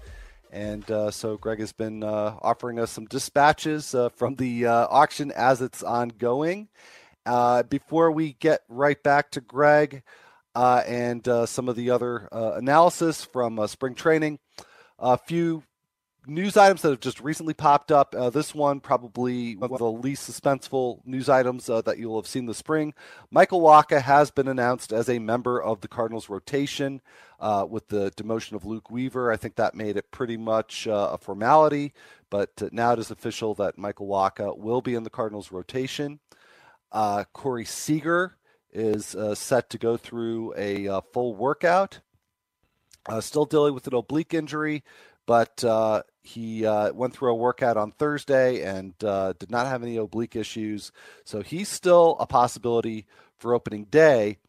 And 0.51 0.89
uh, 0.91 1.11
so 1.11 1.37
Greg 1.37 1.59
has 1.59 1.71
been 1.71 2.03
uh, 2.03 2.35
offering 2.41 2.79
us 2.79 2.91
some 2.91 3.05
dispatches 3.05 3.95
uh, 3.95 4.09
from 4.09 4.35
the 4.35 4.65
uh, 4.65 4.87
auction 4.89 5.31
as 5.31 5.61
it's 5.61 5.81
ongoing. 5.81 6.67
Uh, 7.25 7.63
before 7.63 8.11
we 8.11 8.33
get 8.33 8.61
right 8.67 9.01
back 9.01 9.31
to 9.31 9.41
Greg 9.41 10.03
and 10.55 11.25
some 11.45 11.69
of 11.69 11.75
the 11.75 11.91
other 11.91 12.27
analysis 12.31 13.23
from 13.23 13.65
spring 13.67 13.95
training, 13.95 14.39
a 14.99 15.17
few 15.17 15.63
news 16.27 16.55
items 16.55 16.81
that 16.81 16.89
have 16.89 16.99
just 16.99 17.19
recently 17.19 17.53
popped 17.53 17.91
up. 17.91 18.13
Uh, 18.15 18.29
this 18.29 18.53
one 18.53 18.79
probably 18.79 19.55
one 19.55 19.71
of 19.71 19.79
the 19.79 19.91
least 19.91 20.29
suspenseful 20.29 20.99
news 21.05 21.29
items 21.29 21.69
uh, 21.69 21.81
that 21.81 21.97
you'll 21.97 22.19
have 22.19 22.27
seen 22.27 22.45
this 22.45 22.57
spring. 22.57 22.93
Michael 23.31 23.61
Wacha 23.61 24.01
has 24.01 24.29
been 24.29 24.47
announced 24.47 24.93
as 24.93 25.09
a 25.09 25.19
member 25.19 25.61
of 25.61 25.81
the 25.81 25.87
Cardinals 25.87 26.29
rotation 26.29 27.01
uh, 27.39 27.65
with 27.67 27.87
the 27.87 28.11
demotion 28.11 28.53
of 28.53 28.65
Luke 28.65 28.91
Weaver. 28.91 29.31
I 29.31 29.37
think 29.37 29.55
that 29.55 29.75
made 29.75 29.97
it 29.97 30.11
pretty 30.11 30.37
much 30.37 30.87
uh, 30.87 31.09
a 31.13 31.17
formality, 31.17 31.93
but 32.29 32.71
now 32.71 32.93
it 32.93 32.99
is 32.99 33.11
official 33.11 33.53
that 33.55 33.77
Michael 33.77 34.07
Wacha 34.07 34.57
will 34.57 34.81
be 34.81 34.95
in 34.95 35.03
the 35.03 35.09
Cardinals 35.09 35.51
rotation. 35.51 36.19
Uh, 36.91 37.23
Corey 37.33 37.65
Seager 37.65 38.37
is 38.71 39.15
uh, 39.15 39.33
set 39.33 39.69
to 39.71 39.77
go 39.77 39.97
through 39.97 40.53
a 40.55 41.01
full 41.13 41.35
workout. 41.35 41.99
still 43.21 43.45
dealing 43.45 43.73
with 43.73 43.87
an 43.87 43.95
oblique 43.95 44.33
injury, 44.33 44.83
but 45.31 45.63
uh, 45.63 46.03
he 46.21 46.65
uh, 46.65 46.91
went 46.91 47.13
through 47.13 47.31
a 47.31 47.35
workout 47.35 47.77
on 47.77 47.93
Thursday 47.93 48.63
and 48.63 48.93
uh, 49.01 49.31
did 49.39 49.49
not 49.49 49.65
have 49.65 49.81
any 49.81 49.95
oblique 49.95 50.35
issues. 50.35 50.91
So 51.23 51.41
he's 51.41 51.69
still 51.69 52.17
a 52.19 52.25
possibility 52.25 53.05
for 53.37 53.53
opening 53.53 53.85
day. 53.85 54.39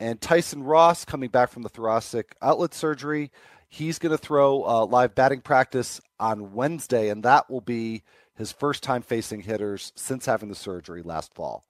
And 0.00 0.20
Tyson 0.20 0.64
Ross, 0.64 1.04
coming 1.04 1.30
back 1.30 1.50
from 1.50 1.62
the 1.62 1.68
thoracic 1.68 2.34
outlet 2.42 2.74
surgery, 2.74 3.30
he's 3.68 4.00
going 4.00 4.10
to 4.10 4.18
throw 4.18 4.64
uh, 4.64 4.86
live 4.86 5.14
batting 5.14 5.40
practice 5.40 6.00
on 6.18 6.52
Wednesday, 6.52 7.10
and 7.10 7.22
that 7.22 7.48
will 7.48 7.60
be 7.60 8.02
his 8.34 8.50
first 8.50 8.82
time 8.82 9.02
facing 9.02 9.42
hitters 9.42 9.92
since 9.94 10.26
having 10.26 10.48
the 10.48 10.56
surgery 10.56 11.02
last 11.02 11.32
fall. 11.32 11.64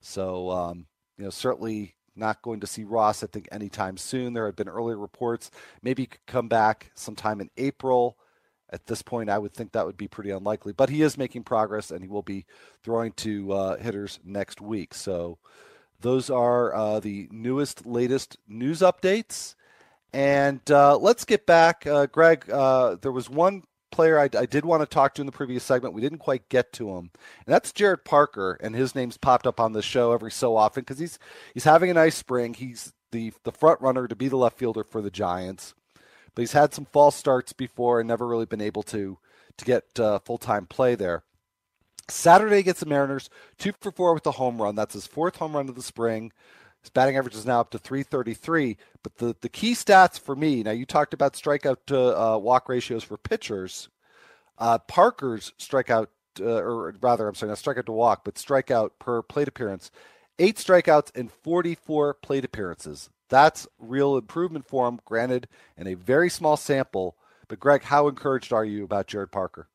So, 0.00 0.50
um, 0.50 0.86
you 1.18 1.24
know, 1.24 1.30
certainly 1.30 1.96
not 2.16 2.42
going 2.42 2.60
to 2.60 2.66
see 2.66 2.84
Ross, 2.84 3.22
I 3.22 3.26
think, 3.26 3.48
anytime 3.50 3.96
soon. 3.96 4.32
There 4.32 4.46
had 4.46 4.56
been 4.56 4.68
earlier 4.68 4.98
reports. 4.98 5.50
Maybe 5.82 6.02
he 6.02 6.06
could 6.06 6.26
come 6.26 6.48
back 6.48 6.90
sometime 6.94 7.40
in 7.40 7.50
April. 7.56 8.16
At 8.70 8.86
this 8.86 9.02
point, 9.02 9.30
I 9.30 9.38
would 9.38 9.54
think 9.54 9.72
that 9.72 9.86
would 9.86 9.96
be 9.96 10.08
pretty 10.08 10.30
unlikely. 10.30 10.72
But 10.72 10.90
he 10.90 11.02
is 11.02 11.16
making 11.16 11.44
progress, 11.44 11.90
and 11.90 12.02
he 12.02 12.08
will 12.08 12.22
be 12.22 12.46
throwing 12.82 13.12
to 13.12 13.52
uh, 13.52 13.76
hitters 13.76 14.18
next 14.24 14.60
week. 14.60 14.92
So 14.94 15.38
those 16.00 16.30
are 16.30 16.74
uh, 16.74 17.00
the 17.00 17.28
newest, 17.30 17.86
latest 17.86 18.36
news 18.48 18.80
updates. 18.80 19.54
And 20.12 20.60
uh, 20.70 20.96
let's 20.98 21.24
get 21.24 21.46
back. 21.46 21.86
Uh, 21.86 22.06
Greg, 22.06 22.50
uh, 22.50 22.96
there 23.00 23.12
was 23.12 23.30
one 23.30 23.62
player 23.96 24.18
I, 24.18 24.28
I, 24.38 24.44
did 24.44 24.66
want 24.66 24.82
to 24.82 24.86
talk 24.86 25.14
to 25.14 25.22
in 25.22 25.26
the 25.26 25.32
previous 25.32 25.64
segment. 25.64 25.94
We 25.94 26.02
didn't 26.02 26.18
quite 26.18 26.50
get 26.50 26.70
to 26.74 26.90
him, 26.90 27.10
and 27.46 27.54
that's 27.54 27.72
Jarrett 27.72 28.04
Parker. 28.04 28.58
And 28.60 28.74
his 28.74 28.94
name's 28.94 29.16
popped 29.16 29.46
up 29.46 29.58
on 29.58 29.72
the 29.72 29.80
show 29.80 30.12
every 30.12 30.30
so 30.30 30.54
often 30.54 30.82
because 30.82 30.98
he's 30.98 31.18
he's 31.54 31.64
having 31.64 31.90
a 31.90 31.94
nice 31.94 32.14
spring. 32.14 32.52
He's 32.52 32.92
the 33.10 33.32
the 33.44 33.52
front 33.52 33.80
runner 33.80 34.06
to 34.06 34.14
be 34.14 34.28
the 34.28 34.36
left 34.36 34.58
fielder 34.58 34.84
for 34.84 35.00
the 35.00 35.10
Giants, 35.10 35.74
but 36.34 36.42
he's 36.42 36.52
had 36.52 36.74
some 36.74 36.84
false 36.84 37.16
starts 37.16 37.54
before 37.54 37.98
and 37.98 38.06
never 38.06 38.26
really 38.26 38.44
been 38.44 38.60
able 38.60 38.82
to 38.84 39.16
to 39.56 39.64
get 39.64 39.98
uh, 39.98 40.18
full 40.18 40.38
time 40.38 40.66
play 40.66 40.94
there. 40.94 41.22
Saturday 42.08 42.58
against 42.58 42.80
the 42.80 42.86
Mariners, 42.86 43.30
two 43.58 43.72
for 43.80 43.90
four 43.90 44.12
with 44.12 44.26
a 44.26 44.32
home 44.32 44.60
run. 44.60 44.76
That's 44.76 44.94
his 44.94 45.06
fourth 45.06 45.36
home 45.36 45.56
run 45.56 45.70
of 45.70 45.74
the 45.74 45.82
spring. 45.82 46.32
His 46.86 46.90
batting 46.90 47.16
average 47.16 47.34
is 47.34 47.44
now 47.44 47.58
up 47.58 47.70
to 47.72 47.78
333. 47.78 48.76
But 49.02 49.16
the, 49.16 49.34
the 49.40 49.48
key 49.48 49.72
stats 49.72 50.20
for 50.20 50.36
me 50.36 50.62
now, 50.62 50.70
you 50.70 50.86
talked 50.86 51.12
about 51.12 51.32
strikeout 51.32 51.78
to 51.86 52.16
uh, 52.16 52.38
walk 52.38 52.68
ratios 52.68 53.02
for 53.02 53.16
pitchers. 53.16 53.88
Uh, 54.56 54.78
Parker's 54.78 55.52
strikeout, 55.58 56.06
uh, 56.40 56.44
or 56.44 56.94
rather, 57.00 57.26
I'm 57.26 57.34
sorry, 57.34 57.50
not 57.50 57.58
strikeout 57.58 57.86
to 57.86 57.92
walk, 57.92 58.24
but 58.24 58.36
strikeout 58.36 58.90
per 59.00 59.20
plate 59.22 59.48
appearance 59.48 59.90
eight 60.38 60.56
strikeouts 60.56 61.10
and 61.16 61.32
44 61.32 62.14
plate 62.14 62.44
appearances. 62.44 63.10
That's 63.28 63.66
real 63.80 64.16
improvement 64.16 64.68
for 64.68 64.86
him, 64.86 65.00
granted, 65.04 65.48
in 65.76 65.88
a 65.88 65.94
very 65.94 66.30
small 66.30 66.56
sample. 66.56 67.16
But, 67.48 67.58
Greg, 67.58 67.82
how 67.82 68.06
encouraged 68.06 68.52
are 68.52 68.64
you 68.64 68.84
about 68.84 69.08
Jarrett 69.08 69.32
Parker? 69.32 69.66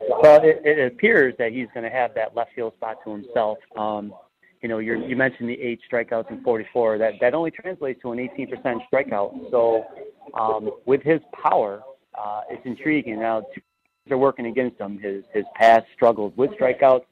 Well, 0.00 0.42
it, 0.42 0.62
it 0.64 0.92
appears 0.92 1.34
that 1.38 1.52
he's 1.52 1.68
going 1.74 1.84
to 1.84 1.90
have 1.90 2.14
that 2.14 2.34
left 2.34 2.54
field 2.54 2.74
spot 2.74 2.96
to 3.04 3.12
himself. 3.12 3.58
Um, 3.76 4.14
you 4.64 4.68
know, 4.68 4.78
you 4.78 5.14
mentioned 5.14 5.50
the 5.50 5.60
eight 5.60 5.78
strikeouts 5.92 6.30
and 6.30 6.42
44. 6.42 6.96
That 6.96 7.12
that 7.20 7.34
only 7.34 7.50
translates 7.50 8.00
to 8.00 8.12
an 8.12 8.18
18% 8.18 8.78
strikeout. 8.90 9.50
So, 9.50 9.84
um, 10.32 10.70
with 10.86 11.02
his 11.02 11.20
power, 11.34 11.82
uh, 12.18 12.40
it's 12.48 12.64
intriguing. 12.64 13.20
Now, 13.20 13.42
they're 14.06 14.16
working 14.16 14.46
against 14.46 14.80
him. 14.80 14.98
His 14.98 15.22
his 15.34 15.44
past 15.54 15.84
struggles 15.94 16.32
with 16.38 16.50
strikeouts, 16.52 17.04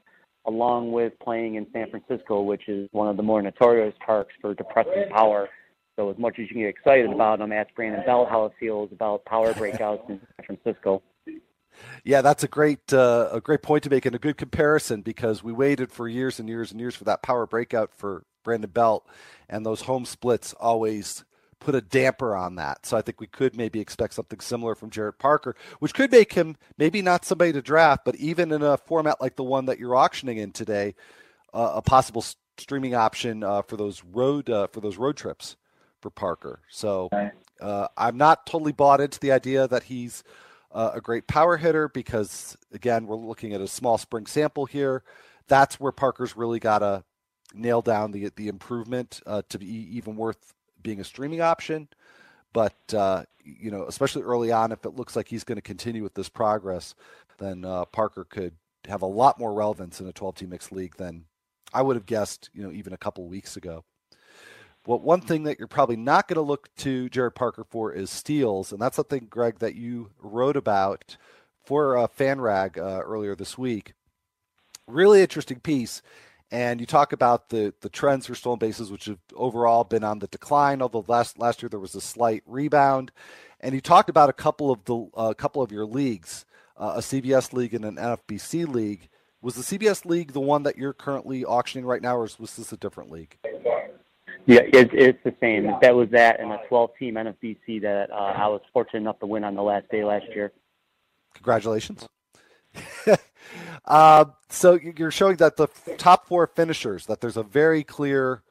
along 0.47 0.93
with 0.93 1.13
playing 1.23 1.57
in 1.57 1.67
San 1.75 1.91
Francisco, 1.91 2.41
which 2.41 2.71
is 2.71 2.89
one 2.93 3.09
of 3.09 3.19
the 3.19 3.23
more 3.23 3.43
notorious 3.43 3.95
parks 4.05 4.33
for 4.41 4.55
depressing 4.55 5.11
power. 5.11 5.51
So, 5.97 6.09
as 6.09 6.17
much 6.17 6.39
as 6.39 6.45
you 6.45 6.49
can 6.49 6.61
get 6.61 6.71
excited 6.71 7.13
about 7.13 7.39
him, 7.39 7.53
ask 7.53 7.69
Brandon 7.75 8.03
Belt 8.07 8.31
how 8.31 8.47
it 8.47 8.53
feels 8.59 8.91
about 8.93 9.27
power 9.27 9.53
breakouts 9.53 10.09
in 10.09 10.19
San 10.39 10.57
Francisco. 10.57 11.03
Yeah, 12.05 12.23
that's 12.23 12.45
a 12.45 12.49
great 12.49 12.93
uh, 12.93 13.29
a 13.33 13.41
great 13.41 13.63
point 13.63 13.85
to 13.85 13.91
make 13.91 14.07
and 14.07 14.15
a 14.15 14.19
good 14.19 14.37
comparison 14.37 15.03
because 15.03 15.43
we 15.43 15.53
waited 15.53 15.91
for 15.93 16.09
years 16.09 16.39
and 16.39 16.49
years 16.49 16.71
and 16.71 16.81
years 16.81 16.95
for 16.95 17.05
that 17.05 17.23
power 17.23 17.47
breakout 17.47 17.93
for 17.95 18.25
Brandon 18.43 18.71
Belt, 18.71 19.07
and 19.49 19.65
those 19.65 19.83
home 19.83 20.05
splits 20.05 20.53
always 20.55 21.25
put 21.61 21.75
a 21.75 21.81
damper 21.81 22.35
on 22.35 22.57
that. 22.57 22.85
So 22.85 22.97
I 22.97 23.03
think 23.03 23.21
we 23.21 23.29
could 23.29 23.57
maybe 23.57 23.81
expect 23.81 24.15
something 24.15 24.41
similar 24.41 24.75
from 24.75 24.91
Jarrett 24.91 25.19
Parker, 25.19 25.55
which 25.79 25.95
could 25.95 26.11
make 26.11 26.33
him 26.33 26.57
maybe 26.77 27.03
not 27.03 27.25
somebody 27.25 27.53
to 27.53 27.63
draft, 27.63 28.05
but 28.05 28.17
even 28.17 28.51
in 28.51 28.63
a 28.63 28.77
format 28.77 29.21
like 29.21 29.37
the 29.37 29.45
one 29.45 29.67
that 29.67 29.79
you're 29.79 29.95
auctioning 29.95 30.39
in 30.39 30.51
today, 30.51 30.95
uh, 31.55 31.73
a 31.75 31.83
possible 31.83 32.25
streaming 32.59 32.95
option 32.95 33.45
uh, 33.45 33.63
for 33.63 33.77
those 33.77 34.03
road 34.05 34.51
uh, 34.51 34.67
for 34.67 34.81
those 34.81 34.97
road 34.97 35.17
trips 35.17 35.57
for 36.01 36.11
Parker. 36.11 36.61
So 36.69 37.09
uh, 37.61 37.89
I'm 37.97 38.17
not 38.17 38.47
totally 38.47 38.73
bought 38.73 39.01
into 39.01 39.21
the 39.21 39.33
idea 39.33 39.69
that 39.69 39.85
he's 39.85 40.25
uh, 40.73 40.93
a 40.95 41.01
great 41.01 41.27
power 41.27 41.57
hitter 41.57 41.89
because 41.89 42.57
again 42.73 43.07
we're 43.07 43.17
looking 43.17 43.53
at 43.53 43.61
a 43.61 43.69
small 43.69 43.99
spring 43.99 44.27
sample 44.27 44.67
here. 44.67 45.03
That's 45.49 45.79
where 45.79 45.93
Parker's 45.93 46.37
really 46.37 46.59
got 46.59 46.79
to 46.81 47.05
nail 47.55 47.83
down 47.83 48.13
the 48.13 48.31
the 48.37 48.49
improvement 48.49 49.21
uh, 49.27 49.43
to 49.49 49.59
be 49.59 49.67
even 49.97 50.17
worth 50.17 50.55
being 50.83 51.01
a 51.01 51.05
streaming 51.05 51.41
option. 51.41 51.89
But 52.53 52.95
uh, 52.95 53.25
you 53.45 53.71
know, 53.71 53.85
especially 53.87 54.23
early 54.23 54.53
on, 54.53 54.73
if 54.73 54.85
it 54.85 54.95
looks 54.95 55.17
like 55.17 55.29
he's 55.29 55.45
going 55.45 55.57
to 55.57 55.63
continue 55.63 56.03
with 56.03 56.15
this 56.15 56.29
progress, 56.29 56.95
then 57.39 57.65
uh, 57.65 57.85
Parker 57.87 58.25
could 58.25 58.55
have 58.89 59.03
a 59.03 59.07
lot 59.07 59.39
more 59.39 59.53
relevance 59.53 60.01
in 60.01 60.09
a 60.09 60.13
12-team 60.13 60.49
mixed 60.49 60.73
league 60.73 60.97
than 60.97 61.25
I 61.73 61.83
would 61.83 61.97
have 61.97 62.07
guessed. 62.07 62.51
You 62.53 62.63
know, 62.63 62.73
even 62.73 62.93
a 62.93 62.99
couple 62.99 63.27
weeks 63.27 63.57
ago. 63.57 63.85
Well, 64.85 64.99
one 64.99 65.21
thing 65.21 65.45
that 65.45 65.61
you're 65.61 65.69
probably 65.69 65.97
not 65.97 66.27
going 66.27 66.37
to 66.37 66.43
look 66.43 66.75
to 66.79 67.09
Jarrett 67.09 67.37
Parker 67.37 67.65
for 67.65 67.93
is 67.93 68.11
steals, 68.11 68.73
and 68.73 68.83
that's 68.83 68.97
something, 68.97 69.29
Greg, 69.31 69.61
that 69.61 69.77
you 69.77 70.11
wrote 70.21 70.57
about 70.57 71.17
for 71.65 71.97
uh, 71.97 72.09
FanRag 72.09 72.79
uh, 72.79 73.01
earlier 73.01 73.37
this 73.37 73.57
week. 73.57 73.93
Really 74.89 75.23
interesting 75.23 75.61
piece, 75.61 76.03
and 76.51 76.81
you 76.81 76.87
talk 76.87 77.13
about 77.13 77.51
the 77.51 77.73
the 77.81 77.89
trends 77.89 78.27
for 78.27 78.35
stolen 78.35 78.59
bases, 78.59 78.91
which 78.91 79.05
have 79.05 79.21
overall 79.37 79.85
been 79.85 80.03
on 80.03 80.19
the 80.19 80.27
decline. 80.27 80.83
Although 80.83 81.05
last 81.07 81.39
last 81.39 81.63
year 81.63 81.69
there 81.69 81.79
was 81.79 81.95
a 81.95 82.01
slight 82.01 82.43
rebound, 82.45 83.13
and 83.61 83.77
you 83.77 83.81
talked 83.81 84.11
about 84.11 84.31
a 84.31 84.35
couple 84.35 84.73
of 84.73 84.85
the 84.85 84.97
a 85.15 85.17
uh, 85.17 85.35
couple 85.35 85.63
of 85.63 85.71
your 85.71 85.87
leagues, 85.87 86.45
uh, 86.77 86.95
a 86.97 87.01
CBS 87.01 87.53
league 87.53 87.75
and 87.75 87.85
an 87.85 87.97
NFBC 87.97 88.67
league. 88.67 89.09
Was 89.41 89.55
the 89.55 89.79
CBS 89.79 90.05
league 90.05 90.33
the 90.33 90.41
one 90.41 90.65
that 90.65 90.77
you're 90.77 90.93
currently 90.93 91.45
auctioning 91.45 91.87
right 91.87 92.03
now, 92.03 92.17
or 92.17 92.29
was 92.39 92.57
this 92.57 92.73
a 92.73 92.77
different 92.77 93.13
league? 93.13 93.39
Yeah, 94.47 94.61
it's, 94.73 94.91
it's 94.93 95.19
the 95.25 95.35
same. 95.41 95.73
That 95.81 95.95
was 95.95 96.09
that 96.11 96.41
and 96.41 96.51
a 96.51 96.59
12-team 96.71 97.15
NFBC 97.15 97.83
that 97.83 98.11
uh, 98.11 98.15
I 98.15 98.49
was 98.49 98.61
fortunate 98.73 99.01
enough 99.01 99.21
to 99.21 99.27
win 99.27 99.45
on 99.45 99.55
the 99.55 99.63
last 99.63 99.89
day 99.91 100.05
last 100.05 100.27
year. 100.35 100.53
Congratulations. 101.35 102.07
uh, 103.85 104.25
so 104.49 104.79
you're 104.97 105.11
showing 105.11 105.37
that 105.37 105.57
the 105.57 105.69
top 105.97 106.27
four 106.27 106.47
finishers 106.47 107.07
that 107.07 107.21
there's 107.21 107.37
a 107.37 107.43
very 107.43 107.85
clear 107.85 108.43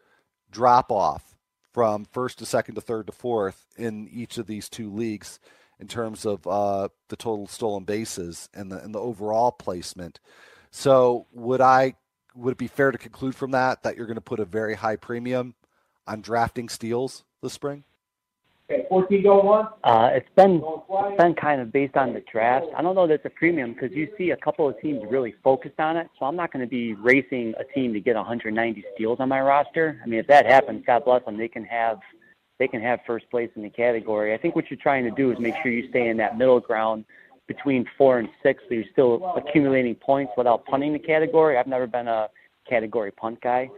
drop 0.50 0.92
off 0.92 1.36
from 1.74 2.06
first 2.06 2.40
to 2.40 2.46
second 2.46 2.76
to 2.76 2.82
third 2.82 3.08
to 3.08 3.14
fourth 3.14 3.66
in 3.78 4.08
each 4.12 4.38
of 4.38 4.48
these 4.48 4.70
two 4.70 4.92
leagues 4.92 5.40
in 5.80 5.88
terms 5.88 6.26
of 6.26 6.46
uh, 6.46 6.88
the 7.10 7.16
total 7.16 7.48
stolen 7.48 7.84
bases 7.84 8.50
and 8.54 8.72
the 8.72 8.78
and 8.84 8.94
the 8.94 9.00
overall 9.00 9.52
placement. 9.52 10.20
So 10.70 11.28
would 11.34 11.62
I 11.62 11.96
would 12.36 12.54
it 12.54 12.58
be 12.58 12.68
fair 12.68 12.92
to 12.92 12.98
conclude 12.98 13.36
from 13.36 13.52
that 13.52 13.84
that 13.84 13.98
you're 13.98 14.06
going 14.06 14.16
to 14.16 14.22
put 14.22 14.40
a 14.40 14.46
very 14.46 14.76
high 14.76 14.96
premium 14.96 15.56
on 16.08 16.22
drafting 16.22 16.70
steals 16.70 17.24
this 17.42 17.54
spring? 17.54 17.84
Okay, 18.72 18.86
14 18.88 19.24
go 19.24 19.42
one. 19.42 19.68
Uh, 19.84 20.10
it's 20.14 20.30
been 20.36 20.62
it's 20.64 21.18
been 21.18 21.34
kind 21.34 21.60
of 21.60 21.74
based 21.74 21.98
on 21.98 22.14
the 22.14 22.24
draft. 22.32 22.68
I 22.76 22.82
don't 22.82 22.96
know 22.96 23.06
that 23.08 23.16
it's 23.16 23.26
a 23.26 23.30
premium 23.30 23.74
because 23.74 23.92
you 23.92 24.08
see 24.18 24.30
a 24.30 24.38
couple 24.38 24.68
of 24.68 24.80
teams 24.80 25.02
really 25.10 25.34
focused 25.44 25.80
on 25.80 25.98
it. 25.98 26.08
So 26.18 26.26
I'm 26.26 26.36
not 26.36 26.54
going 26.54 26.64
to 26.64 26.70
be 26.70 26.94
racing 26.94 27.54
a 27.60 27.66
team 27.66 27.94
to 27.94 28.00
get 28.00 28.16
190 28.16 28.86
steals 28.96 29.20
on 29.20 29.28
my 29.28 29.42
roster. 29.42 30.00
I 30.04 30.08
mean, 30.08 30.20
if 30.20 30.28
that 30.28 30.46
happens, 30.46 30.84
God 30.86 31.04
bless 31.04 31.26
them. 31.26 31.38
They 31.38 31.50
can 31.50 31.66
have 31.66 32.00
they 32.60 32.68
can 32.68 32.82
have 32.82 33.00
first 33.06 33.30
place 33.30 33.50
in 33.56 33.64
the 33.64 33.70
category. 33.70 34.34
I 34.34 34.38
think 34.38 34.56
what 34.56 34.70
you're 34.70 34.80
trying 34.82 35.04
to 35.04 35.12
do 35.12 35.32
is 35.32 35.40
make 35.40 35.56
sure 35.62 35.72
you 35.72 35.90
stay 35.90 36.08
in 36.08 36.18
that 36.18 36.38
middle 36.38 36.60
ground 36.60 37.06
between 37.48 37.86
four 37.98 38.20
and 38.20 38.30
six, 38.44 38.64
so 38.70 38.76
you're 38.76 38.86
still 38.92 39.34
accumulating 39.36 39.96
points 39.96 40.32
without 40.38 40.64
punting 40.66 40.94
the 40.94 41.00
category. 41.00 41.58
I've 41.58 41.68
never 41.68 41.88
been 41.88 42.08
a 42.08 42.30
category 42.70 43.12
punt 43.12 43.42
guy. 43.42 43.70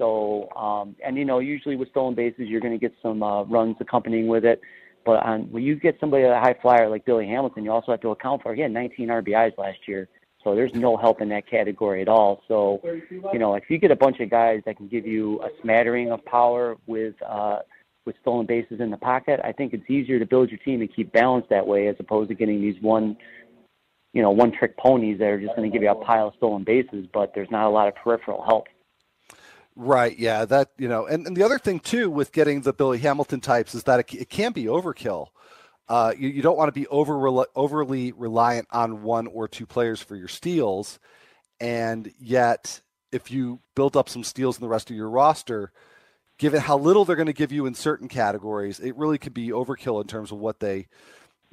So, 0.00 0.48
um, 0.56 0.96
and 1.04 1.18
you 1.18 1.26
know, 1.26 1.40
usually 1.40 1.76
with 1.76 1.90
stolen 1.90 2.14
bases, 2.14 2.48
you're 2.48 2.62
going 2.62 2.72
to 2.72 2.78
get 2.78 2.94
some 3.02 3.22
uh, 3.22 3.44
runs 3.44 3.76
accompanying 3.80 4.28
with 4.28 4.46
it. 4.46 4.62
But 5.04 5.22
on, 5.22 5.42
when 5.52 5.62
you 5.62 5.76
get 5.76 5.98
somebody 6.00 6.24
a 6.24 6.40
high 6.40 6.56
flyer 6.60 6.88
like 6.88 7.04
Billy 7.04 7.26
Hamilton, 7.26 7.64
you 7.64 7.70
also 7.70 7.92
have 7.92 8.00
to 8.00 8.08
account 8.08 8.42
for. 8.42 8.54
He 8.54 8.62
had 8.62 8.72
19 8.72 9.08
RBIs 9.08 9.58
last 9.58 9.78
year, 9.86 10.08
so 10.42 10.54
there's 10.54 10.74
no 10.74 10.96
help 10.96 11.20
in 11.20 11.28
that 11.28 11.46
category 11.46 12.00
at 12.00 12.08
all. 12.08 12.42
So, 12.48 12.80
you 13.32 13.38
know, 13.38 13.54
if 13.56 13.64
you 13.68 13.76
get 13.76 13.90
a 13.90 13.96
bunch 13.96 14.20
of 14.20 14.30
guys 14.30 14.62
that 14.64 14.78
can 14.78 14.88
give 14.88 15.06
you 15.06 15.42
a 15.42 15.48
smattering 15.60 16.12
of 16.12 16.24
power 16.24 16.76
with 16.86 17.14
uh, 17.22 17.58
with 18.06 18.16
stolen 18.22 18.46
bases 18.46 18.80
in 18.80 18.90
the 18.90 18.96
pocket, 18.96 19.38
I 19.44 19.52
think 19.52 19.74
it's 19.74 19.88
easier 19.90 20.18
to 20.18 20.24
build 20.24 20.48
your 20.48 20.58
team 20.60 20.80
and 20.80 20.94
keep 20.94 21.12
balance 21.12 21.44
that 21.50 21.66
way, 21.66 21.88
as 21.88 21.96
opposed 21.98 22.30
to 22.30 22.34
getting 22.34 22.62
these 22.62 22.80
one, 22.80 23.18
you 24.14 24.22
know, 24.22 24.30
one 24.30 24.50
trick 24.50 24.78
ponies 24.78 25.18
that 25.18 25.26
are 25.26 25.40
just 25.40 25.54
going 25.56 25.70
to 25.70 25.72
give 25.72 25.82
you 25.82 25.90
a 25.90 26.04
pile 26.04 26.28
of 26.28 26.34
stolen 26.38 26.64
bases, 26.64 27.06
but 27.12 27.32
there's 27.34 27.50
not 27.50 27.66
a 27.66 27.70
lot 27.70 27.86
of 27.86 27.94
peripheral 27.96 28.42
help. 28.42 28.66
Right. 29.82 30.18
Yeah. 30.18 30.44
That 30.44 30.72
you 30.76 30.88
know, 30.88 31.06
and, 31.06 31.26
and 31.26 31.34
the 31.34 31.42
other 31.42 31.58
thing 31.58 31.80
too 31.80 32.10
with 32.10 32.32
getting 32.32 32.60
the 32.60 32.74
Billy 32.74 32.98
Hamilton 32.98 33.40
types 33.40 33.74
is 33.74 33.84
that 33.84 34.00
it, 34.00 34.12
it 34.14 34.28
can 34.28 34.52
be 34.52 34.64
overkill. 34.64 35.28
Uh, 35.88 36.12
you, 36.18 36.28
you 36.28 36.42
don't 36.42 36.58
want 36.58 36.68
to 36.68 36.78
be 36.78 36.86
over 36.88 37.46
overly 37.56 38.12
reliant 38.12 38.68
on 38.70 39.02
one 39.02 39.26
or 39.26 39.48
two 39.48 39.64
players 39.64 40.02
for 40.02 40.16
your 40.16 40.28
steals, 40.28 40.98
and 41.60 42.12
yet 42.20 42.82
if 43.10 43.30
you 43.30 43.60
build 43.74 43.96
up 43.96 44.10
some 44.10 44.22
steals 44.22 44.58
in 44.58 44.60
the 44.60 44.68
rest 44.68 44.90
of 44.90 44.96
your 44.96 45.08
roster, 45.08 45.72
given 46.36 46.60
how 46.60 46.76
little 46.76 47.06
they're 47.06 47.16
going 47.16 47.24
to 47.24 47.32
give 47.32 47.50
you 47.50 47.64
in 47.64 47.72
certain 47.72 48.06
categories, 48.06 48.80
it 48.80 48.94
really 48.96 49.16
could 49.16 49.32
be 49.32 49.48
overkill 49.48 50.02
in 50.02 50.06
terms 50.06 50.30
of 50.30 50.36
what 50.36 50.60
they 50.60 50.88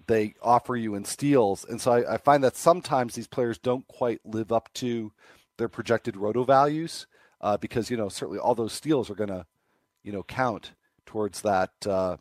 they 0.07 0.33
offer 0.41 0.75
you 0.75 0.95
in 0.95 1.05
steals. 1.05 1.63
And 1.63 1.79
so 1.79 1.93
I, 1.93 2.15
I 2.15 2.17
find 2.17 2.43
that 2.43 2.57
sometimes 2.57 3.15
these 3.15 3.27
players 3.27 3.57
don't 3.57 3.87
quite 3.87 4.19
live 4.25 4.51
up 4.51 4.67
to 4.73 5.13
their 5.57 5.69
projected 5.69 6.17
roto 6.17 6.43
values 6.43 7.07
uh, 7.41 7.57
because 7.57 7.89
you 7.89 7.97
know 7.97 8.09
certainly 8.09 8.39
all 8.39 8.55
those 8.55 8.73
steals 8.73 9.09
are 9.09 9.15
going 9.15 9.29
to 9.29 9.45
you 10.03 10.11
know 10.11 10.23
count 10.23 10.71
towards 11.05 11.41
that 11.41 11.71
uh, 11.85 12.17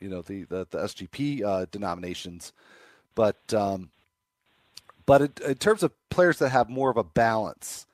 you 0.00 0.08
know 0.08 0.22
the 0.22 0.44
the, 0.44 0.66
the 0.70 0.78
SGP 0.78 1.42
uh, 1.42 1.66
denominations, 1.70 2.52
but 3.14 3.52
um, 3.54 3.90
but 5.06 5.22
it, 5.22 5.40
in 5.40 5.54
terms 5.56 5.82
of 5.82 5.92
players 6.10 6.38
that 6.38 6.50
have 6.50 6.68
more 6.68 6.90
of 6.90 6.96
a 6.96 7.04
balance, 7.04 7.86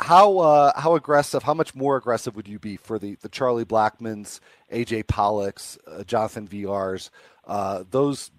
how 0.00 0.38
uh, 0.38 0.80
how 0.80 0.96
aggressive, 0.96 1.42
how 1.42 1.54
much 1.54 1.74
more 1.74 1.96
aggressive 1.96 2.36
would 2.36 2.48
you 2.48 2.58
be 2.58 2.76
for 2.76 2.98
the 2.98 3.16
the 3.16 3.28
Charlie 3.28 3.64
Blackmons, 3.64 4.40
AJ 4.72 5.04
Pollocks, 5.04 5.78
uh, 5.86 6.04
Jonathan 6.04 6.46
Villars, 6.46 7.10
uh, 7.46 7.84
those 7.90 8.30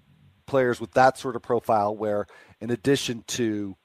players 0.46 0.80
with 0.80 0.92
that 0.92 1.18
sort 1.18 1.36
of 1.36 1.42
profile, 1.42 1.96
where 1.96 2.28
in 2.60 2.70
addition 2.70 3.24
to 3.28 3.76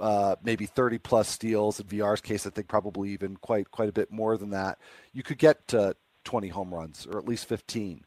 uh, 0.00 0.36
maybe 0.42 0.66
30 0.66 0.98
plus 0.98 1.28
steals. 1.28 1.80
In 1.80 1.86
Villar's 1.86 2.20
case, 2.20 2.46
I 2.46 2.50
think 2.50 2.68
probably 2.68 3.10
even 3.10 3.36
quite 3.36 3.70
quite 3.70 3.88
a 3.88 3.92
bit 3.92 4.10
more 4.10 4.36
than 4.36 4.50
that. 4.50 4.78
You 5.12 5.22
could 5.22 5.38
get 5.38 5.68
to 5.68 5.96
20 6.24 6.48
home 6.48 6.74
runs 6.74 7.06
or 7.06 7.18
at 7.18 7.26
least 7.26 7.46
15. 7.46 8.04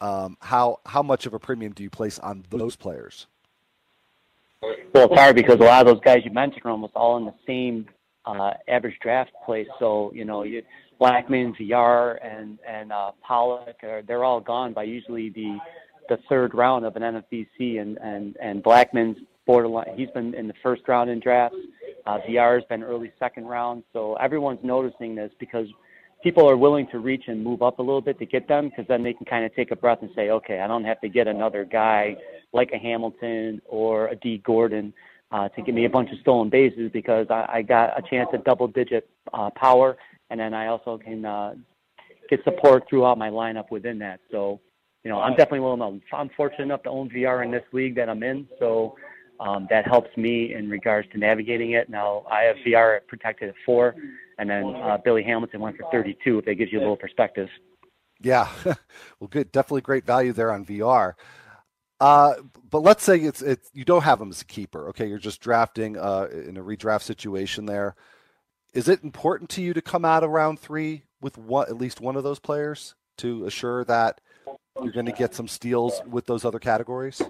Um, 0.00 0.36
how 0.40 0.80
how 0.86 1.02
much 1.02 1.26
of 1.26 1.34
a 1.34 1.38
premium 1.38 1.72
do 1.72 1.82
you 1.82 1.90
place 1.90 2.18
on 2.18 2.44
those 2.50 2.76
players? 2.76 3.26
Well, 4.94 5.08
hard 5.14 5.36
because 5.36 5.58
a 5.60 5.64
lot 5.64 5.86
of 5.86 5.94
those 5.94 6.02
guys 6.04 6.22
you 6.24 6.30
mentioned 6.30 6.62
are 6.64 6.70
almost 6.70 6.94
all 6.94 7.16
in 7.16 7.24
the 7.24 7.34
same 7.46 7.86
uh, 8.26 8.52
average 8.68 8.98
draft 9.00 9.32
place. 9.44 9.66
So 9.78 10.12
you 10.14 10.24
know, 10.24 10.42
you, 10.42 10.62
Blackmon, 11.00 11.56
Villar, 11.56 12.14
and 12.14 12.58
and 12.66 12.92
uh, 12.92 13.12
Pollock, 13.22 13.76
are, 13.82 14.02
they're 14.02 14.24
all 14.24 14.40
gone 14.40 14.72
by 14.72 14.84
usually 14.84 15.30
the 15.30 15.58
the 16.08 16.18
third 16.28 16.54
round 16.54 16.84
of 16.84 16.96
an 16.96 17.02
NFBC, 17.02 17.80
and 17.80 17.98
and 17.98 18.36
and 18.40 18.62
Blackmon's 18.62 19.18
borderline. 19.52 19.92
He's 19.96 20.08
been 20.10 20.34
in 20.34 20.48
the 20.48 20.54
first 20.62 20.82
round 20.88 21.10
in 21.10 21.20
drafts. 21.20 21.58
Uh, 22.06 22.18
Villar 22.26 22.58
has 22.58 22.64
been 22.68 22.82
early 22.82 23.12
second 23.18 23.46
round, 23.46 23.84
so 23.92 24.14
everyone's 24.14 24.58
noticing 24.62 25.14
this 25.14 25.30
because 25.38 25.66
people 26.22 26.48
are 26.48 26.56
willing 26.56 26.86
to 26.90 27.00
reach 27.00 27.24
and 27.26 27.44
move 27.44 27.60
up 27.60 27.78
a 27.78 27.82
little 27.82 28.00
bit 28.00 28.18
to 28.18 28.24
get 28.26 28.48
them 28.48 28.70
because 28.70 28.86
then 28.88 29.02
they 29.02 29.12
can 29.12 29.26
kind 29.26 29.44
of 29.44 29.54
take 29.54 29.70
a 29.70 29.76
breath 29.76 29.98
and 30.00 30.10
say, 30.16 30.30
okay, 30.30 30.60
I 30.60 30.66
don't 30.66 30.84
have 30.84 31.00
to 31.02 31.08
get 31.08 31.26
another 31.26 31.64
guy 31.66 32.16
like 32.54 32.70
a 32.72 32.78
Hamilton 32.78 33.60
or 33.66 34.08
a 34.08 34.16
Dee 34.16 34.38
Gordon 34.38 34.94
uh, 35.32 35.48
to 35.50 35.62
give 35.62 35.74
me 35.74 35.84
a 35.84 35.90
bunch 35.90 36.10
of 36.12 36.18
stolen 36.20 36.48
bases 36.48 36.90
because 36.92 37.26
I, 37.28 37.46
I 37.52 37.62
got 37.62 37.98
a 37.98 38.02
chance 38.08 38.30
at 38.32 38.44
double 38.44 38.68
digit 38.68 39.08
uh, 39.34 39.50
power 39.54 39.98
and 40.30 40.40
then 40.40 40.54
I 40.54 40.68
also 40.68 40.96
can 40.96 41.24
uh, 41.26 41.54
get 42.30 42.42
support 42.44 42.84
throughout 42.88 43.18
my 43.18 43.28
lineup 43.28 43.70
within 43.70 43.98
that. 43.98 44.20
So, 44.30 44.60
you 45.04 45.10
know, 45.10 45.20
I'm 45.20 45.32
definitely 45.32 45.60
willing 45.60 46.00
to, 46.00 46.16
I'm 46.16 46.30
fortunate 46.36 46.64
enough 46.64 46.82
to 46.84 46.90
own 46.90 47.10
Villar 47.10 47.42
in 47.42 47.50
this 47.50 47.64
league 47.72 47.96
that 47.96 48.08
I'm 48.08 48.22
in. 48.22 48.48
So, 48.58 48.96
um, 49.42 49.66
that 49.70 49.86
helps 49.86 50.16
me 50.16 50.54
in 50.54 50.70
regards 50.70 51.08
to 51.12 51.18
navigating 51.18 51.72
it. 51.72 51.90
Now 51.90 52.24
I 52.30 52.42
have 52.42 52.56
Villar 52.64 53.02
protected 53.08 53.48
at 53.48 53.54
four, 53.66 53.94
and 54.38 54.48
then 54.48 54.74
uh, 54.76 54.98
Billy 55.04 55.22
Hamilton 55.22 55.60
went 55.60 55.76
for 55.76 55.84
32. 55.90 56.38
If 56.38 56.44
that 56.44 56.54
gives 56.54 56.72
you 56.72 56.78
a 56.78 56.80
little 56.80 56.96
perspective. 56.96 57.48
Yeah, 58.20 58.48
well, 58.64 59.28
good. 59.28 59.50
Definitely 59.50 59.80
great 59.80 60.06
value 60.06 60.32
there 60.32 60.52
on 60.52 60.64
Villar. 60.64 61.16
Uh, 61.98 62.34
but 62.70 62.80
let's 62.80 63.02
say 63.02 63.18
it's 63.18 63.42
it's 63.42 63.68
you 63.74 63.84
don't 63.84 64.02
have 64.02 64.20
him 64.20 64.30
as 64.30 64.42
a 64.42 64.44
keeper. 64.44 64.88
Okay, 64.90 65.06
you're 65.06 65.18
just 65.18 65.40
drafting 65.40 65.98
uh, 65.98 66.28
in 66.30 66.56
a 66.56 66.62
redraft 66.62 67.02
situation. 67.02 67.66
There, 67.66 67.96
is 68.74 68.88
it 68.88 69.02
important 69.02 69.50
to 69.50 69.62
you 69.62 69.74
to 69.74 69.82
come 69.82 70.04
out 70.04 70.22
of 70.22 70.30
round 70.30 70.60
three 70.60 71.02
with 71.20 71.36
one 71.36 71.66
at 71.68 71.78
least 71.78 72.00
one 72.00 72.14
of 72.16 72.22
those 72.22 72.38
players 72.38 72.94
to 73.18 73.44
assure 73.46 73.84
that 73.84 74.20
you're 74.82 74.92
going 74.92 75.06
to 75.06 75.12
get 75.12 75.34
some 75.34 75.48
steals 75.48 76.00
with 76.06 76.26
those 76.26 76.44
other 76.44 76.58
categories? 76.60 77.20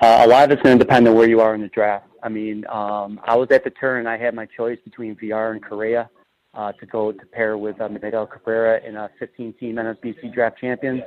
Uh, 0.00 0.22
a 0.24 0.26
lot 0.26 0.44
of 0.44 0.50
it's 0.52 0.62
going 0.62 0.78
to 0.78 0.82
depend 0.82 1.06
on 1.06 1.14
where 1.14 1.28
you 1.28 1.40
are 1.40 1.54
in 1.54 1.60
the 1.60 1.68
draft. 1.68 2.06
I 2.22 2.30
mean, 2.30 2.64
um, 2.68 3.20
I 3.24 3.36
was 3.36 3.48
at 3.50 3.64
the 3.64 3.70
turn 3.70 4.06
I 4.06 4.16
had 4.16 4.34
my 4.34 4.46
choice 4.46 4.78
between 4.82 5.14
Villar 5.14 5.52
and 5.52 5.62
Correa 5.62 6.08
uh, 6.54 6.72
to 6.72 6.86
go 6.86 7.12
to 7.12 7.26
pair 7.26 7.58
with 7.58 7.78
uh, 7.80 7.88
Miguel 7.88 8.26
Cabrera 8.26 8.80
in 8.82 8.96
a 8.96 9.10
15-team 9.20 9.76
NFBC 9.76 10.32
Draft 10.32 10.58
Champions, 10.58 11.02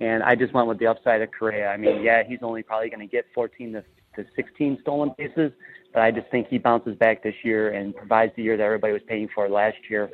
and 0.00 0.22
I 0.22 0.34
just 0.34 0.54
went 0.54 0.68
with 0.68 0.78
the 0.78 0.86
upside 0.86 1.20
of 1.20 1.28
Correa. 1.38 1.68
I 1.68 1.76
mean, 1.76 2.02
yeah, 2.02 2.22
he's 2.26 2.38
only 2.40 2.62
probably 2.62 2.88
going 2.88 3.00
to 3.00 3.06
get 3.06 3.26
14 3.34 3.74
to, 3.74 3.84
to 4.16 4.28
16 4.34 4.78
stolen 4.80 5.14
bases, 5.18 5.52
but 5.92 6.00
I 6.02 6.10
just 6.10 6.30
think 6.30 6.48
he 6.48 6.56
bounces 6.56 6.96
back 6.96 7.22
this 7.22 7.34
year 7.44 7.74
and 7.74 7.94
provides 7.94 8.32
the 8.36 8.42
year 8.42 8.56
that 8.56 8.62
everybody 8.62 8.94
was 8.94 9.02
paying 9.06 9.28
for 9.34 9.50
last 9.50 9.76
year. 9.90 10.08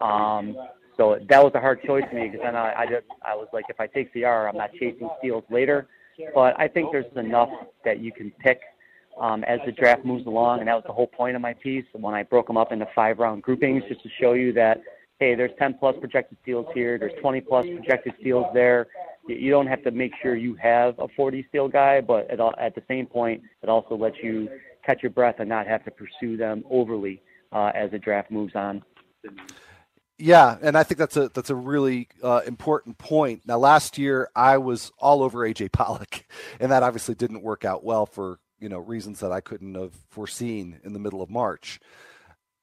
Um, 0.00 0.56
so 0.96 1.20
that 1.28 1.42
was 1.42 1.52
a 1.54 1.60
hard 1.60 1.82
choice 1.84 2.04
for 2.10 2.16
me 2.16 2.28
because 2.28 2.40
then 2.42 2.56
I, 2.56 2.80
I 2.80 2.86
just 2.86 3.06
I 3.22 3.36
was 3.36 3.46
like, 3.52 3.66
if 3.68 3.78
I 3.78 3.86
take 3.86 4.12
Villar, 4.12 4.48
I'm 4.48 4.56
not 4.56 4.72
chasing 4.72 5.08
steals 5.20 5.44
later. 5.50 5.88
But 6.34 6.58
I 6.58 6.68
think 6.68 6.92
there's 6.92 7.06
enough 7.16 7.50
that 7.84 8.00
you 8.00 8.12
can 8.12 8.30
pick 8.40 8.60
um, 9.20 9.44
as 9.44 9.60
the 9.66 9.72
draft 9.72 10.04
moves 10.04 10.26
along, 10.26 10.60
and 10.60 10.68
that 10.68 10.74
was 10.74 10.84
the 10.86 10.92
whole 10.92 11.06
point 11.06 11.36
of 11.36 11.42
my 11.42 11.54
piece 11.54 11.84
when 11.92 12.14
I 12.14 12.22
broke 12.22 12.46
them 12.46 12.56
up 12.56 12.72
into 12.72 12.86
five 12.94 13.18
round 13.18 13.42
groupings, 13.42 13.82
just 13.88 14.02
to 14.02 14.08
show 14.20 14.32
you 14.32 14.52
that 14.54 14.80
hey, 15.20 15.34
there's 15.34 15.50
10 15.58 15.74
plus 15.74 15.94
projected 16.00 16.38
steals 16.42 16.66
here, 16.72 16.98
there's 16.98 17.12
20 17.20 17.42
plus 17.42 17.66
projected 17.66 18.14
steals 18.20 18.46
there. 18.54 18.86
You 19.28 19.50
don't 19.50 19.66
have 19.66 19.84
to 19.84 19.90
make 19.90 20.12
sure 20.22 20.34
you 20.34 20.54
have 20.54 20.98
a 20.98 21.08
40 21.14 21.44
steal 21.50 21.68
guy, 21.68 22.00
but 22.00 22.28
at, 22.30 22.40
at 22.58 22.74
the 22.74 22.82
same 22.88 23.06
point, 23.06 23.42
it 23.62 23.68
also 23.68 23.96
lets 23.96 24.16
you 24.22 24.48
catch 24.84 25.02
your 25.02 25.10
breath 25.10 25.36
and 25.38 25.48
not 25.48 25.66
have 25.66 25.84
to 25.84 25.90
pursue 25.90 26.38
them 26.38 26.64
overly 26.70 27.22
uh, 27.52 27.70
as 27.74 27.90
the 27.90 27.98
draft 27.98 28.30
moves 28.30 28.54
on. 28.56 28.82
Yeah, 30.20 30.58
and 30.60 30.76
I 30.76 30.82
think 30.82 30.98
that's 30.98 31.16
a 31.16 31.30
that's 31.30 31.48
a 31.48 31.54
really 31.54 32.08
uh, 32.22 32.42
important 32.46 32.98
point. 32.98 33.42
Now, 33.46 33.56
last 33.56 33.96
year 33.96 34.28
I 34.36 34.58
was 34.58 34.92
all 34.98 35.22
over 35.22 35.38
AJ 35.38 35.72
Pollock, 35.72 36.26
and 36.60 36.70
that 36.70 36.82
obviously 36.82 37.14
didn't 37.14 37.42
work 37.42 37.64
out 37.64 37.84
well 37.84 38.04
for 38.04 38.38
you 38.58 38.68
know 38.68 38.78
reasons 38.78 39.20
that 39.20 39.32
I 39.32 39.40
couldn't 39.40 39.74
have 39.76 39.94
foreseen 40.10 40.78
in 40.84 40.92
the 40.92 40.98
middle 40.98 41.22
of 41.22 41.30
March. 41.30 41.80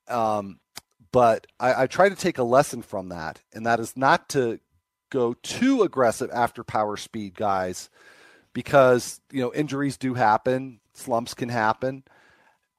Um, 0.07 0.59
but 1.11 1.47
I, 1.59 1.83
I 1.83 1.87
try 1.87 2.09
to 2.09 2.15
take 2.15 2.37
a 2.37 2.43
lesson 2.43 2.83
from 2.83 3.09
that, 3.09 3.41
and 3.53 3.65
that 3.65 3.79
is 3.79 3.97
not 3.97 4.29
to 4.29 4.59
go 5.09 5.33
too 5.33 5.81
aggressive 5.81 6.29
after 6.31 6.63
power 6.63 6.95
speed 6.95 7.33
guys, 7.33 7.89
because 8.53 9.19
you 9.31 9.41
know 9.41 9.51
injuries 9.51 9.97
do 9.97 10.13
happen, 10.13 10.79
slumps 10.93 11.33
can 11.33 11.49
happen, 11.49 12.03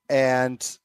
and 0.09 0.79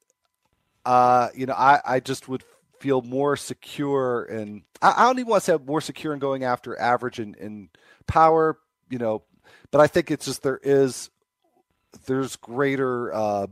uh, 0.84 1.28
you 1.32 1.46
know 1.46 1.54
I 1.54 1.80
I 1.84 2.00
just 2.00 2.28
would 2.28 2.42
feel 2.84 3.00
more 3.00 3.34
secure 3.34 4.24
and 4.24 4.60
I, 4.82 4.92
I 4.94 5.04
don't 5.06 5.18
even 5.18 5.30
want 5.30 5.42
to 5.42 5.52
say 5.52 5.64
more 5.64 5.80
secure 5.80 6.12
in 6.12 6.18
going 6.18 6.44
after 6.44 6.78
average 6.78 7.18
and, 7.18 7.34
and 7.36 7.70
power, 8.06 8.58
you 8.90 8.98
know, 8.98 9.22
but 9.70 9.80
I 9.80 9.86
think 9.86 10.10
it's 10.10 10.26
just 10.26 10.42
there 10.42 10.60
is 10.62 11.08
there's 12.04 12.36
greater 12.36 13.10
uh, 13.14 13.46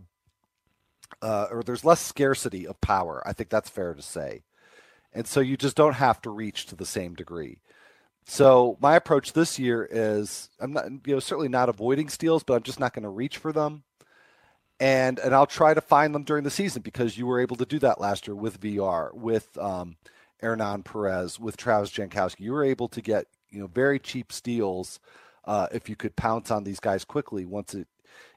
uh, 1.22 1.46
or 1.50 1.62
there's 1.62 1.82
less 1.82 2.02
scarcity 2.02 2.66
of 2.66 2.78
power. 2.82 3.22
I 3.24 3.32
think 3.32 3.48
that's 3.48 3.70
fair 3.70 3.94
to 3.94 4.02
say, 4.02 4.42
and 5.14 5.26
so 5.26 5.40
you 5.40 5.56
just 5.56 5.76
don't 5.76 5.94
have 5.94 6.20
to 6.22 6.30
reach 6.30 6.66
to 6.66 6.76
the 6.76 6.84
same 6.84 7.14
degree. 7.14 7.56
So 8.26 8.76
my 8.82 8.96
approach 8.96 9.32
this 9.32 9.58
year 9.58 9.88
is 9.90 10.50
I'm 10.60 10.74
not 10.74 10.90
you 11.06 11.14
know 11.14 11.20
certainly 11.20 11.48
not 11.48 11.70
avoiding 11.70 12.10
steals, 12.10 12.44
but 12.44 12.52
I'm 12.52 12.62
just 12.64 12.80
not 12.80 12.92
going 12.92 13.04
to 13.04 13.08
reach 13.08 13.38
for 13.38 13.50
them 13.50 13.84
and 14.82 15.20
and 15.20 15.32
I'll 15.32 15.46
try 15.46 15.74
to 15.74 15.80
find 15.80 16.12
them 16.12 16.24
during 16.24 16.42
the 16.42 16.50
season 16.50 16.82
because 16.82 17.16
you 17.16 17.24
were 17.24 17.38
able 17.40 17.54
to 17.54 17.64
do 17.64 17.78
that 17.78 18.00
last 18.00 18.26
year 18.26 18.34
with 18.34 18.56
Villar, 18.56 19.12
with 19.14 19.56
um, 19.56 19.94
Hernan 20.40 20.82
Perez, 20.82 21.38
with 21.38 21.56
Travis 21.56 21.92
Jankowski. 21.92 22.40
You 22.40 22.52
were 22.52 22.64
able 22.64 22.88
to 22.88 23.00
get 23.00 23.26
you 23.50 23.60
know 23.60 23.68
very 23.68 24.00
cheap 24.00 24.32
steals 24.32 24.98
uh, 25.44 25.68
if 25.70 25.88
you 25.88 25.94
could 25.94 26.16
pounce 26.16 26.50
on 26.50 26.64
these 26.64 26.80
guys 26.80 27.04
quickly 27.04 27.44
once 27.44 27.74
it 27.74 27.86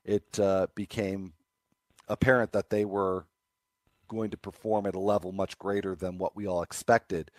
it 0.06 0.40
uh, 0.40 0.68
became 0.76 1.34
apparent 2.08 2.52
that 2.52 2.70
they 2.70 2.86
were 2.86 3.26
going 4.08 4.30
to 4.30 4.38
perform 4.38 4.86
at 4.86 4.94
a 4.94 5.00
level 5.00 5.32
much 5.32 5.58
greater 5.58 5.96
than 5.96 6.20
what 6.20 6.36
we 6.36 6.46
all 6.46 6.62
expected. 6.62 7.32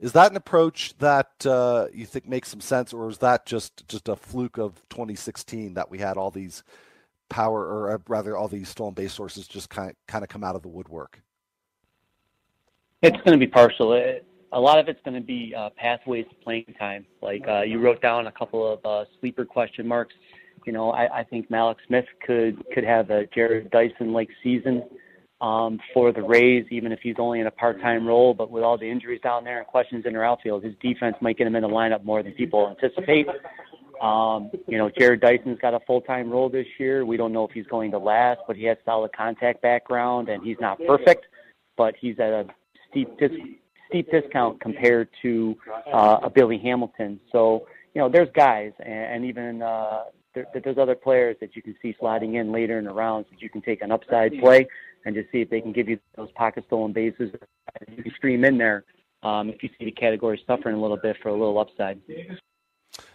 Is 0.00 0.12
that 0.12 0.30
an 0.30 0.38
approach 0.38 0.96
that 1.00 1.44
uh, 1.44 1.88
you 1.92 2.06
think 2.06 2.26
makes 2.26 2.48
some 2.48 2.62
sense, 2.62 2.94
or 2.94 3.10
is 3.10 3.18
that 3.18 3.44
just 3.44 3.86
just 3.88 4.08
a 4.08 4.16
fluke 4.16 4.56
of 4.56 4.80
2016 4.88 5.74
that 5.74 5.90
we 5.90 5.98
had 5.98 6.16
all 6.16 6.30
these 6.30 6.62
power, 7.28 7.64
or 7.64 7.92
uh, 7.92 7.98
rather, 8.08 8.36
all 8.36 8.48
these 8.48 8.68
stolen 8.68 8.94
base 8.94 9.12
sources 9.12 9.46
just 9.46 9.70
kind 9.70 9.90
of, 9.90 9.96
kind 10.06 10.22
of 10.22 10.28
come 10.28 10.44
out 10.44 10.56
of 10.56 10.62
the 10.62 10.68
woodwork? 10.68 11.22
It's 13.02 13.16
going 13.18 13.38
to 13.38 13.46
be 13.46 13.46
partial. 13.46 13.92
It, 13.92 14.24
a 14.52 14.60
lot 14.60 14.78
of 14.78 14.88
it's 14.88 15.00
going 15.04 15.14
to 15.14 15.26
be 15.26 15.54
uh, 15.56 15.70
pathways 15.76 16.26
to 16.30 16.34
playing 16.36 16.74
time. 16.78 17.06
Like 17.22 17.46
uh, 17.46 17.62
you 17.62 17.80
wrote 17.80 18.00
down 18.00 18.26
a 18.26 18.32
couple 18.32 18.66
of 18.72 18.84
uh, 18.84 19.04
sleeper 19.20 19.44
question 19.44 19.86
marks. 19.86 20.14
You 20.66 20.72
know, 20.72 20.90
I, 20.90 21.20
I 21.20 21.24
think 21.24 21.50
Mallex 21.50 21.76
Smith 21.86 22.06
could 22.26 22.64
could 22.72 22.84
have 22.84 23.10
a 23.10 23.24
Jarrod 23.26 23.70
Dyson 23.70 24.12
like 24.12 24.28
season 24.42 24.82
um, 25.40 25.78
for 25.94 26.12
the 26.12 26.22
Rays, 26.22 26.66
even 26.70 26.90
if 26.92 27.00
he's 27.00 27.14
only 27.18 27.40
in 27.40 27.46
a 27.46 27.50
part-time 27.50 28.06
role. 28.06 28.34
But 28.34 28.50
with 28.50 28.64
all 28.64 28.76
the 28.76 28.90
injuries 28.90 29.20
down 29.22 29.44
there 29.44 29.58
and 29.58 29.66
questions 29.66 30.04
in 30.04 30.12
their 30.14 30.24
outfield, 30.24 30.64
his 30.64 30.74
defense 30.82 31.16
might 31.20 31.38
get 31.38 31.46
him 31.46 31.54
in 31.54 31.62
the 31.62 31.68
lineup 31.68 32.02
more 32.04 32.22
than 32.22 32.32
people 32.32 32.68
anticipate. 32.68 33.28
Um, 34.00 34.50
you 34.66 34.78
know, 34.78 34.88
Jarrod 34.88 35.20
Dyson's 35.20 35.58
got 35.60 35.74
a 35.74 35.80
full 35.80 36.00
time 36.00 36.30
role 36.30 36.48
this 36.48 36.66
year. 36.78 37.04
We 37.04 37.16
don't 37.16 37.32
know 37.32 37.44
if 37.44 37.50
he's 37.52 37.66
going 37.66 37.90
to 37.92 37.98
last, 37.98 38.40
but 38.46 38.56
he 38.56 38.64
has 38.64 38.76
solid 38.84 39.12
contact 39.16 39.62
background 39.62 40.28
and 40.28 40.42
he's 40.44 40.56
not 40.60 40.78
perfect, 40.86 41.26
but 41.76 41.94
he's 42.00 42.18
at 42.18 42.32
a 42.32 42.46
steep 42.90 43.18
dis- 43.18 43.30
steep 43.88 44.10
discount 44.10 44.60
compared 44.60 45.08
to 45.22 45.56
uh, 45.92 46.18
a 46.22 46.30
Billy 46.30 46.58
Hamilton. 46.58 47.20
So, 47.32 47.66
you 47.94 48.00
know, 48.00 48.08
there's 48.08 48.28
guys 48.34 48.72
and, 48.80 48.92
and 48.92 49.24
even 49.24 49.62
uh, 49.62 50.04
there, 50.34 50.46
there's 50.62 50.78
other 50.78 50.94
players 50.94 51.36
that 51.40 51.56
you 51.56 51.62
can 51.62 51.74
see 51.82 51.94
sliding 51.98 52.34
in 52.34 52.52
later 52.52 52.78
in 52.78 52.84
the 52.84 52.92
rounds 52.92 53.26
that 53.30 53.42
you 53.42 53.50
can 53.50 53.62
take 53.62 53.82
an 53.82 53.90
upside 53.90 54.38
play 54.40 54.66
and 55.04 55.14
just 55.14 55.30
see 55.32 55.40
if 55.40 55.50
they 55.50 55.60
can 55.60 55.72
give 55.72 55.88
you 55.88 55.98
those 56.16 56.30
pocket 56.32 56.64
stolen 56.66 56.92
bases. 56.92 57.30
You 57.88 58.02
can 58.02 58.12
stream 58.14 58.44
in 58.44 58.58
there 58.58 58.84
um, 59.22 59.48
if 59.48 59.62
you 59.62 59.70
see 59.78 59.86
the 59.86 59.90
category 59.90 60.40
suffering 60.46 60.76
a 60.76 60.80
little 60.80 60.96
bit 60.96 61.16
for 61.22 61.30
a 61.30 61.32
little 61.32 61.58
upside. 61.58 62.00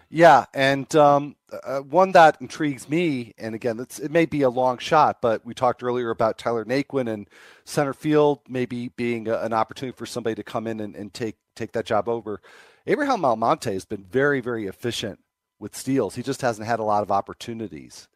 Yeah, 0.10 0.46
and 0.54 0.94
um, 0.96 1.36
uh, 1.64 1.80
one 1.80 2.12
that 2.12 2.38
intrigues 2.40 2.88
me, 2.88 3.34
and 3.38 3.56
again, 3.56 3.80
it 3.80 4.12
may 4.12 4.26
be 4.26 4.44
a 4.44 4.50
long 4.50 4.78
shot, 4.78 5.22
but 5.22 5.46
we 5.46 5.54
talked 5.54 5.84
earlier 5.84 6.12
about 6.12 6.38
Tyler 6.38 6.66
Naquin 6.66 7.12
and 7.12 7.28
center 7.66 7.94
field 7.94 8.40
maybe 8.48 8.90
being 8.90 9.28
a, 9.28 9.40
an 9.40 9.54
opportunity 9.54 9.96
for 9.96 10.06
somebody 10.06 10.36
to 10.36 10.44
come 10.44 10.68
in 10.68 10.80
and, 10.80 10.96
and 10.96 11.14
take 11.14 11.38
take 11.56 11.72
that 11.74 11.86
job 11.86 12.08
over. 12.08 12.42
Abraham 12.86 13.24
Almonte 13.24 13.74
has 13.74 13.86
been 13.86 14.04
very, 14.04 14.42
very 14.42 14.68
efficient 14.68 15.20
with 15.60 15.76
steals. 15.76 16.16
He 16.16 16.24
just 16.24 16.42
hasn't 16.42 16.68
had 16.68 16.80
a 16.80 16.84
lot 16.84 17.04
of 17.04 17.12
opportunities. 17.12 18.08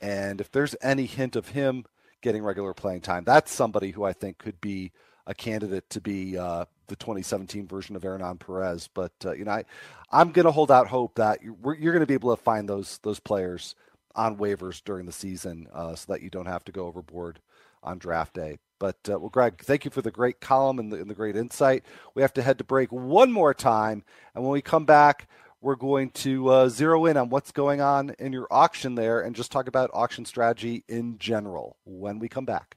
And 0.00 0.40
if 0.40 0.50
there's 0.50 0.76
any 0.80 1.06
hint 1.06 1.36
of 1.36 1.48
him 1.48 1.84
getting 2.22 2.42
regular 2.42 2.72
playing 2.72 3.02
time, 3.02 3.24
that's 3.24 3.52
somebody 3.52 3.90
who 3.90 4.04
I 4.04 4.12
think 4.12 4.38
could 4.38 4.60
be 4.60 4.92
a 5.28 5.34
candidate 5.34 5.88
to 5.90 6.00
be 6.00 6.36
uh, 6.36 6.64
the 6.88 6.96
2017 6.96 7.68
version 7.68 7.94
of 7.94 8.02
Hernan 8.02 8.38
Perez. 8.38 8.88
But 8.92 9.12
uh, 9.24 9.32
you 9.32 9.44
know, 9.44 9.52
I, 9.52 9.64
I'm 10.10 10.32
going 10.32 10.46
to 10.46 10.50
hold 10.50 10.72
out 10.72 10.88
hope 10.88 11.14
that 11.16 11.42
you're, 11.42 11.76
you're 11.76 11.92
going 11.92 12.00
to 12.00 12.06
be 12.06 12.14
able 12.14 12.34
to 12.34 12.42
find 12.42 12.68
those 12.68 12.98
those 13.02 13.20
players 13.20 13.76
on 14.16 14.36
waivers 14.36 14.82
during 14.82 15.06
the 15.06 15.12
season, 15.12 15.68
uh, 15.72 15.94
so 15.94 16.12
that 16.12 16.22
you 16.22 16.30
don't 16.30 16.46
have 16.46 16.64
to 16.64 16.72
go 16.72 16.86
overboard 16.86 17.38
on 17.84 17.98
draft 17.98 18.34
day. 18.34 18.58
But 18.80 18.96
uh, 19.08 19.18
well, 19.20 19.28
Greg, 19.28 19.62
thank 19.62 19.84
you 19.84 19.90
for 19.90 20.02
the 20.02 20.10
great 20.10 20.40
column 20.40 20.78
and 20.78 20.90
the, 20.90 20.96
and 20.96 21.10
the 21.10 21.14
great 21.14 21.36
insight. 21.36 21.84
We 22.14 22.22
have 22.22 22.32
to 22.34 22.42
head 22.42 22.58
to 22.58 22.64
break 22.64 22.90
one 22.90 23.30
more 23.30 23.54
time, 23.54 24.02
and 24.34 24.42
when 24.42 24.52
we 24.52 24.62
come 24.62 24.86
back, 24.86 25.28
we're 25.60 25.76
going 25.76 26.10
to 26.10 26.48
uh, 26.48 26.68
zero 26.68 27.04
in 27.04 27.16
on 27.16 27.28
what's 27.28 27.52
going 27.52 27.80
on 27.80 28.14
in 28.18 28.32
your 28.32 28.46
auction 28.50 28.94
there 28.94 29.20
and 29.20 29.36
just 29.36 29.52
talk 29.52 29.66
about 29.68 29.90
auction 29.92 30.24
strategy 30.24 30.84
in 30.88 31.18
general 31.18 31.76
when 31.84 32.18
we 32.18 32.28
come 32.28 32.44
back. 32.44 32.76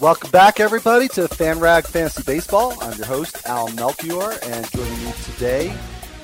Welcome 0.00 0.30
back, 0.30 0.60
everybody, 0.60 1.08
to 1.08 1.22
FanRag 1.22 1.88
Fantasy 1.88 2.22
Baseball. 2.22 2.72
I'm 2.80 2.96
your 2.96 3.06
host, 3.06 3.44
Al 3.46 3.66
Melchior, 3.72 4.38
and 4.44 4.70
joining 4.70 5.04
me 5.04 5.12
today, 5.24 5.76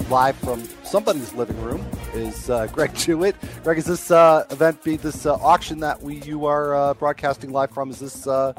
live 0.08 0.36
from 0.36 0.62
somebody's 0.84 1.34
living 1.34 1.60
room, 1.60 1.84
is 2.12 2.48
uh, 2.50 2.66
Greg 2.72 2.94
Jewett. 2.94 3.34
Greg, 3.64 3.78
is 3.78 3.86
this 3.86 4.12
uh, 4.12 4.46
event, 4.52 4.80
be 4.84 4.96
this 4.96 5.26
uh, 5.26 5.34
auction 5.42 5.80
that 5.80 6.00
we 6.00 6.20
you 6.20 6.46
are 6.46 6.72
uh, 6.72 6.94
broadcasting 6.94 7.50
live 7.50 7.72
from? 7.72 7.90
Is 7.90 7.98
this 7.98 8.28
uh, 8.28 8.52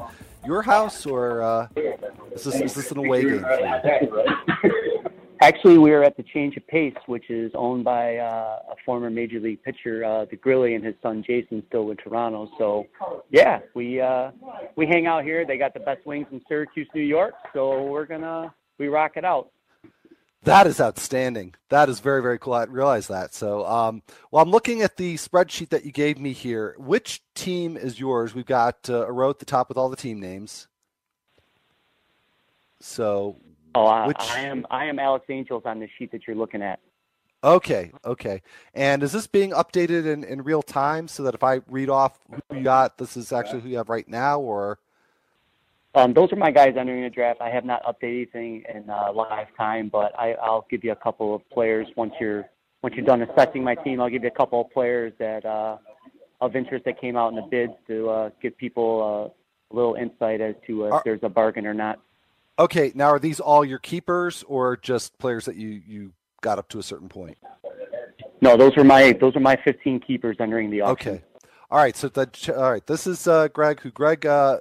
your 0.44 0.60
house, 0.60 1.06
or 1.06 1.40
uh, 1.40 1.68
is 2.34 2.44
this 2.44 2.60
is 2.60 2.74
this 2.74 2.90
an 2.90 2.98
away 2.98 3.22
game? 3.22 3.46
Actually, 5.42 5.76
we 5.78 5.92
are 5.92 6.02
at 6.02 6.16
the 6.16 6.22
Change 6.22 6.56
of 6.56 6.66
Pace, 6.66 6.94
which 7.06 7.28
is 7.28 7.52
owned 7.54 7.84
by 7.84 8.16
uh, 8.16 8.58
a 8.70 8.74
former 8.84 9.10
Major 9.10 9.38
League 9.38 9.62
pitcher, 9.62 10.04
uh, 10.04 10.24
the 10.24 10.36
Grilli, 10.36 10.74
and 10.74 10.84
his 10.84 10.94
son 11.02 11.22
Jason, 11.26 11.62
still 11.68 11.84
with 11.84 11.98
Toronto. 11.98 12.48
So, 12.58 12.86
yeah, 13.30 13.60
we 13.74 14.00
uh, 14.00 14.30
we 14.76 14.86
hang 14.86 15.06
out 15.06 15.24
here. 15.24 15.44
They 15.44 15.58
got 15.58 15.74
the 15.74 15.80
best 15.80 16.06
wings 16.06 16.26
in 16.32 16.40
Syracuse, 16.48 16.88
New 16.94 17.02
York. 17.02 17.34
So 17.52 17.84
we're 17.84 18.06
gonna 18.06 18.54
we 18.78 18.88
rock 18.88 19.12
it 19.16 19.24
out. 19.24 19.50
That 20.42 20.68
is 20.68 20.80
outstanding. 20.80 21.54
That 21.70 21.88
is 21.88 21.98
very, 21.98 22.22
very 22.22 22.38
cool. 22.38 22.54
I 22.54 22.64
realize 22.64 23.08
that. 23.08 23.34
So, 23.34 23.66
um, 23.66 24.02
well, 24.30 24.42
I'm 24.42 24.50
looking 24.50 24.80
at 24.82 24.96
the 24.96 25.16
spreadsheet 25.16 25.70
that 25.70 25.84
you 25.84 25.90
gave 25.90 26.20
me 26.20 26.32
here. 26.32 26.76
Which 26.78 27.20
team 27.34 27.76
is 27.76 27.98
yours? 27.98 28.32
We've 28.32 28.46
got 28.46 28.88
uh, 28.88 29.08
a 29.08 29.12
row 29.12 29.28
at 29.28 29.40
the 29.40 29.44
top 29.44 29.68
with 29.68 29.76
all 29.76 29.88
the 29.88 29.96
team 29.96 30.20
names. 30.20 30.68
So, 32.80 33.40
Oh, 33.76 33.84
I, 33.84 34.06
Which- 34.06 34.16
I 34.30 34.40
am 34.40 34.66
I 34.70 34.86
am 34.86 34.98
Alex 34.98 35.26
Angels 35.28 35.64
on 35.66 35.80
the 35.80 35.88
sheet 35.98 36.10
that 36.12 36.26
you're 36.26 36.34
looking 36.34 36.62
at. 36.62 36.80
okay, 37.44 37.92
okay. 38.06 38.40
And 38.72 39.02
is 39.02 39.12
this 39.12 39.26
being 39.26 39.50
updated 39.50 40.06
in, 40.06 40.24
in 40.24 40.42
real 40.42 40.62
time 40.62 41.06
so 41.08 41.22
that 41.24 41.34
if 41.34 41.44
I 41.44 41.60
read 41.68 41.90
off 41.90 42.18
who 42.48 42.56
you 42.56 42.64
got, 42.64 42.96
this 42.96 43.18
is 43.18 43.32
actually 43.32 43.60
who 43.60 43.68
you 43.68 43.76
have 43.76 43.90
right 43.90 44.08
now, 44.08 44.40
or 44.40 44.78
Um, 45.94 46.14
those 46.14 46.32
are 46.32 46.36
my 46.36 46.50
guys 46.50 46.74
entering 46.78 47.02
the 47.02 47.10
draft. 47.10 47.42
I 47.42 47.50
have 47.50 47.66
not 47.66 47.82
updated 47.84 48.04
anything 48.34 48.64
in 48.74 48.88
uh, 48.88 49.12
live 49.12 49.48
time, 49.58 49.90
but 49.90 50.18
I, 50.18 50.32
I'll 50.42 50.66
give 50.70 50.82
you 50.82 50.92
a 50.92 50.96
couple 50.96 51.34
of 51.34 51.46
players 51.50 51.86
once 51.96 52.14
you're 52.18 52.48
once 52.82 52.94
you're 52.96 53.04
done 53.04 53.20
assessing 53.22 53.62
my 53.62 53.74
team. 53.74 54.00
I'll 54.00 54.08
give 54.08 54.22
you 54.22 54.28
a 54.28 54.38
couple 54.38 54.62
of 54.62 54.70
players 54.70 55.12
that 55.18 55.44
uh, 55.44 55.76
of 56.40 56.56
interest 56.56 56.86
that 56.86 56.98
came 56.98 57.14
out 57.16 57.28
in 57.28 57.36
the 57.36 57.42
bids 57.50 57.74
to 57.88 58.08
uh, 58.08 58.30
give 58.40 58.56
people 58.56 59.30
uh, 59.30 59.74
a 59.74 59.76
little 59.76 59.96
insight 59.96 60.40
as 60.40 60.54
to 60.66 60.86
uh, 60.86 60.88
Are- 60.88 60.98
if 60.98 61.04
there's 61.04 61.20
a 61.22 61.28
bargain 61.28 61.66
or 61.66 61.74
not. 61.74 62.00
Okay? 62.58 62.92
Now, 62.94 63.08
are 63.08 63.18
these 63.18 63.40
all 63.40 63.64
your 63.64 63.78
keepers 63.78 64.44
or 64.48 64.76
just 64.76 65.18
players 65.18 65.44
that 65.44 65.56
you 65.56 65.80
you 65.86 66.12
got 66.40 66.58
up 66.58 66.68
to 66.70 66.78
a 66.78 66.82
certain 66.82 67.08
point? 67.08 67.38
No, 68.40 68.56
those 68.56 68.76
are 68.76 68.84
my 68.84 69.12
those 69.12 69.34
are 69.36 69.40
my 69.40 69.56
15 69.64 70.00
keepers 70.00 70.36
entering 70.40 70.70
the 70.70 70.82
auction. 70.82 71.14
Okay. 71.14 71.22
All 71.70 71.78
right. 71.78 71.96
So 71.96 72.08
that 72.10 72.48
all 72.50 72.70
right. 72.70 72.86
This 72.86 73.06
is 73.06 73.26
uh, 73.26 73.48
Greg, 73.48 73.80
who 73.80 73.90
Greg 73.90 74.26
uh, 74.26 74.60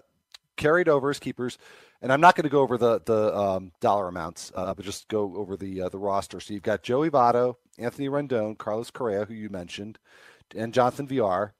carried 0.58 0.89
over 0.89 1.10
as 1.10 1.20
keepers, 1.20 1.58
and 2.02 2.12
I'm 2.12 2.22
not 2.22 2.36
going 2.36 2.43
to 2.43 2.50
go 2.50 2.62
over 2.62 2.78
the 2.78 3.02
the 3.06 3.38
um, 3.38 3.72
dollar 3.80 4.08
amounts, 4.08 4.52
uh, 4.56 4.74
but 4.74 4.86
just 4.86 5.08
go 5.08 5.36
over 5.36 5.58
the 5.58 5.84
uh, 5.84 5.89
the 5.89 5.98
roster. 5.98 6.39
So 6.39 6.54
you've 6.54 6.64
got 6.64 6.84
Joey 6.84 7.10
Votto, 7.10 7.56
Anthony 7.78 8.10
Rendon, 8.10 8.58
Carlos 8.58 8.91
Correa, 8.91 9.26
who 9.26 9.34
you 9.34 9.50
mentioned, 9.50 10.00
and 10.56 10.74
Jonathan 10.74 11.08
Villar. 11.08 11.54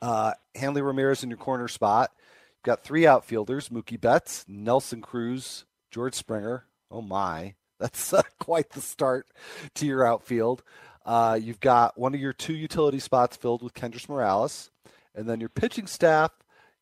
Uh, 0.00 0.32
Hanley 0.54 0.80
Ramirez 0.80 1.22
in 1.22 1.28
your 1.28 1.36
corner 1.36 1.68
spot. 1.68 2.12
Got 2.64 2.84
three 2.84 3.06
outfielders: 3.06 3.68
Mookie 3.68 4.00
Betts, 4.00 4.44
Nelson 4.46 5.00
Cruz, 5.00 5.64
George 5.90 6.14
Springer. 6.14 6.66
Oh 6.90 7.02
my, 7.02 7.54
that's 7.80 8.12
uh, 8.12 8.22
quite 8.38 8.70
the 8.70 8.80
start 8.80 9.26
to 9.74 9.86
your 9.86 10.06
outfield. 10.06 10.62
Uh, 11.04 11.38
you've 11.40 11.60
got 11.60 11.98
one 11.98 12.14
of 12.14 12.20
your 12.20 12.32
two 12.32 12.54
utility 12.54 13.00
spots 13.00 13.36
filled 13.36 13.62
with 13.62 13.74
Kendrys 13.74 14.08
Morales, 14.08 14.70
and 15.14 15.28
then 15.28 15.40
your 15.40 15.48
pitching 15.48 15.86
staff. 15.86 16.30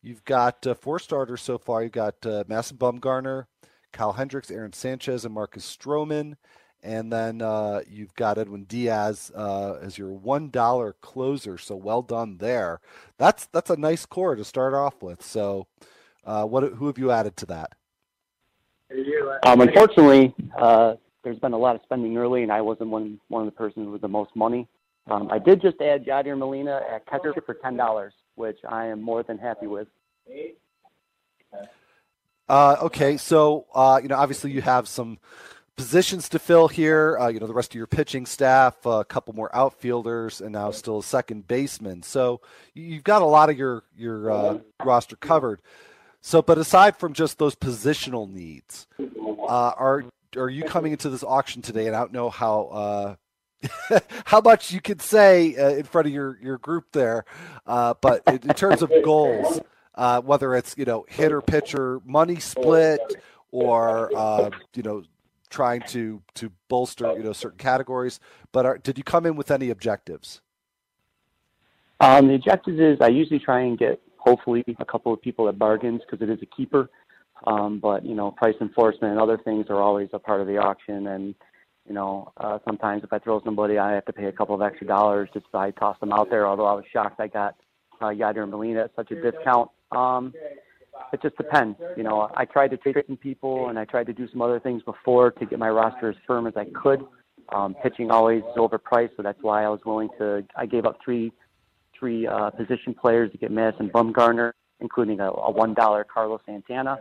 You've 0.03 0.25
got 0.25 0.65
uh, 0.65 0.73
four 0.73 0.99
starters 0.99 1.41
so 1.41 1.57
far. 1.57 1.83
You've 1.83 1.91
got 1.91 2.25
uh, 2.25 2.43
Madison 2.47 2.77
Bumgarner, 2.77 3.45
Kyle 3.91 4.13
Hendricks, 4.13 4.51
Aaron 4.51 4.73
Sanchez, 4.73 5.25
and 5.25 5.33
Marcus 5.33 5.65
Stroman. 5.65 6.35
And 6.83 7.13
then 7.13 7.41
uh, 7.41 7.81
you've 7.87 8.15
got 8.15 8.39
Edwin 8.39 8.63
Diaz 8.63 9.31
uh, 9.35 9.73
as 9.81 9.97
your 9.97 10.09
one 10.11 10.49
dollar 10.49 10.95
closer. 11.01 11.57
So 11.57 11.75
well 11.75 12.01
done 12.01 12.37
there. 12.37 12.79
That's 13.17 13.45
that's 13.47 13.69
a 13.69 13.77
nice 13.77 14.05
core 14.05 14.35
to 14.35 14.43
start 14.43 14.73
off 14.73 15.01
with. 15.03 15.21
So, 15.23 15.67
uh, 16.25 16.45
what 16.45 16.63
who 16.63 16.87
have 16.87 16.97
you 16.97 17.11
added 17.11 17.37
to 17.37 17.45
that? 17.47 17.73
Um, 19.43 19.61
unfortunately, 19.61 20.33
uh, 20.57 20.95
there's 21.23 21.39
been 21.39 21.53
a 21.53 21.57
lot 21.57 21.75
of 21.75 21.81
spending 21.83 22.17
early, 22.17 22.43
and 22.43 22.51
I 22.51 22.61
wasn't 22.61 22.89
one 22.89 23.19
one 23.27 23.43
of 23.43 23.45
the 23.45 23.57
persons 23.57 23.87
with 23.89 24.01
the 24.01 24.07
most 24.07 24.35
money. 24.35 24.67
Um, 25.09 25.29
I 25.31 25.39
did 25.39 25.61
just 25.61 25.81
add 25.81 26.05
Yadier 26.05 26.37
Molina 26.37 26.81
at 26.91 27.05
catcher 27.05 27.33
for 27.45 27.53
ten 27.55 27.77
dollars, 27.77 28.13
which 28.35 28.57
I 28.67 28.87
am 28.87 29.01
more 29.01 29.23
than 29.23 29.37
happy 29.37 29.67
with. 29.67 29.87
Uh, 32.49 32.75
okay, 32.81 33.17
so 33.17 33.65
uh, 33.73 33.99
you 34.01 34.09
know, 34.09 34.17
obviously 34.17 34.51
you 34.51 34.61
have 34.61 34.87
some 34.87 35.19
positions 35.85 36.29
to 36.29 36.37
fill 36.37 36.67
here. 36.67 37.17
Uh, 37.19 37.27
you 37.27 37.39
know, 37.39 37.47
the 37.47 37.53
rest 37.55 37.71
of 37.71 37.75
your 37.75 37.87
pitching 37.87 38.25
staff, 38.27 38.85
uh, 38.85 38.91
a 38.99 39.05
couple 39.05 39.33
more 39.33 39.53
outfielders, 39.55 40.39
and 40.39 40.51
now 40.51 40.69
still 40.69 40.99
a 40.99 41.03
second 41.03 41.47
baseman. 41.47 42.03
So 42.03 42.39
you- 42.75 42.83
you've 42.83 43.03
got 43.03 43.21
a 43.23 43.25
lot 43.25 43.49
of 43.49 43.57
your 43.57 43.83
your 43.97 44.29
uh, 44.31 44.59
roster 44.83 45.15
covered. 45.15 45.59
So, 46.21 46.43
but 46.43 46.59
aside 46.59 46.97
from 46.97 47.13
just 47.13 47.39
those 47.39 47.55
positional 47.55 48.29
needs, 48.31 48.85
uh, 48.99 49.71
are 49.75 50.05
are 50.37 50.49
you 50.49 50.63
coming 50.65 50.91
into 50.91 51.09
this 51.09 51.23
auction 51.23 51.63
today? 51.63 51.87
And 51.87 51.95
I 51.95 51.99
don't 52.01 52.13
know 52.13 52.29
how 52.29 53.15
uh, 53.91 53.99
how 54.25 54.39
much 54.41 54.71
you 54.71 54.81
could 54.81 55.01
say 55.01 55.55
uh, 55.55 55.69
in 55.71 55.83
front 55.85 56.05
of 56.07 56.13
your 56.13 56.37
your 56.43 56.59
group 56.59 56.91
there, 56.91 57.25
but 57.65 58.21
in, 58.27 58.35
in 58.35 58.53
terms 58.53 58.83
of 58.83 58.91
goals, 59.03 59.59
whether 60.23 60.53
it's 60.55 60.75
you 60.77 60.85
know 60.85 61.05
hitter 61.09 61.41
pitcher 61.41 62.01
money 62.05 62.39
split 62.39 63.01
or 63.51 64.11
uh, 64.15 64.51
you 64.75 64.83
know 64.83 65.01
trying 65.51 65.81
to 65.89 66.21
to 66.35 66.51
bolster 66.69 67.13
you 67.13 67.23
know 67.23 67.33
certain 67.33 67.59
categories. 67.59 68.19
But 68.51 68.65
are, 68.65 68.77
did 68.79 68.97
you 68.97 69.03
come 69.03 69.25
in 69.27 69.35
with 69.35 69.51
any 69.51 69.69
objectives? 69.69 70.41
Um, 71.99 72.29
the 72.29 72.33
objective 72.33 72.79
is 72.79 72.97
I 72.99 73.09
usually 73.09 73.39
try 73.39 73.61
and 73.61 73.77
get 73.77 74.01
hopefully 74.17 74.63
a 74.79 74.85
couple 74.85 75.13
of 75.13 75.21
people 75.21 75.47
at 75.49 75.59
bargains 75.59 76.01
because 76.01 76.27
it 76.27 76.31
is 76.31 76.39
a 76.41 76.47
keeper. 76.47 76.89
Um, 77.45 77.79
but 77.79 78.05
you 78.05 78.15
know, 78.15 78.31
price 78.31 78.55
enforcement 78.61 79.11
and 79.11 79.21
other 79.21 79.37
things 79.37 79.67
are 79.69 79.81
always 79.81 80.09
a 80.13 80.19
part 80.19 80.41
of 80.41 80.47
the 80.47 80.57
auction. 80.57 81.07
And 81.07 81.35
you 81.87 81.93
know, 81.93 82.31
uh, 82.37 82.59
sometimes 82.65 83.03
if 83.03 83.11
I 83.11 83.19
throw 83.19 83.41
somebody, 83.43 83.77
I 83.77 83.93
have 83.93 84.05
to 84.05 84.13
pay 84.13 84.25
a 84.25 84.31
couple 84.31 84.55
of 84.55 84.61
extra 84.61 84.87
dollars 84.87 85.29
just 85.33 85.45
so 85.51 85.59
I 85.59 85.71
toss 85.71 85.99
them 85.99 86.11
out 86.11 86.29
there. 86.29 86.47
Although 86.47 86.65
I 86.65 86.73
was 86.73 86.85
shocked 86.91 87.19
I 87.19 87.27
got 87.27 87.55
uh, 87.99 88.05
Yadier 88.07 88.49
Molina 88.49 88.81
at 88.81 88.91
such 88.95 89.11
a 89.11 89.21
discount. 89.21 89.69
Um, 89.91 90.33
it 91.13 91.21
just 91.21 91.35
depends. 91.37 91.77
You 91.97 92.03
know, 92.03 92.29
I 92.35 92.45
tried 92.45 92.69
to 92.71 92.77
trick 92.77 93.05
some 93.07 93.17
people 93.17 93.69
and 93.69 93.77
I 93.77 93.85
tried 93.85 94.07
to 94.07 94.13
do 94.13 94.27
some 94.29 94.41
other 94.41 94.59
things 94.59 94.81
before 94.83 95.31
to 95.31 95.45
get 95.45 95.59
my 95.59 95.69
roster 95.69 96.09
as 96.09 96.15
firm 96.25 96.47
as 96.47 96.53
I 96.55 96.65
could. 96.65 97.05
Um, 97.49 97.75
pitching 97.83 98.11
always 98.11 98.43
is 98.43 98.57
overpriced, 98.57 99.17
so 99.17 99.23
that's 99.23 99.41
why 99.41 99.63
I 99.65 99.69
was 99.69 99.81
willing 99.85 100.09
to. 100.19 100.43
I 100.55 100.65
gave 100.65 100.85
up 100.85 100.99
three 101.03 101.33
three 101.97 102.25
uh, 102.25 102.49
position 102.51 102.93
players 102.93 103.31
to 103.31 103.37
get 103.37 103.51
Madison 103.51 103.89
Bumgarner, 103.89 104.53
including 104.79 105.19
a, 105.19 105.29
a 105.29 105.51
one 105.51 105.73
dollar 105.73 106.03
Carlos 106.05 106.39
Santana. 106.45 106.99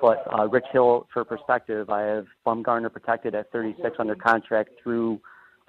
But 0.00 0.24
uh, 0.32 0.48
Rich 0.48 0.64
Hill, 0.72 1.06
for 1.12 1.24
perspective, 1.24 1.90
I 1.90 2.02
have 2.02 2.26
Bumgarner 2.46 2.90
protected 2.92 3.34
at 3.34 3.52
36 3.52 3.96
under 3.98 4.14
contract 4.14 4.70
through 4.82 5.20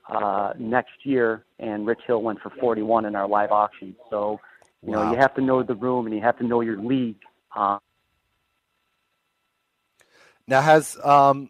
uh, 0.10 0.54
next 0.58 0.94
year, 1.04 1.44
and 1.60 1.86
Rich 1.86 2.00
Hill 2.08 2.22
went 2.22 2.40
for 2.40 2.50
41 2.60 3.06
in 3.06 3.16
our 3.16 3.28
live 3.28 3.52
auction. 3.52 3.96
So, 4.10 4.40
you 4.82 4.92
know, 4.92 5.00
Wow. 5.00 5.12
you 5.12 5.18
have 5.18 5.36
to 5.36 5.42
know 5.42 5.62
the 5.64 5.76
room 5.76 6.06
and 6.06 6.16
you 6.16 6.22
have 6.22 6.38
to 6.40 6.46
know 6.46 6.62
your 6.62 6.78
league. 6.78 7.20
Uh, 7.56 7.78
Now 10.48 10.62
has 10.62 10.98
um 11.04 11.50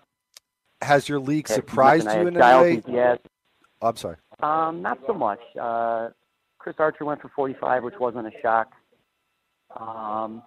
has 0.82 1.08
your 1.08 1.20
league 1.20 1.48
surprised 1.48 2.06
you 2.06 2.28
in 2.28 2.38
any 2.38 2.62
way? 2.62 2.76
Diaz. 2.82 3.20
Oh, 3.82 3.88
I'm 3.88 3.96
sorry. 3.98 4.18
Um, 4.42 4.82
not 4.82 5.00
so 5.08 5.14
much. 5.14 5.40
Uh, 5.60 6.10
Chris 6.60 6.76
Archer 6.80 7.06
went 7.06 7.22
for 7.22 7.30
45, 7.36 7.84
which 7.84 7.94
wasn't 8.00 8.28
a 8.28 8.32
shock. 8.42 8.72
Um, 9.80 10.44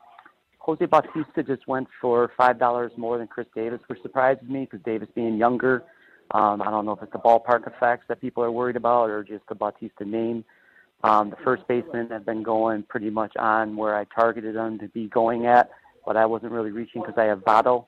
Jose 0.59 0.85
Bautista 0.87 1.43
just 1.43 1.67
went 1.69 1.89
for 2.01 2.31
five 2.37 2.59
dollars 2.59 2.93
more 2.97 3.19
than 3.19 3.27
Chris 3.27 3.47
Davis, 3.55 3.81
which 3.87 4.01
surprises 4.03 4.49
me 4.49 4.61
because 4.71 4.81
Davis 4.85 5.09
being 5.15 5.37
younger. 5.37 5.85
Um, 6.33 6.61
I 6.61 6.71
don't 6.71 6.85
know 6.85 6.93
if 6.93 7.03
it's 7.03 7.13
the 7.13 7.19
ballpark 7.19 7.67
effects 7.67 8.07
that 8.09 8.21
people 8.21 8.43
are 8.43 8.51
worried 8.51 8.75
about 8.77 9.11
or 9.11 9.23
just 9.23 9.47
the 9.49 9.55
Bautista 9.55 10.05
name. 10.05 10.45
Um, 11.07 11.31
the 11.31 11.37
first 11.45 11.67
baseman 11.69 12.09
have 12.11 12.27
been 12.27 12.43
going 12.43 12.83
pretty 12.83 13.11
much 13.11 13.37
on 13.37 13.77
where 13.77 13.97
I 13.97 14.05
targeted 14.05 14.57
them 14.57 14.79
to 14.79 14.89
be 14.89 15.09
going 15.09 15.47
at, 15.47 15.71
but 16.05 16.17
I 16.17 16.27
wasn't 16.27 16.53
really 16.53 16.71
reaching 16.71 17.03
because 17.03 17.17
I 17.17 17.25
have 17.25 17.41
Votto. 17.41 17.87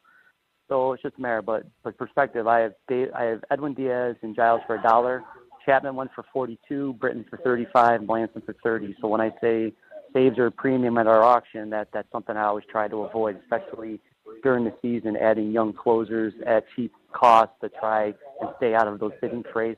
So 0.69 0.93
it's 0.93 1.03
just 1.03 1.17
a 1.19 1.21
matter. 1.21 1.43
But 1.43 1.67
but 1.83 1.97
perspective, 1.97 2.47
I 2.47 2.61
have 2.61 2.75
Dave, 2.89 3.09
I 3.15 3.25
have 3.25 3.45
Edwin 3.51 3.75
Diaz 3.75 4.17
and 4.23 4.37
Giles 4.37 4.61
for 4.67 4.77
a 4.77 4.83
dollar. 4.83 5.25
Chapman 5.65 5.97
went 5.97 6.11
for 6.15 6.25
42, 6.33 6.95
Britton 6.95 7.25
for 7.29 7.37
35, 7.39 8.01
and 8.01 8.09
Melancon 8.09 8.45
for 8.45 8.55
30. 8.63 8.97
So 9.01 9.09
when 9.09 9.21
I 9.21 9.33
say 9.41 9.73
saves 10.13 10.39
are 10.39 10.51
premium 10.51 10.99
at 10.99 11.07
our 11.07 11.23
auction. 11.23 11.71
That 11.71 11.89
that's 11.93 12.11
something 12.13 12.37
I 12.37 12.45
always 12.45 12.65
try 12.71 12.89
to 12.89 13.03
avoid, 13.03 13.41
especially 13.43 14.01
during 14.43 14.65
the 14.65 14.75
season, 14.83 15.17
adding 15.17 15.53
young 15.53 15.73
closers 15.73 16.35
at 16.47 16.65
cheap 16.75 16.93
cost 17.13 17.53
to 17.63 17.69
try 17.69 18.15
and 18.41 18.51
stay 18.59 18.75
out 18.75 18.89
of 18.89 19.01
those 19.01 19.13
bidding 19.21 19.45
frays. 19.53 19.77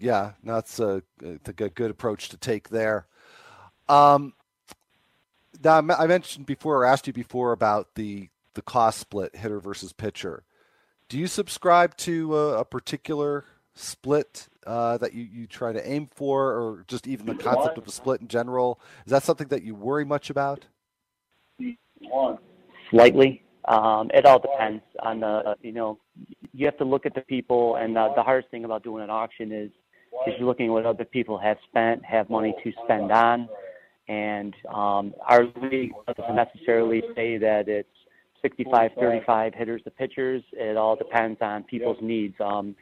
Yeah, 0.00 0.32
that's 0.44 0.78
a, 0.78 1.02
a 1.22 1.52
good, 1.52 1.74
good 1.74 1.90
approach 1.90 2.28
to 2.28 2.36
take 2.36 2.68
there. 2.68 3.06
Um, 3.88 4.34
now 5.62 5.78
I 5.78 6.06
mentioned 6.06 6.46
before, 6.46 6.78
or 6.78 6.84
asked 6.84 7.06
you 7.06 7.12
before 7.12 7.52
about 7.52 7.94
the 7.94 8.28
the 8.54 8.62
cost 8.62 8.98
split, 8.98 9.36
hitter 9.36 9.60
versus 9.60 9.92
pitcher. 9.92 10.42
Do 11.08 11.18
you 11.18 11.26
subscribe 11.26 11.96
to 11.98 12.36
a, 12.36 12.58
a 12.60 12.64
particular 12.64 13.44
split 13.74 14.48
uh, 14.66 14.98
that 14.98 15.14
you, 15.14 15.22
you 15.22 15.46
try 15.46 15.72
to 15.72 15.88
aim 15.88 16.08
for, 16.12 16.52
or 16.52 16.84
just 16.88 17.06
even 17.06 17.26
the 17.26 17.34
concept 17.34 17.78
of 17.78 17.86
a 17.86 17.90
split 17.90 18.20
in 18.20 18.28
general? 18.28 18.80
Is 19.06 19.10
that 19.10 19.22
something 19.22 19.48
that 19.48 19.62
you 19.62 19.74
worry 19.74 20.04
much 20.04 20.28
about? 20.28 20.66
Slightly. 22.90 23.42
Um, 23.64 24.10
it 24.12 24.26
all 24.26 24.38
depends 24.38 24.82
on 25.00 25.20
the, 25.20 25.56
you 25.62 25.72
know, 25.72 25.98
you 26.52 26.66
have 26.66 26.78
to 26.78 26.84
look 26.84 27.06
at 27.06 27.14
the 27.14 27.20
people, 27.20 27.76
and 27.76 27.96
uh, 27.96 28.10
the 28.16 28.22
hardest 28.22 28.50
thing 28.50 28.64
about 28.64 28.82
doing 28.82 29.04
an 29.04 29.10
auction 29.10 29.52
is, 29.52 29.70
is 30.26 30.34
looking 30.40 30.66
at 30.66 30.72
what 30.72 30.86
other 30.86 31.04
people 31.04 31.38
have 31.38 31.56
spent, 31.68 32.04
have 32.04 32.28
money 32.30 32.54
to 32.64 32.72
spend 32.84 33.10
on, 33.12 33.48
and 34.08 34.54
um, 34.72 35.14
our 35.26 35.44
league 35.70 35.92
doesn't 36.06 36.34
necessarily 36.34 37.02
say 37.14 37.38
that 37.38 37.68
it's 37.68 37.88
65 38.42 38.92
35 38.98 39.54
hitters 39.54 39.82
to 39.82 39.90
pitchers. 39.90 40.42
It 40.52 40.76
all 40.76 40.96
depends 40.96 41.38
on 41.40 41.64
people's 41.64 41.98
needs. 42.00 42.34
Um, 42.40 42.74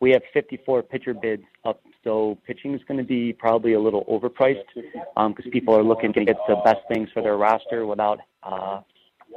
we 0.00 0.10
have 0.10 0.22
54 0.32 0.82
pitcher 0.82 1.14
bids 1.14 1.44
up, 1.64 1.80
so 2.02 2.36
pitching 2.46 2.74
is 2.74 2.80
going 2.86 2.98
to 2.98 3.04
be 3.04 3.32
probably 3.32 3.74
a 3.74 3.80
little 3.80 4.04
overpriced 4.04 4.64
because 4.74 5.02
um, 5.16 5.34
people 5.52 5.74
are 5.74 5.84
looking 5.84 6.12
to 6.12 6.24
get 6.24 6.36
the 6.48 6.56
best 6.64 6.80
things 6.92 7.08
for 7.14 7.22
their 7.22 7.36
roster 7.36 7.86
without 7.86 8.18
uh, 8.42 8.80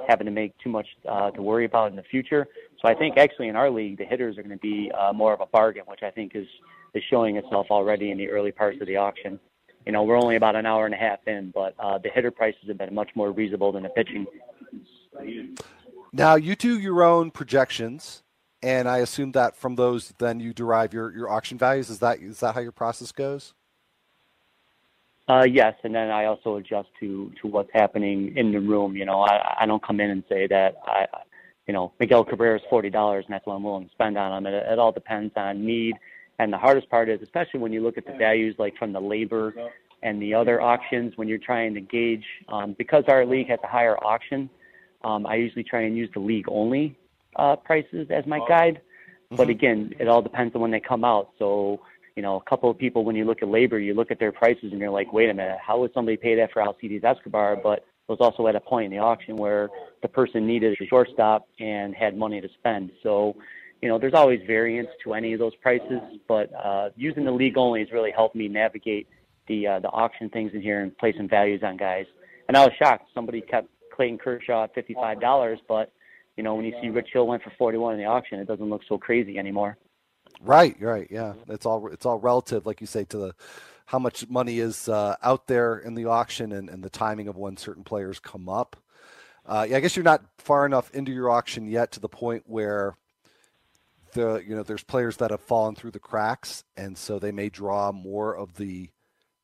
having 0.08 0.26
to 0.26 0.32
make 0.32 0.58
too 0.58 0.70
much 0.70 0.88
uh, 1.08 1.32
to 1.32 1.42
worry 1.42 1.66
about 1.66 1.90
in 1.90 1.96
the 1.96 2.04
future. 2.04 2.48
So 2.82 2.88
I 2.88 2.96
think 2.96 3.18
actually 3.18 3.48
in 3.48 3.56
our 3.56 3.70
league, 3.70 3.98
the 3.98 4.06
hitters 4.06 4.38
are 4.38 4.44
going 4.44 4.58
to 4.58 4.62
be 4.62 4.92
uh, 4.92 5.14
more 5.14 5.34
of 5.34 5.42
a 5.42 5.46
bargain, 5.46 5.84
which 5.88 6.04
I 6.04 6.12
think 6.12 6.34
is 6.36 6.48
is 6.98 7.04
showing 7.10 7.38
itself 7.38 7.68
already 7.70 8.12
in 8.12 8.18
the 8.18 8.30
early 8.30 8.52
parts 8.52 8.78
of 8.82 8.88
the 8.88 8.98
auction. 8.98 9.40
You 9.86 9.94
know, 9.94 10.04
we're 10.04 10.18
only 10.18 10.36
about 10.36 10.56
an 10.56 10.66
hour 10.66 10.86
and 10.86 10.94
a 10.94 10.98
half 10.98 11.20
in, 11.28 11.52
but 11.56 11.74
uh, 11.80 11.98
the 11.98 12.10
hitter 12.10 12.32
prices 12.32 12.62
have 12.68 12.78
been 12.78 12.94
much 12.94 13.10
more 13.16 13.32
reasonable 13.32 13.72
than 13.72 13.84
the 13.84 13.90
pitching. 13.90 14.26
Now 16.12 16.36
you 16.36 16.56
do 16.56 16.78
your 16.78 17.04
own 17.04 17.32
projections, 17.32 18.24
and 18.62 18.90
I 18.90 18.98
assume 18.98 19.32
that 19.34 19.56
from 19.56 19.76
those, 19.76 20.14
then 20.20 20.40
you 20.40 20.54
derive 20.54 20.94
your, 20.94 21.16
your 21.16 21.30
auction 21.30 21.58
values. 21.58 21.90
Is 21.90 22.00
that 22.00 22.20
is 22.20 22.40
that 22.42 22.56
how 22.56 22.62
your 22.62 22.72
process 22.72 23.12
goes? 23.12 23.54
Uh, 25.30 25.46
yes, 25.50 25.74
and 25.84 25.94
then 25.94 26.10
I 26.10 26.26
also 26.26 26.56
adjust 26.56 26.90
to 27.02 27.32
to 27.42 27.48
what's 27.48 27.70
happening 27.74 28.36
in 28.38 28.52
the 28.52 28.60
room. 28.60 28.96
You 28.96 29.06
know, 29.06 29.22
I 29.22 29.58
I 29.62 29.66
don't 29.66 29.86
come 29.86 30.00
in 30.00 30.10
and 30.10 30.24
say 30.30 30.48
that 30.48 30.76
I, 30.86 31.06
you 31.68 31.74
know, 31.74 31.94
Miguel 32.00 32.24
Cabrera 32.24 32.58
is 32.58 32.64
forty 32.70 32.90
dollars 32.90 33.26
and 33.28 33.34
that's 33.34 33.46
what 33.46 33.56
I'm 33.56 33.64
willing 33.64 33.86
to 33.86 33.92
spend 33.92 34.18
on 34.18 34.38
him. 34.38 34.46
It, 34.48 34.54
it 34.54 34.80
all 34.80 34.94
depends 34.94 35.34
on 35.36 35.66
need, 35.66 35.96
and 36.40 36.52
the 36.52 36.58
hardest 36.58 36.90
part 36.90 37.10
is, 37.10 37.22
especially 37.22 37.60
when 37.60 37.74
you 37.74 37.82
look 37.82 37.98
at 37.98 38.06
the 38.06 38.14
values 38.14 38.56
like 38.58 38.78
from 38.78 38.94
the 38.94 39.02
LABR 39.02 39.54
and 40.04 40.22
the 40.22 40.34
other 40.34 40.62
auctions, 40.62 41.14
when 41.16 41.28
you're 41.28 41.38
trying 41.40 41.74
to 41.74 41.82
gauge, 41.82 42.26
um, 42.50 42.76
because 42.78 43.04
our 43.08 43.26
league 43.26 43.48
has 43.50 43.60
a 43.64 43.68
higher 43.68 43.98
auction, 44.04 44.50
um, 45.04 45.26
I 45.26 45.36
usually 45.36 45.64
try 45.64 45.82
and 45.82 45.98
use 45.98 46.10
the 46.14 46.20
league 46.20 46.46
only 46.48 46.98
uh, 47.36 47.56
prices 47.56 48.08
as 48.10 48.26
my 48.26 48.40
guide. 48.48 48.76
Mm-hmm. 48.76 49.36
But 49.36 49.50
again, 49.50 49.94
it 50.00 50.08
all 50.08 50.22
depends 50.22 50.54
on 50.56 50.62
when 50.62 50.72
they 50.72 50.80
come 50.80 51.04
out. 51.04 51.32
So 51.40 51.82
you 52.18 52.24
know, 52.24 52.36
a 52.36 52.50
couple 52.50 52.70
of 52.70 52.80
people, 52.80 53.06
when 53.06 53.16
you 53.16 53.26
look 53.26 53.44
at 53.44 53.48
LABR, 53.48 53.86
you 53.86 53.94
look 53.94 54.10
at 54.10 54.20
their 54.20 54.32
prices 54.32 54.72
and 54.72 54.80
you're 54.80 54.90
like, 54.90 55.14
wait 55.14 55.30
a 55.30 55.34
minute, 55.36 55.60
how 55.62 55.80
would 55.80 55.94
somebody 55.94 56.18
pay 56.18 56.34
that 56.36 56.52
for 56.52 56.64
Alcides 56.64 57.04
Escobar? 57.04 57.56
But 57.56 57.78
it 57.78 58.10
was 58.10 58.18
also 58.20 58.48
at 58.48 58.56
a 58.56 58.60
point 58.60 58.86
in 58.86 58.92
the 58.92 58.98
auction 58.98 59.36
where 59.36 59.70
the 60.02 60.08
person 60.08 60.48
needed 60.48 60.76
a 60.82 60.86
shortstop 60.88 61.48
and 61.60 61.94
had 61.94 62.18
money 62.18 62.42
to 62.42 62.50
spend. 62.58 62.92
So, 63.04 63.36
you 63.82 63.88
know, 63.90 64.00
there's 64.00 64.14
always 64.14 64.40
variance 64.48 64.90
to 65.04 65.14
any 65.14 65.34
of 65.34 65.40
those 65.40 65.56
prices, 65.56 66.02
but 66.28 66.52
uh, 66.54 66.90
using 66.96 67.26
the 67.26 67.32
league 67.32 67.58
only 67.58 67.82
has 67.82 67.92
really 67.92 68.12
helped 68.12 68.36
me 68.36 68.48
navigate 68.48 69.08
the 69.48 69.68
uh, 69.68 69.80
the 69.80 69.90
auction 69.90 70.30
things 70.30 70.52
in 70.54 70.62
here 70.62 70.82
and 70.82 70.98
place 70.98 71.16
some 71.18 71.28
values 71.28 71.62
on 71.64 71.78
guys. 71.78 72.06
And 72.48 72.58
I 72.58 72.64
was 72.64 72.74
shocked. 72.78 73.10
Somebody 73.14 73.42
kept 73.42 73.68
Clayton 73.96 74.18
Kershaw 74.18 74.64
at 74.64 74.74
fifty-five 74.74 75.22
dollars, 75.22 75.60
but 75.68 75.92
you 76.36 76.44
know, 76.44 76.56
when 76.56 76.66
you 76.66 76.74
see 76.82 76.90
Rich 76.90 77.10
Hill 77.14 77.28
went 77.28 77.44
for 77.44 77.52
forty-one 77.58 77.94
in 77.94 78.00
the 78.00 78.06
auction, 78.06 78.40
it 78.40 78.48
doesn't 78.48 78.70
look 78.70 78.82
so 78.88 78.98
crazy 78.98 79.38
anymore. 79.38 79.78
Right, 80.42 80.76
right, 80.82 81.08
yeah. 81.10 81.34
It's 81.48 81.66
all 81.66 81.88
it's 81.88 82.06
all 82.06 82.20
relative, 82.20 82.66
like 82.66 82.82
you 82.82 82.88
say, 82.88 83.06
to 83.06 83.18
the 83.18 83.36
how 83.86 84.00
much 84.00 84.28
money 84.28 84.60
is 84.60 84.90
uh, 84.90 85.16
out 85.24 85.48
there 85.48 85.78
in 85.78 85.96
the 85.96 86.06
auction 86.06 86.52
and, 86.52 86.70
and 86.70 86.84
the 86.84 86.90
timing 86.90 87.28
of 87.28 87.38
when 87.38 87.58
certain 87.58 87.84
players 87.84 88.20
come 88.20 88.50
up. 88.50 88.76
Uh, 89.46 89.66
yeah, 89.70 89.78
I 89.78 89.80
guess 89.80 89.96
you're 89.96 90.04
not 90.04 90.26
far 90.38 90.66
enough 90.66 90.92
into 90.94 91.14
your 91.14 91.30
auction 91.30 91.68
yet 91.68 91.94
to 91.94 92.02
the 92.02 92.10
point 92.10 92.44
where 92.48 92.98
the 94.18 94.44
you 94.46 94.56
know 94.56 94.64
there's 94.64 94.84
players 94.84 95.18
that 95.18 95.32
have 95.32 95.42
fallen 95.42 95.76
through 95.76 95.92
the 95.92 96.00
cracks, 96.00 96.64
and 96.76 96.98
so 96.98 97.20
they 97.20 97.32
may 97.32 97.50
draw 97.50 97.92
more 97.92 98.36
of 98.36 98.56
the 98.56 98.90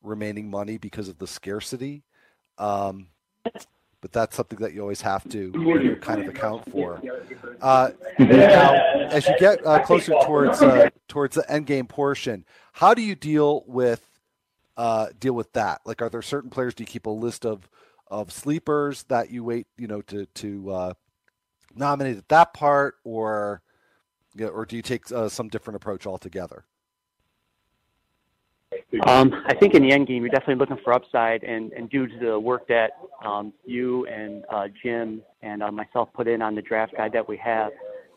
remaining 0.02 0.50
money 0.50 0.78
because 0.78 1.08
of 1.08 1.20
the 1.20 1.28
scarcity. 1.28 2.04
Um, 2.58 3.08
but 4.02 4.12
that's 4.12 4.36
something 4.36 4.60
that 4.60 4.74
you 4.74 4.82
always 4.82 5.02
have 5.02 5.24
to 5.30 5.52
you 5.54 5.84
know, 5.84 5.96
kind 5.96 6.22
of 6.22 6.28
account 6.28 6.70
for. 6.70 7.02
Uh, 7.62 7.92
now, 8.20 8.74
as 9.10 9.28
you 9.28 9.36
get 9.40 9.66
uh, 9.66 9.82
closer 9.84 10.14
towards 10.26 10.62
uh, 10.62 10.90
towards 11.08 11.36
the 11.36 11.50
end 11.50 11.68
game 11.68 11.86
portion, 11.88 12.44
how 12.74 12.94
do 12.94 13.02
you 13.02 13.16
deal 13.16 13.64
with 13.68 14.04
uh, 14.76 15.08
deal 15.20 15.34
with 15.34 15.54
that? 15.54 15.82
Like, 15.86 16.02
are 16.02 16.10
there 16.10 16.22
certain 16.22 16.50
players? 16.50 16.74
Do 16.74 16.82
you 16.82 16.88
keep 16.88 17.06
a 17.06 17.12
list 17.12 17.46
of 17.46 17.70
of 18.08 18.32
sleepers 18.32 19.04
that 19.04 19.30
you 19.30 19.44
wait, 19.44 19.68
you 19.78 19.88
know, 19.88 20.02
to 20.02 20.26
to 20.26 20.72
uh, 20.72 20.94
nominate 21.76 22.18
at 22.18 22.30
that 22.30 22.54
part, 22.54 22.96
or 23.04 23.63
know, 24.36 24.48
or 24.48 24.66
do 24.66 24.76
you 24.76 24.82
take 24.82 25.12
uh, 25.12 25.30
some 25.30 25.48
different 25.48 25.76
approach 25.76 26.06
altogether? 26.06 26.66
Um, 29.08 29.34
I 29.48 29.56
think 29.56 29.74
in 29.74 29.82
the 29.82 29.92
end 29.92 30.08
game, 30.08 30.22
you're 30.22 30.30
definitely 30.30 30.56
looking 30.56 30.78
for 30.84 30.94
upside, 30.94 31.44
and, 31.44 31.72
and 31.74 31.90
due 31.90 32.08
to 32.08 32.20
the 32.20 32.40
work 32.40 32.68
that 32.68 32.92
um, 33.26 33.54
you 33.66 34.06
and 34.08 34.44
uh, 34.52 34.68
Jim 34.84 35.22
and 35.42 35.64
uh, 35.64 35.72
myself 35.72 36.10
put 36.14 36.28
in 36.28 36.42
on 36.42 36.56
the 36.56 36.62
draft 36.62 36.96
guide 36.96 37.12
that 37.14 37.28
we 37.28 37.38
have, 37.38 37.72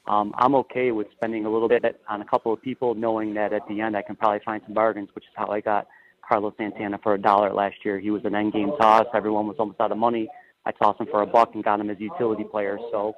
um, 0.06 0.32
I'm 0.36 0.54
okay 0.56 0.92
with 0.92 1.08
spending 1.12 1.46
a 1.46 1.50
little 1.50 1.68
bit 1.68 2.00
on 2.08 2.20
a 2.20 2.24
couple 2.24 2.52
of 2.52 2.62
people, 2.62 2.94
knowing 2.94 3.34
that 3.34 3.52
at 3.52 3.66
the 3.68 3.80
end 3.80 3.96
I 3.96 4.02
can 4.02 4.16
probably 4.16 4.40
find 4.44 4.62
some 4.64 4.74
bargains, 4.74 5.08
which 5.14 5.24
is 5.24 5.30
how 5.34 5.48
I 5.48 5.60
got 5.60 5.88
Carlos 6.26 6.54
Santana 6.56 6.98
for 7.02 7.14
a 7.14 7.18
dollar 7.18 7.52
last 7.52 7.76
year. 7.84 7.98
He 7.98 8.10
was 8.10 8.24
an 8.24 8.34
end 8.34 8.52
game 8.52 8.72
toss. 8.80 9.06
Everyone 9.14 9.46
was 9.46 9.56
almost 9.58 9.80
out 9.80 9.92
of 9.92 9.98
money. 9.98 10.28
I 10.64 10.72
tossed 10.72 11.00
him 11.00 11.06
for 11.10 11.22
a 11.22 11.26
buck 11.26 11.54
and 11.54 11.64
got 11.64 11.80
him 11.80 11.90
as 11.90 11.96
a 11.98 12.02
utility 12.02 12.44
player. 12.44 12.78
So 12.90 13.14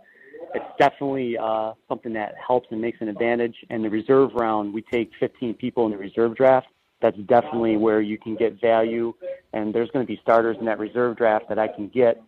it's 0.54 0.64
definitely 0.78 1.36
uh, 1.38 1.72
something 1.88 2.12
that 2.14 2.34
helps 2.44 2.68
and 2.70 2.80
makes 2.80 2.98
an 3.00 3.08
advantage. 3.08 3.56
And 3.70 3.84
the 3.84 3.90
reserve 3.90 4.30
round, 4.34 4.72
we 4.72 4.82
take 4.82 5.10
15 5.20 5.54
people 5.54 5.86
in 5.86 5.92
the 5.92 5.98
reserve 5.98 6.36
draft 6.36 6.68
that's 7.00 7.18
definitely 7.28 7.76
where 7.76 8.00
you 8.00 8.18
can 8.18 8.34
get 8.34 8.60
value. 8.60 9.14
And 9.52 9.74
there's 9.74 9.90
going 9.90 10.04
to 10.04 10.12
be 10.12 10.18
starters 10.22 10.56
in 10.58 10.66
that 10.66 10.78
reserve 10.78 11.16
draft 11.16 11.48
that 11.48 11.58
I 11.58 11.68
can 11.68 11.88
get 11.88 12.20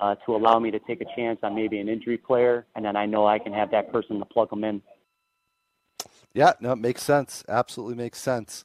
uh, 0.00 0.14
to 0.26 0.34
allow 0.34 0.58
me 0.58 0.70
to 0.70 0.78
take 0.80 1.00
a 1.00 1.06
chance 1.16 1.38
on 1.42 1.54
maybe 1.54 1.78
an 1.78 1.88
injury 1.88 2.16
player, 2.16 2.66
and 2.74 2.84
then 2.84 2.96
I 2.96 3.06
know 3.06 3.26
I 3.26 3.38
can 3.38 3.52
have 3.52 3.70
that 3.72 3.92
person 3.92 4.18
to 4.18 4.24
plug 4.24 4.50
them 4.50 4.64
in. 4.64 4.82
Yeah, 6.32 6.52
no, 6.60 6.72
it 6.72 6.78
makes 6.78 7.02
sense. 7.02 7.44
Absolutely 7.48 7.94
makes 7.94 8.18
sense. 8.18 8.64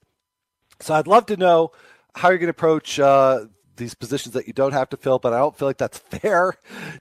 So 0.80 0.94
I'd 0.94 1.08
love 1.08 1.26
to 1.28 1.38
know 1.38 1.72
how 2.16 2.30
you're 2.30 2.38
going 2.38 2.48
to 2.48 2.52
approach 2.52 3.00
uh, 3.00 3.46
these 3.78 3.94
positions 3.94 4.34
that 4.34 4.48
you 4.48 4.54
don't 4.54 4.74
have 4.74 4.90
to 4.90 4.98
fill, 4.98 5.20
but 5.20 5.34
I 5.34 5.38
don't 5.38 5.58
feel 5.58 5.68
like 5.68 5.78
that's 5.78 5.98
fair 6.22 6.54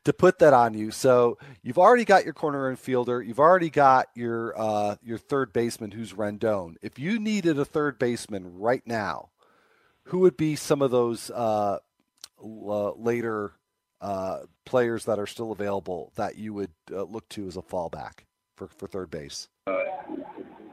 to 0.05 0.13
put 0.13 0.39
that 0.39 0.53
on 0.53 0.75
you. 0.75 0.91
So 0.91 1.39
you've 1.63 1.79
already 1.79 2.05
got 2.05 2.25
your 2.25 2.35
corner 2.35 2.75
infielder, 2.75 3.27
you've 3.27 3.41
already 3.41 3.71
got 3.71 4.07
your 4.15 4.59
uh, 4.59 4.97
your 5.03 5.19
third 5.19 5.53
baseman 5.53 5.91
who's 5.91 6.13
Rendon. 6.13 6.77
If 6.83 6.99
you 6.99 7.19
needed 7.19 7.59
a 7.59 7.65
third 7.65 7.99
baseman 7.99 8.59
right 8.59 8.87
now, 8.87 9.31
who 10.05 10.21
would 10.21 10.37
be 10.37 10.57
some 10.57 10.83
of 10.83 10.91
those 10.91 11.31
uh, 11.31 11.79
later 12.41 13.53
uh, 14.01 14.41
players 14.65 15.05
that 15.07 15.19
are 15.19 15.27
still 15.27 15.53
available 15.53 16.13
that 16.17 16.37
you 16.37 16.55
would 16.55 16.73
uh, 16.93 17.03
look 17.03 17.29
to 17.31 17.47
as 17.47 17.57
a 17.57 17.63
fallback 17.63 18.21
for, 18.57 18.69
for 18.69 18.87
third 18.87 19.11
base? 19.11 19.49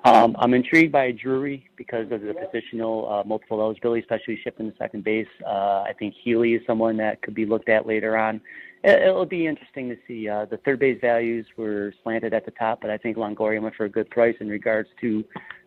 Um, 0.06 0.36
I'm 0.38 0.54
intrigued 0.54 0.92
by 0.92 1.12
Drury 1.12 1.70
because 1.78 2.12
of 2.12 2.22
the 2.22 2.34
positional 2.34 3.10
uh, 3.10 3.24
multiple 3.26 3.62
eligibility, 3.62 4.02
especially 4.02 4.38
shifting 4.44 4.70
to 4.70 4.78
second 4.78 5.06
base. 5.06 5.28
Uh, 5.46 5.84
I 5.88 5.94
think 5.98 6.14
Healy 6.24 6.56
is 6.56 6.62
someone 6.68 6.98
that 6.98 7.22
could 7.22 7.34
be 7.34 7.46
looked 7.46 7.70
at 7.70 7.88
later 7.88 8.18
on. 8.18 8.42
It, 8.84 9.16
will 9.16 9.26
be 9.26 9.48
interesting 9.48 9.88
to 9.90 9.96
see. 10.06 10.28
Uh, 10.28 10.44
the 10.44 10.58
third 10.58 10.80
base 10.80 11.00
values 11.00 11.46
were 11.56 11.94
slanted 12.04 12.34
at 12.34 12.44
the 12.44 12.52
top, 12.52 12.82
but 12.82 12.90
I 12.90 12.98
think 12.98 13.16
Longoria 13.16 13.62
went 13.62 13.76
for 13.76 13.86
a 13.86 13.90
good 13.90 14.10
price 14.10 14.36
in 14.42 14.50
regards 14.50 14.90
to 15.00 15.24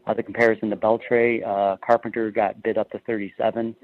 uh, 0.06 0.12
the 0.12 0.22
comparison 0.22 0.68
to 0.68 0.76
Beltre. 0.76 1.42
Uh, 1.46 1.78
Carpenter 1.78 2.30
got 2.30 2.62
bid 2.62 2.76
up 2.76 2.90
to 2.90 2.98
37, 3.06 3.74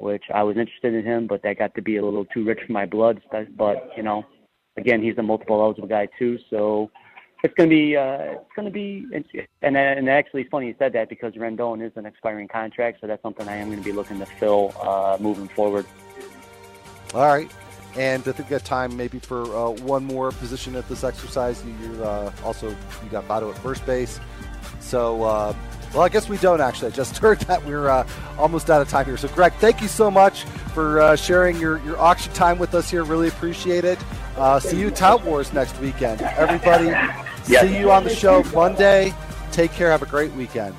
which 0.00 0.24
I 0.34 0.42
was 0.42 0.58
interested 0.58 0.92
in 0.92 1.02
him, 1.02 1.26
but 1.26 1.42
that 1.44 1.58
got 1.58 1.74
to 1.76 1.82
be 1.82 1.96
a 1.96 2.04
little 2.04 2.26
too 2.26 2.44
rich 2.44 2.60
for 2.66 2.72
my 2.72 2.84
blood. 2.84 3.22
But, 3.56 3.90
you 3.96 4.02
know, 4.02 4.26
again, 4.76 5.02
he's 5.02 5.16
a 5.16 5.22
multiple 5.22 5.62
eligible 5.62 5.88
guy 5.88 6.06
too, 6.18 6.38
so 6.50 6.90
it's 7.44 7.52
going 7.54 7.68
to 7.68 7.76
be 7.76 7.94
uh, 7.94 8.40
it's 8.40 8.52
going 8.56 8.66
to 8.66 8.72
be 8.72 9.06
and 9.62 9.76
and 9.76 10.08
actually 10.08 10.40
it's 10.40 10.50
funny 10.50 10.68
you 10.68 10.74
said 10.78 10.94
that 10.94 11.10
because 11.10 11.34
Rendon 11.34 11.86
is 11.86 11.92
an 11.96 12.06
expiring 12.06 12.48
contract, 12.48 12.98
so 13.02 13.06
that's 13.06 13.22
something 13.22 13.46
I 13.46 13.56
am 13.56 13.68
going 13.68 13.78
to 13.78 13.84
be 13.84 13.92
looking 13.92 14.18
to 14.18 14.26
fill 14.26 14.74
uh, 14.82 15.18
moving 15.20 15.46
forward. 15.48 15.84
All 17.12 17.26
right. 17.26 17.50
And 17.96 18.26
I 18.26 18.32
think 18.32 18.48
we 18.48 18.56
got 18.56 18.64
time 18.64 18.96
maybe 18.96 19.20
for 19.20 19.42
uh, 19.54 19.70
one 19.82 20.04
more 20.04 20.32
position 20.32 20.74
at 20.74 20.88
this 20.88 21.04
exercise. 21.04 21.62
You're 21.82 22.04
uh, 22.04 22.32
also 22.42 22.70
you 22.70 23.10
got 23.10 23.28
Votto 23.28 23.54
at 23.54 23.58
first 23.58 23.84
base. 23.86 24.18
So, 24.80 25.22
uh, 25.22 25.54
well, 25.94 26.02
I 26.02 26.08
guess 26.08 26.28
we 26.28 26.36
don't 26.38 26.60
actually. 26.60 26.88
I 26.88 26.94
just 26.94 27.16
heard 27.24 27.40
that 27.42 27.64
we're 27.64 27.88
uh, 27.88 28.06
almost 28.38 28.68
out 28.68 28.82
of 28.82 28.88
time 28.88 29.06
here. 29.06 29.16
So, 29.16 29.28
Greg, 29.28 29.52
thank 29.54 29.80
you 29.80 29.88
so 29.88 30.10
much 30.10 30.44
for 30.74 31.00
uh, 31.00 31.16
sharing 31.16 31.58
your, 31.58 31.78
your 31.84 31.98
auction 31.98 32.32
time 32.32 32.58
with 32.58 32.74
us 32.74 32.90
here. 32.90 33.04
Really 33.04 33.28
appreciate 33.28 33.84
it. 33.84 33.98
Uh, 34.36 34.58
see 34.58 34.78
you 34.80 34.90
Tout 34.90 35.24
Wars 35.24 35.52
next 35.52 35.78
weekend. 35.80 36.20
Everybody, 36.20 36.86
yes. 37.46 37.62
see 37.62 37.78
you 37.78 37.92
on 37.92 38.02
the 38.02 38.14
show 38.14 38.42
Monday. 38.52 39.14
Take 39.52 39.72
care. 39.72 39.90
Have 39.90 40.02
a 40.02 40.06
great 40.06 40.32
weekend. 40.32 40.74